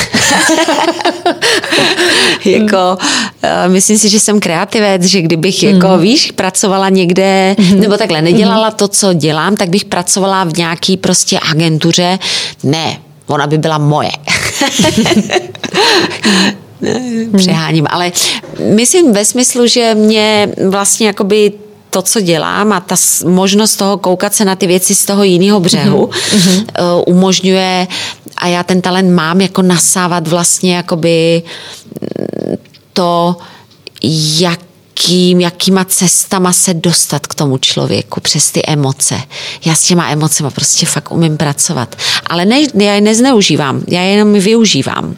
[2.44, 5.68] jako, uh, myslím si, že jsem kreativec, že kdybych, mm.
[5.68, 7.80] jako, víš, pracovala někde, mm.
[7.80, 8.74] nebo takhle, nedělala mm.
[8.74, 12.18] to, co dělám, tak bych pracovala v nějaký prostě agentuře.
[12.64, 14.10] Ne, ona by byla moje.
[17.36, 18.12] Přeháním, ale
[18.74, 21.52] myslím ve smyslu, že mě vlastně jakoby
[21.90, 22.94] to, co dělám a ta
[23.24, 26.64] možnost toho koukat se na ty věci z toho jiného břehu mm-hmm.
[27.06, 27.86] umožňuje
[28.36, 31.42] a já ten talent mám jako nasávat vlastně jakoby
[32.00, 32.56] mm,
[32.92, 33.36] to,
[34.38, 34.69] jak
[35.00, 39.20] jakým, jakýma cestama se dostat k tomu člověku přes ty emoce.
[39.64, 41.96] Já s těma emocema prostě fakt umím pracovat.
[42.26, 45.16] Ale ne, já je nezneužívám, já je jenom využívám.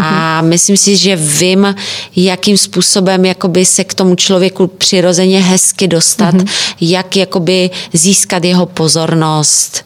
[0.00, 1.74] A myslím si, že vím,
[2.16, 6.48] jakým způsobem jakoby se k tomu člověku přirozeně hezky dostat, mm-hmm.
[6.80, 9.84] jak jakoby získat jeho pozornost,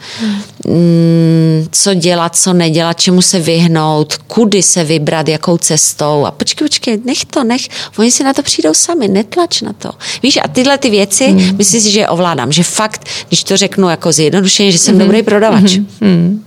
[0.67, 1.69] mm.
[1.73, 6.25] co dělat, co nedělat, čemu se vyhnout, kudy se vybrat, jakou cestou.
[6.27, 7.63] A počkej, počkej, nech to, nech,
[7.99, 9.91] oni si na to přijdou sami, netlač na to.
[10.23, 11.57] Víš, a tyhle ty věci, mm.
[11.57, 14.99] myslím si, že je ovládám, že fakt, když to řeknu jako zjednodušeně, že jsem mm-hmm.
[14.99, 15.65] dobrý prodavač.
[15.65, 16.39] Mm-hmm.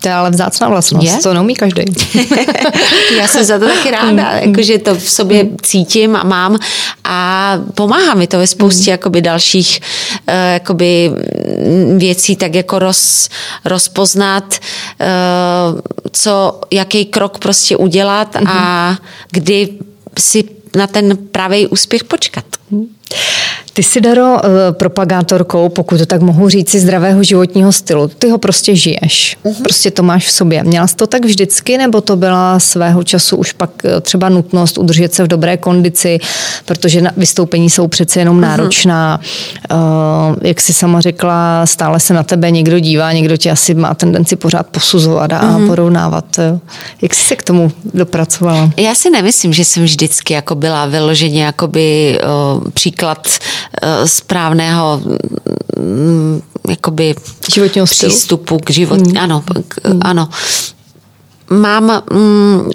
[0.00, 1.22] To je ale vzácná vlastnost, je?
[1.22, 1.84] to neumí každý.
[3.18, 4.50] Já jsem za to taky ráda, mm.
[4.50, 5.56] jakože to v sobě mm.
[5.62, 6.58] cítím a mám
[7.04, 8.92] a pomáhá mi to ve spoustě mm.
[8.92, 9.80] jakoby dalších
[10.28, 11.10] uh, jakoby
[11.96, 13.28] věcí, tak jako roz,
[13.64, 14.58] rozpoznat,
[15.00, 15.80] uh,
[16.12, 18.46] co, jaký krok prostě udělat mm.
[18.46, 18.98] a
[19.30, 19.68] kdy
[20.18, 20.44] si
[20.76, 22.44] na ten pravý úspěch počkat.
[23.80, 28.08] Ty jsi, Daro, eh, propagátorkou, pokud to tak mohu říct, zdravého životního stylu.
[28.08, 29.36] Ty ho prostě žiješ.
[29.44, 29.62] Uh-huh.
[29.62, 30.64] Prostě to máš v sobě.
[30.64, 34.78] Měla jsi to tak vždycky, nebo to byla svého času už pak eh, třeba nutnost
[34.78, 36.18] udržet se v dobré kondici,
[36.64, 38.40] protože vystoupení jsou přece jenom uh-huh.
[38.40, 39.20] náročná.
[39.70, 39.78] Uh,
[40.42, 44.36] jak jsi sama řekla, stále se na tebe někdo dívá, někdo tě asi má tendenci
[44.36, 45.66] pořád posuzovat a uh-huh.
[45.66, 46.24] porovnávat.
[47.02, 48.70] Jak jsi se k tomu dopracovala?
[48.76, 53.28] Já si nemyslím, že jsem vždycky jako byla vyloženě jakoby, uh, příklad
[53.69, 53.69] Eh,
[54.04, 55.02] správného
[55.78, 57.14] mm, jakoby
[57.52, 59.10] životního přístupu k životu.
[59.10, 59.18] Mm.
[59.18, 60.00] Ano, k, mm.
[60.02, 60.28] ano.
[61.50, 62.70] Mám, mm,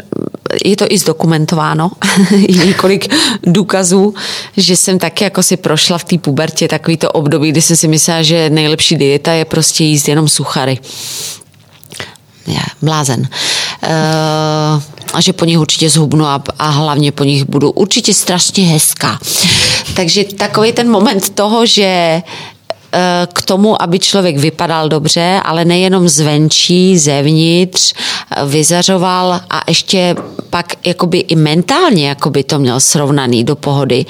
[0.65, 1.91] je to i zdokumentováno,
[2.65, 3.13] několik
[3.43, 4.13] důkazů,
[4.57, 7.88] že jsem taky jako si prošla v té pubertě takový to období, kdy jsem si
[7.88, 10.80] myslela, že nejlepší dieta je prostě jíst jenom suchary.
[12.47, 13.27] Je, blázen.
[13.84, 14.81] Uh,
[15.14, 19.19] a že po nich určitě zhubnu a, a hlavně po nich budu určitě strašně hezká.
[19.95, 22.22] Takže takový ten moment toho, že
[23.34, 27.94] k tomu, aby člověk vypadal dobře, ale nejenom zvenčí, zevnitř,
[28.45, 30.15] vyzařoval a ještě
[30.49, 34.06] pak jakoby i mentálně jakoby to měl srovnaný do pohody,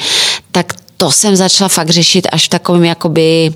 [0.52, 3.54] tak to jsem začala fakt řešit až v takovém jakoby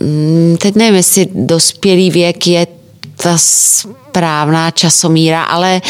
[0.00, 2.66] mm, teď nevím, jestli dospělý věk je
[3.16, 3.38] ta
[4.10, 5.82] správná časomíra, ale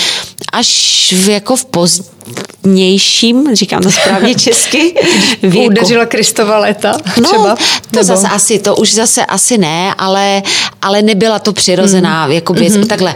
[0.53, 0.69] až
[1.17, 4.95] v, jako v pozdnějším, říkám to správně česky,
[5.43, 5.67] věku.
[5.67, 7.49] Udeřila Kristova léta no, třeba?
[7.49, 7.57] No,
[7.91, 8.05] to Nebo?
[8.05, 10.43] zase asi, to už zase asi ne, ale,
[10.83, 12.33] ale nebyla to přirozená mm.
[12.33, 12.75] jako věc.
[12.75, 12.87] Mm-hmm.
[12.87, 13.15] Takhle,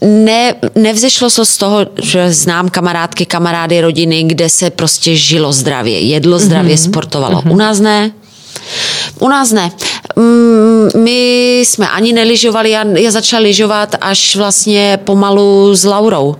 [0.00, 6.00] ne, nevzešlo se z toho, že znám kamarádky, kamarády, rodiny, kde se prostě žilo zdravě,
[6.00, 6.90] jedlo zdravě, mm-hmm.
[6.90, 7.40] sportovalo.
[7.40, 7.52] Mm-hmm.
[7.52, 8.10] U nás ne.
[9.18, 9.70] U nás ne.
[10.16, 16.36] Mm, my jsme ani neližovali, já, já začala lyžovat až vlastně pomalu s Laurou.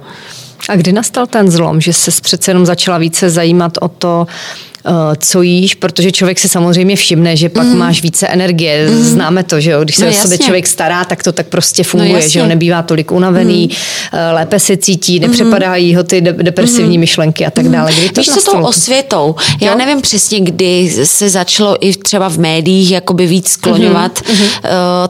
[0.68, 4.26] A kdy nastal ten zlom, že se přece jenom začala více zajímat o to,
[5.18, 7.78] co jíš, protože člověk si samozřejmě všimne, že pak mm.
[7.78, 8.90] máš více energie.
[8.90, 9.02] Mm.
[9.02, 11.84] Známe to, že jo, když se no, o sebe člověk stará, tak to tak prostě
[11.84, 14.18] funguje, no, že jo, nebývá tolik unavený, mm.
[14.32, 15.28] lépe se cítí, mhm.
[15.28, 17.00] nepřepadají ho ty depresivní mm.
[17.00, 17.92] myšlenky a tak dále.
[17.92, 19.34] Kdy to Víš, co tou osvětou?
[19.60, 19.78] Já jo?
[19.78, 24.34] nevím přesně, kdy se začalo i třeba v médiích jakoby víc skloňovat mm.
[24.34, 24.48] uh,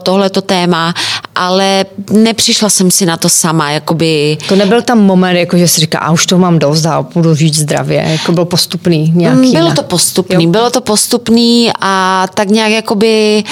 [0.03, 0.93] tohleto téma,
[1.35, 4.37] ale nepřišla jsem si na to sama, jakoby...
[4.47, 7.35] To nebyl tam moment, jako že si říká, a už to mám dost a budu
[7.35, 9.51] žít zdravě, jako byl postupný nějaký.
[9.51, 10.51] Byl bylo to postupný, jo.
[10.51, 13.43] bylo to postupný a tak nějak jakoby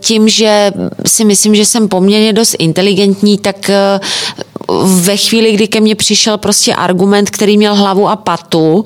[0.00, 0.72] tím, že
[1.06, 3.70] si myslím, že jsem poměrně dost inteligentní, tak
[4.84, 8.84] ve chvíli, kdy ke mně přišel prostě argument, který měl hlavu a patu,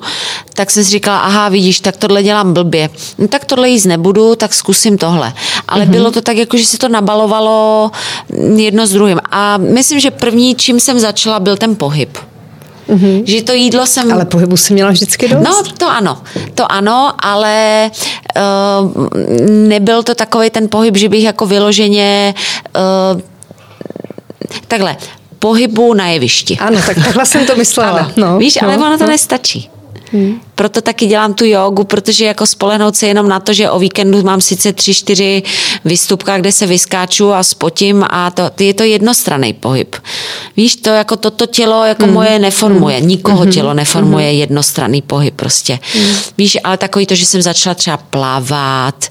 [0.53, 2.89] tak jsem si říkala, aha, vidíš, tak tohle dělám blbě.
[3.17, 5.33] No tak tohle jíst nebudu, tak zkusím tohle.
[5.67, 5.89] Ale mm-hmm.
[5.89, 7.91] bylo to tak, jako že se to nabalovalo
[8.55, 9.19] jedno s druhým.
[9.31, 12.17] A myslím, že první, čím jsem začala, byl ten pohyb.
[12.91, 13.23] Mm-hmm.
[13.25, 14.11] Že to jídlo jsem...
[14.11, 15.43] Ale pohybu si měla vždycky dost?
[15.43, 16.21] No, to ano.
[16.55, 17.91] To ano, ale
[18.37, 19.07] uh,
[19.49, 22.33] nebyl to takový ten pohyb, že bych jako vyloženě...
[23.13, 23.21] Uh,
[24.67, 24.97] takhle,
[25.39, 26.57] pohybu na jevišti.
[26.57, 27.99] Ano, tak takhle jsem to myslela.
[27.99, 28.11] Ano.
[28.17, 29.09] No, Víš, no, ale ono to no.
[29.09, 29.69] nestačí.
[30.11, 30.41] Hmm.
[30.55, 34.23] Proto taky dělám tu jogu, protože jako spolehnout se jenom na to, že o víkendu
[34.23, 35.43] mám sice tři, čtyři
[35.85, 39.95] vystupka, kde se vyskáču a spotím a to, je to jednostranný pohyb.
[40.57, 42.13] Víš, to jako toto tělo jako hmm.
[42.13, 42.97] moje neformuje.
[42.97, 43.07] Hmm.
[43.07, 43.51] Nikoho hmm.
[43.51, 44.39] tělo neformuje hmm.
[44.39, 45.79] jednostranný pohyb prostě.
[45.93, 46.15] Hmm.
[46.37, 49.05] Víš, ale takový to, že jsem začala třeba plavat,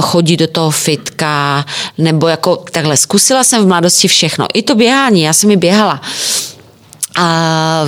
[0.00, 1.64] chodit do toho fitka,
[1.98, 4.46] nebo jako takhle, zkusila jsem v mladosti všechno.
[4.54, 6.00] I to běhání, já jsem mi běhala.
[7.16, 7.86] A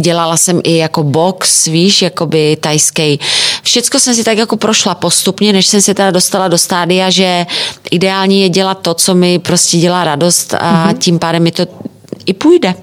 [0.00, 3.20] dělala jsem i jako box, víš, jakoby tajský.
[3.62, 7.46] Všecko jsem si tak jako prošla postupně, než jsem se teda dostala do stádia, že
[7.90, 10.98] ideální je dělat to, co mi prostě dělá radost a mm-hmm.
[10.98, 11.66] tím pádem mi to
[12.26, 12.74] i půjde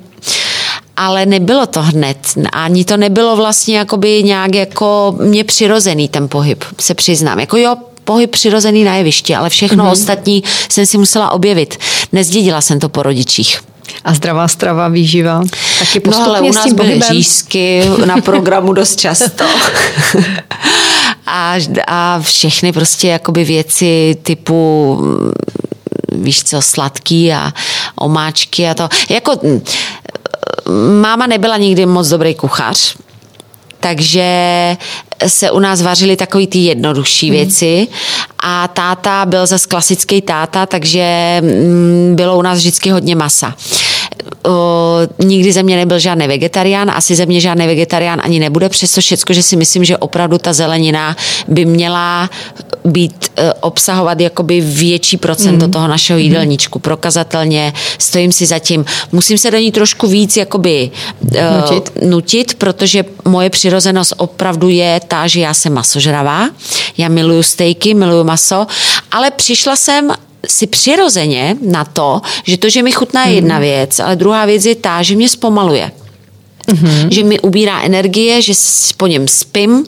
[0.98, 2.18] ale nebylo to hned.
[2.54, 7.40] Ani to nebylo vlastně jakoby nějak jako mě přirozený ten pohyb, se přiznám.
[7.40, 9.92] Jako jo, pohyb přirozený na jevišti, ale všechno mm-hmm.
[9.92, 11.78] ostatní jsem si musela objevit.
[12.12, 13.62] Nezdědila jsem to po rodičích.
[14.04, 15.42] A zdravá strava, výživa?
[15.80, 19.46] Taky postupně no ale u nás byly řízky na programu dost často.
[21.26, 21.56] a,
[21.88, 24.98] a všechny prostě jakoby věci typu
[26.12, 27.54] víš co, sladký a
[27.96, 28.90] omáčky a to.
[29.10, 29.40] Jako
[31.02, 32.96] máma nebyla nikdy moc dobrý kuchař,
[33.82, 34.26] takže
[35.28, 37.36] se u nás vařily takový ty jednodušší hmm.
[37.36, 37.88] věci
[38.44, 43.56] a táta byl zase klasický táta, takže mm, bylo u nás vždycky hodně masa
[44.44, 49.02] o, nikdy ze mě nebyl žádný vegetarián, asi ze mě žádný vegetarián ani nebude, přesto
[49.02, 52.30] všecko, že si myslím, že opravdu ta zelenina by měla
[52.86, 55.72] být, e, obsahovat jakoby větší procento mm.
[55.72, 56.24] toho našeho mhm.
[56.24, 56.80] jídelníčku.
[56.80, 58.86] Prokazatelně stojím si zatím.
[59.12, 60.92] Musím se do ní trošku víc jakoby
[61.36, 61.92] e, nutit.
[62.06, 66.50] nutit, protože moje přirozenost opravdu je ta, že já jsem masožravá.
[66.98, 68.68] Já miluju stejky, miluju maso,
[69.12, 70.12] ale přišla jsem
[70.48, 73.64] si přirozeně na to, že to, že mi chutná je jedna mhm.
[73.64, 75.92] věc, ale druhá věc je ta, že mě zpomaluje.
[76.68, 77.08] Mm-hmm.
[77.10, 78.54] Že mi ubírá energie, že
[78.98, 79.86] po něm spím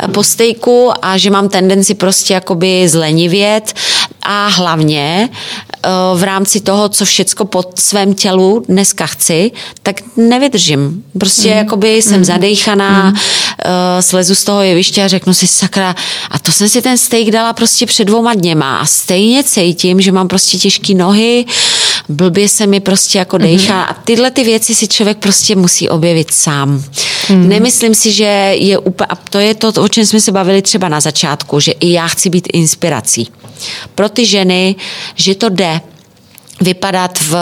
[0.00, 3.74] eh, po stejku a že mám tendenci prostě jakoby zlenivět
[4.22, 9.50] a hlavně eh, v rámci toho, co všecko pod svém tělu dneska chci,
[9.82, 11.04] tak nevydržím.
[11.18, 11.56] Prostě mm.
[11.56, 12.24] jakoby jsem mm.
[12.24, 13.16] zadejchaná, mm.
[14.00, 15.94] slezu z toho jeviště a řeknu si sakra,
[16.30, 20.12] a to jsem si ten steak dala prostě před dvouma dněma a stejně cítím, že
[20.12, 21.44] mám prostě těžké nohy,
[22.08, 23.46] blbě se mi prostě jako mhm.
[23.46, 23.86] dejchá mm.
[23.88, 26.84] a tyhle ty věci si člověk prostě musí objevit sám.
[27.28, 27.48] Mm.
[27.48, 30.88] Nemyslím si, že je úplně, a to je to, o čem jsme se bavili třeba
[30.88, 33.28] na začátku, že i já chci být inspirací
[33.94, 34.74] pro ty ženy,
[35.14, 35.80] že to jde.
[36.60, 37.36] Vypadat v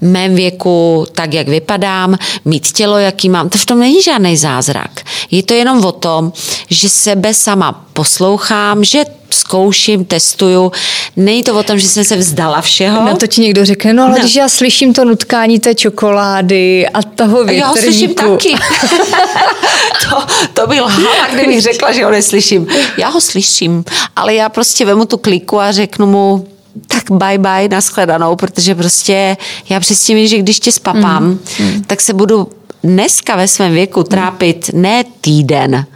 [0.00, 3.48] mém věku tak, jak vypadám, mít tělo, jaký mám.
[3.48, 5.00] To v tom není žádný zázrak.
[5.30, 6.32] Je to jenom o tom,
[6.70, 10.72] že sebe sama poslouchám, že zkouším, testuju.
[11.16, 13.04] Není to o tom, že jsem se vzdala všeho.
[13.06, 14.18] No to ti někdo řekne, no ale no.
[14.18, 17.60] když já slyším to nutkání té čokolády a toho větrníku.
[17.60, 18.54] Já ho slyším taky.
[20.10, 22.66] to, to by lhala, kdybych řekla, že ho neslyším.
[22.96, 23.84] Já ho slyším,
[24.16, 26.46] ale já prostě vemu tu kliku a řeknu mu,
[26.86, 29.36] tak bye bye, nashledanou, protože prostě
[29.68, 31.38] já přestěmím, že když tě spapám, mm.
[31.60, 31.82] Mm.
[31.86, 32.48] tak se budu
[32.84, 35.86] dneska ve svém věku trápit ne týden,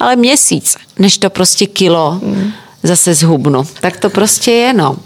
[0.00, 2.52] ale měsíc, než to prostě kilo mm.
[2.82, 3.66] zase zhubnu.
[3.80, 4.96] Tak to prostě je, no.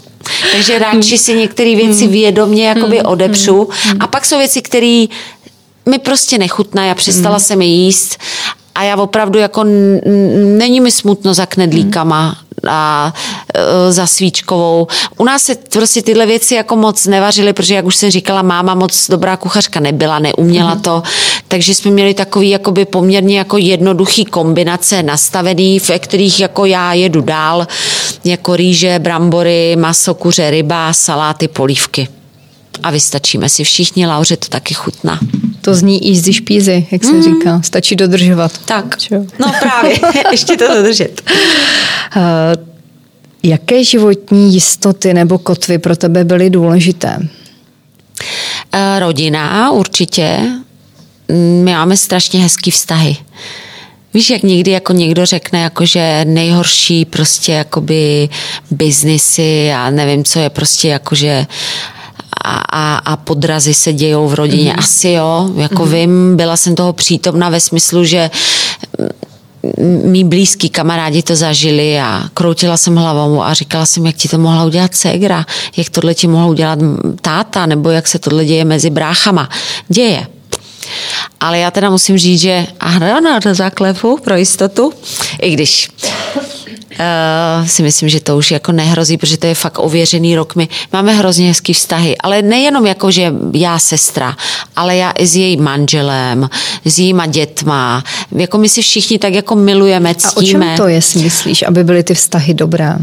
[0.51, 2.11] Takže radši si některé věci mm.
[2.11, 3.05] vědomě jakoby mm.
[3.05, 3.69] odepřu.
[3.85, 4.01] Mm.
[4.01, 5.05] A pak jsou věci, které
[5.85, 7.39] mi prostě nechutná, já přestala mm.
[7.39, 8.17] jsem je jíst
[8.75, 9.63] a já opravdu jako
[10.57, 12.37] není mi smutno za knedlíkama
[12.69, 13.13] a
[13.55, 14.87] e, za svíčkovou.
[15.17, 18.75] U nás se prostě tyhle věci jako moc nevařily, protože jak už jsem říkala, máma
[18.75, 20.81] moc dobrá kuchařka nebyla, neuměla mm-hmm.
[20.81, 21.03] to,
[21.47, 27.21] takže jsme měli takový jakoby poměrně jako jednoduchý kombinace nastavený, ve kterých jako já jedu
[27.21, 27.67] dál,
[28.23, 32.07] jako rýže, brambory, maso, kuře, ryba, saláty, polívky
[32.83, 35.19] a vystačíme si všichni, Lauře to taky chutná.
[35.61, 37.23] To zní easy špízy, jak se mm.
[37.23, 37.61] říká.
[37.61, 38.51] Stačí dodržovat.
[38.65, 39.15] Tak, Čo?
[39.39, 39.99] no právě,
[40.31, 41.21] ještě to dodržet.
[42.15, 42.21] Uh,
[43.43, 47.17] jaké životní jistoty nebo kotvy pro tebe byly důležité?
[47.19, 50.39] Uh, rodina určitě.
[51.63, 53.17] My máme strašně hezký vztahy.
[54.13, 58.29] Víš, jak někdy jako někdo řekne, jako že nejhorší prostě jakoby
[58.71, 61.47] biznisy a nevím, co je prostě jakože
[62.45, 64.73] a, a, a podrazy se dějou v rodině.
[64.73, 64.79] Mm.
[64.79, 65.91] Asi jo, jako mm.
[65.91, 68.29] vím, byla jsem toho přítomna ve smyslu, že
[70.03, 74.37] mý blízký kamarádi to zažili a kroutila jsem hlavou a říkala jsem, jak ti to
[74.37, 75.45] mohla udělat ségra,
[75.77, 76.79] jak tohle ti mohla udělat
[77.21, 79.49] táta, nebo jak se tohle děje mezi bráchama.
[79.89, 80.27] Děje.
[81.39, 84.93] Ale já teda musím říct, že a na to zaklepu pro jistotu,
[85.41, 85.89] i když
[86.99, 90.55] uh, si myslím, že to už jako nehrozí, protože to je fakt ověřený rok.
[90.55, 94.37] My máme hrozně hezký vztahy, ale nejenom jako, že já sestra,
[94.75, 96.49] ale já i s jejím manželem,
[96.85, 98.03] s jejíma dětma.
[98.31, 100.31] Jako my si všichni tak jako milujeme, ctíme.
[100.35, 102.97] A o čem to je, si myslíš, aby byly ty vztahy dobré?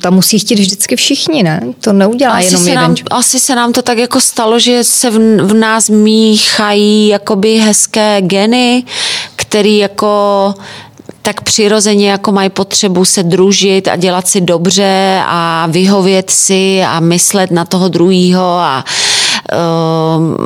[0.00, 1.60] Tam musí chtít vždycky všichni, ne?
[1.80, 2.82] To neudělá asi jenom se jeden.
[2.82, 7.58] Nám, asi se nám to tak jako stalo, že se v, v nás míchají jakoby
[7.58, 8.84] hezké geny,
[9.36, 10.54] který jako
[11.22, 17.00] tak přirozeně jako mají potřebu se družit a dělat si dobře a vyhovět si a
[17.00, 18.84] myslet na toho druhého a
[19.52, 20.38] uh,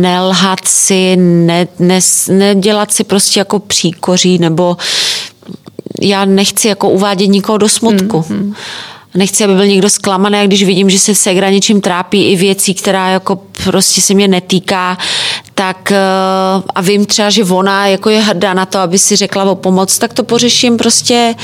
[0.00, 4.76] nelhat si, ne, ne, nedělat si prostě jako příkoří nebo
[6.00, 8.20] já nechci jako uvádět nikoho do smutku.
[8.20, 8.54] Mm-hmm
[9.14, 13.08] nechci, aby byl někdo zklamaný, když vidím, že se Segra něčím trápí i věcí, která
[13.08, 14.98] jako prostě se mě netýká,
[15.60, 15.98] tak eh,
[16.74, 19.98] a vím třeba, že ona jako je hrdá na to, aby si řekla o pomoc,
[19.98, 21.34] tak to pořeším prostě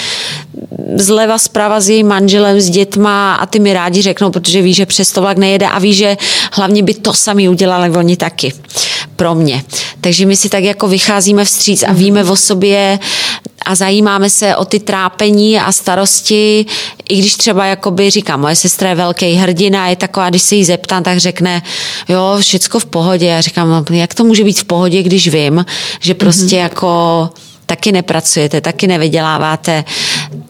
[0.97, 4.87] zleva zprava s jejím manželem, s dětma a ty mi rádi řeknou, protože ví, že
[4.87, 6.17] přes to vlak nejede a ví, že
[6.53, 8.53] hlavně by to sami udělali oni taky
[9.17, 9.65] pro mě.
[10.07, 12.99] Takže my si tak jako vycházíme vstříc a víme o sobě
[13.65, 16.67] a zajímáme se o ty trápení a starosti,
[17.09, 20.65] i když třeba jakoby říkám, moje sestra je velký hrdina, je taková, když se jí
[20.65, 21.63] zeptám, tak řekne,
[22.09, 23.27] jo, všecko v pohodě.
[23.27, 25.67] Já říkám, no, jak to může být v pohodě, když vím,
[26.01, 26.63] že prostě mm-hmm.
[26.63, 27.31] jako
[27.67, 29.85] taky nepracujete, taky nevyděláváte,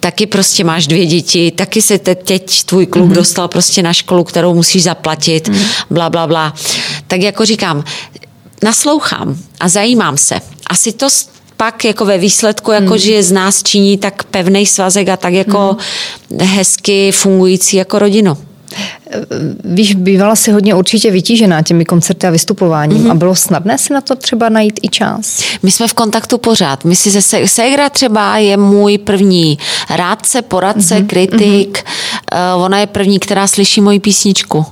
[0.01, 3.15] taky prostě máš dvě děti, taky se te, teď tvůj kluk mm-hmm.
[3.15, 5.67] dostal prostě na školu, kterou musíš zaplatit, mm-hmm.
[5.91, 6.55] bla, bla, bla.
[7.07, 7.85] Tak jako říkám,
[8.63, 10.41] naslouchám a zajímám se.
[10.67, 11.09] Asi to
[11.57, 12.99] pak jako ve výsledku, jako mm.
[12.99, 15.77] že z nás činí tak pevný svazek a tak jako
[16.31, 16.39] mm.
[16.41, 18.37] hezky fungující jako rodinu.
[19.65, 23.11] Víš, bývala si hodně určitě vytížená těmi koncerty a vystupováním mm-hmm.
[23.11, 25.43] a bylo snadné si na to třeba najít i čas?
[25.63, 26.85] My jsme v kontaktu pořád.
[26.85, 29.59] My si se, Segra třeba je můj první
[29.91, 31.07] rádce, poradce, mm-hmm.
[31.07, 31.79] kritik.
[31.79, 32.65] Mm-hmm.
[32.65, 34.67] Ona je první, která slyší moji písničku.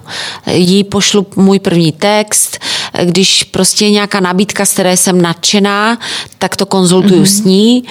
[0.46, 2.58] Jí pošlu můj první text.
[3.04, 5.98] Když prostě je nějaká nabídka, z které jsem nadšená,
[6.38, 7.40] tak to konzultuju mm-hmm.
[7.40, 7.84] s ní.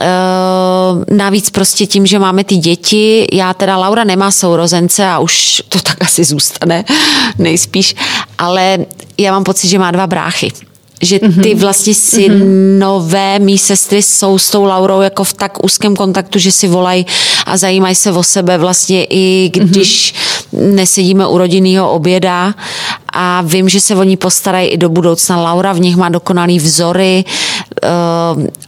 [0.00, 5.55] Eh, navíc prostě tím, že máme ty děti, já teda Laura nemá sourozence a už
[5.68, 6.84] to tak asi zůstane
[7.38, 7.94] nejspíš,
[8.38, 8.78] ale
[9.18, 10.52] já mám pocit, že má dva bráchy.
[11.02, 11.58] Že ty mhm.
[11.58, 16.68] vlastně synové mý sestry jsou s tou Laurou jako v tak úzkém kontaktu, že si
[16.68, 17.06] volají
[17.46, 20.14] a zajímají se o sebe vlastně i když
[20.52, 22.54] nesedíme u rodinného oběda.
[23.12, 25.42] A vím, že se o ní postarají i do budoucna.
[25.42, 27.24] Laura v nich má dokonalý vzory,
[27.82, 27.88] eh,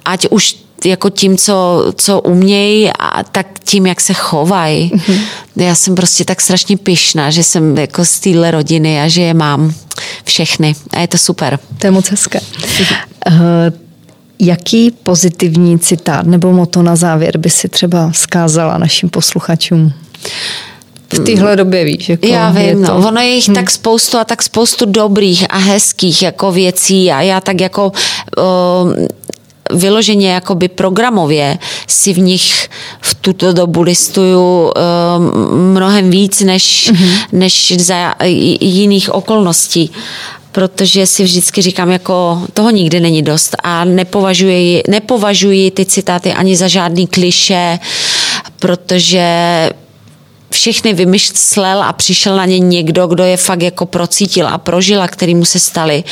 [0.04, 4.92] ať už jako tím, co, co umějí a tak tím, jak se chovají.
[4.94, 5.20] Mm-hmm.
[5.56, 9.34] Já jsem prostě tak strašně pyšná, že jsem jako z téhle rodiny a že je
[9.34, 9.74] mám
[10.24, 11.58] všechny a je to super.
[11.78, 12.40] To je moc hezké.
[12.40, 13.34] Uh,
[14.38, 19.92] jaký pozitivní citát nebo moto na závěr by si třeba skázala našim posluchačům?
[21.12, 22.08] v téhle době, víš.
[22.08, 23.00] Jako já vím, to...
[23.00, 23.54] no, ono je jich hmm.
[23.54, 27.92] tak spoustu a tak spoustu dobrých a hezkých jako věcí a já tak jako
[28.38, 29.06] uh,
[29.70, 32.70] vyloženě jakoby programově si v nich
[33.00, 34.72] v tuto dobu listuju uh,
[35.54, 37.18] mnohem víc než, mm-hmm.
[37.32, 38.14] než za
[38.60, 39.90] jiných okolností
[40.52, 46.56] protože si vždycky říkám, jako toho nikdy není dost a nepovažuji, nepovažuji ty citáty ani
[46.56, 47.78] za žádný kliše,
[48.58, 49.24] protože
[50.50, 55.08] všechny vymyslel a přišel na ně někdo, kdo je fakt jako procítil a prožil a
[55.08, 56.04] který mu se stali.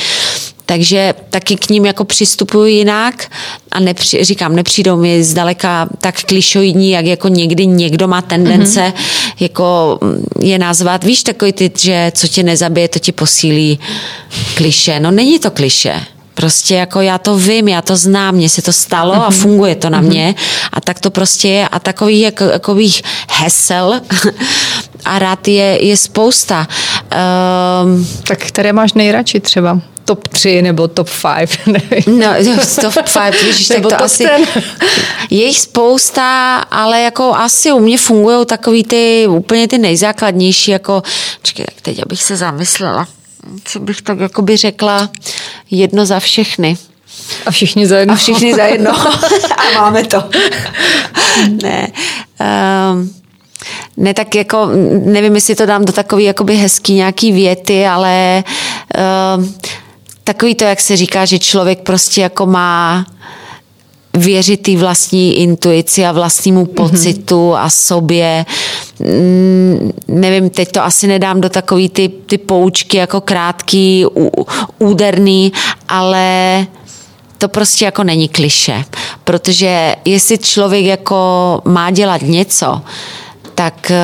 [0.67, 3.31] Takže taky k ním jako přistupuju jinak
[3.71, 9.33] a nepři, říkám, nepřijdou mi zdaleka tak klišoidní, jak jako někdy někdo má tendence mm-hmm.
[9.39, 9.99] jako
[10.39, 13.79] je nazvat, víš, takový ty, že co tě nezabije, to ti posílí
[14.55, 14.99] kliše.
[14.99, 16.01] No není to kliše.
[16.33, 19.39] Prostě jako já to vím, já to znám, mně se to stalo a mhm.
[19.39, 20.09] funguje to na mhm.
[20.09, 20.35] mě
[20.73, 24.01] a tak to prostě je a takových jako, takových hesel
[25.05, 26.67] a rád je, je spousta.
[27.83, 29.81] Um, tak které máš nejradši třeba?
[30.07, 32.19] Top 3 nebo top 5, nevím.
[32.19, 32.27] No,
[32.81, 34.23] top 5, víš, tak to top asi...
[34.23, 34.45] Ten.
[35.29, 41.03] Je jich spousta, ale jako asi u mě fungují takový ty úplně ty nejzákladnější, jako,
[41.43, 43.07] čekaj, tak teď abych se zamyslela
[43.63, 45.09] co bych tak jako by řekla,
[45.71, 46.77] jedno za všechny.
[47.45, 48.13] A všichni za jedno.
[48.13, 48.91] A všichni za jedno.
[49.57, 50.23] A máme to.
[51.63, 51.87] ne.
[52.91, 53.13] Um,
[53.97, 54.69] ne, tak jako,
[55.05, 58.43] nevím, jestli to dám do takový jakoby hezký nějaký věty, ale
[59.37, 59.55] um,
[60.27, 63.05] takový to, jak se říká, že člověk prostě jako má
[64.13, 66.73] věřit vlastní intuici a vlastnímu mhm.
[66.73, 67.63] pocitu mm-hmm.
[67.65, 68.45] a sobě.
[68.99, 74.05] Mm, nevím, teď to asi nedám do takový ty, ty poučky jako krátký,
[74.79, 75.51] úderný,
[75.89, 76.67] ale
[77.37, 78.85] to prostě jako není kliše.
[79.23, 82.81] Protože jestli člověk jako má dělat něco,
[83.55, 83.97] tak eh,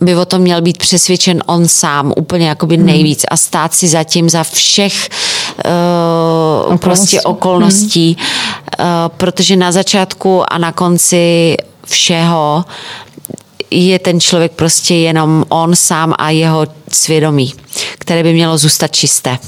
[0.00, 2.86] by o tom měl být přesvědčen on sám úplně jakoby mhm.
[2.86, 5.08] nejvíc a stát si zatím za všech
[5.64, 5.70] uh,
[6.60, 6.80] okolnosti.
[6.80, 8.88] prostě okolností, hmm.
[8.88, 11.56] uh, protože na začátku a na konci
[11.86, 12.64] všeho
[13.70, 17.54] je ten člověk prostě jenom on sám a jeho svědomí,
[17.98, 19.38] které by mělo zůstat čisté.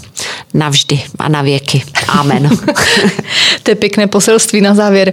[0.54, 1.82] Navždy a na věky.
[2.08, 2.50] Amen.
[3.62, 5.12] to je pěkné poselství na závěr.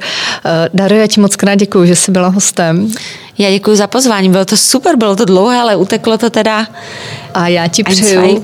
[0.74, 2.92] Dario, já ti moc krát děkuji, že jsi byla hostem.
[3.38, 6.68] Já děkuji za pozvání, bylo to super, bylo to dlouhé, ale uteklo to teda.
[7.34, 8.44] A já ti přeju, uh,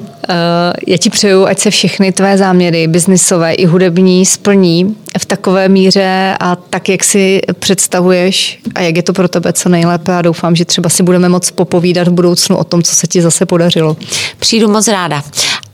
[0.87, 6.37] já ti přeju, ať se všechny tvé záměry, biznisové i hudební, splní v takové míře
[6.39, 10.55] a tak, jak si představuješ a jak je to pro tebe co nejlépe a doufám,
[10.55, 13.97] že třeba si budeme moc popovídat v budoucnu o tom, co se ti zase podařilo.
[14.39, 15.23] Přijdu moc ráda.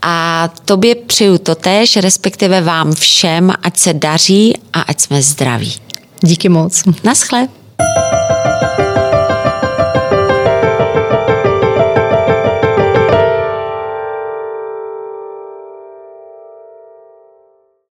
[0.02, 5.74] A tobě přeju to tež, respektive vám všem, ať se daří a ať jsme zdraví.
[6.20, 6.82] Díky moc.
[7.04, 7.48] Naschle.
[7.78, 8.97] thank you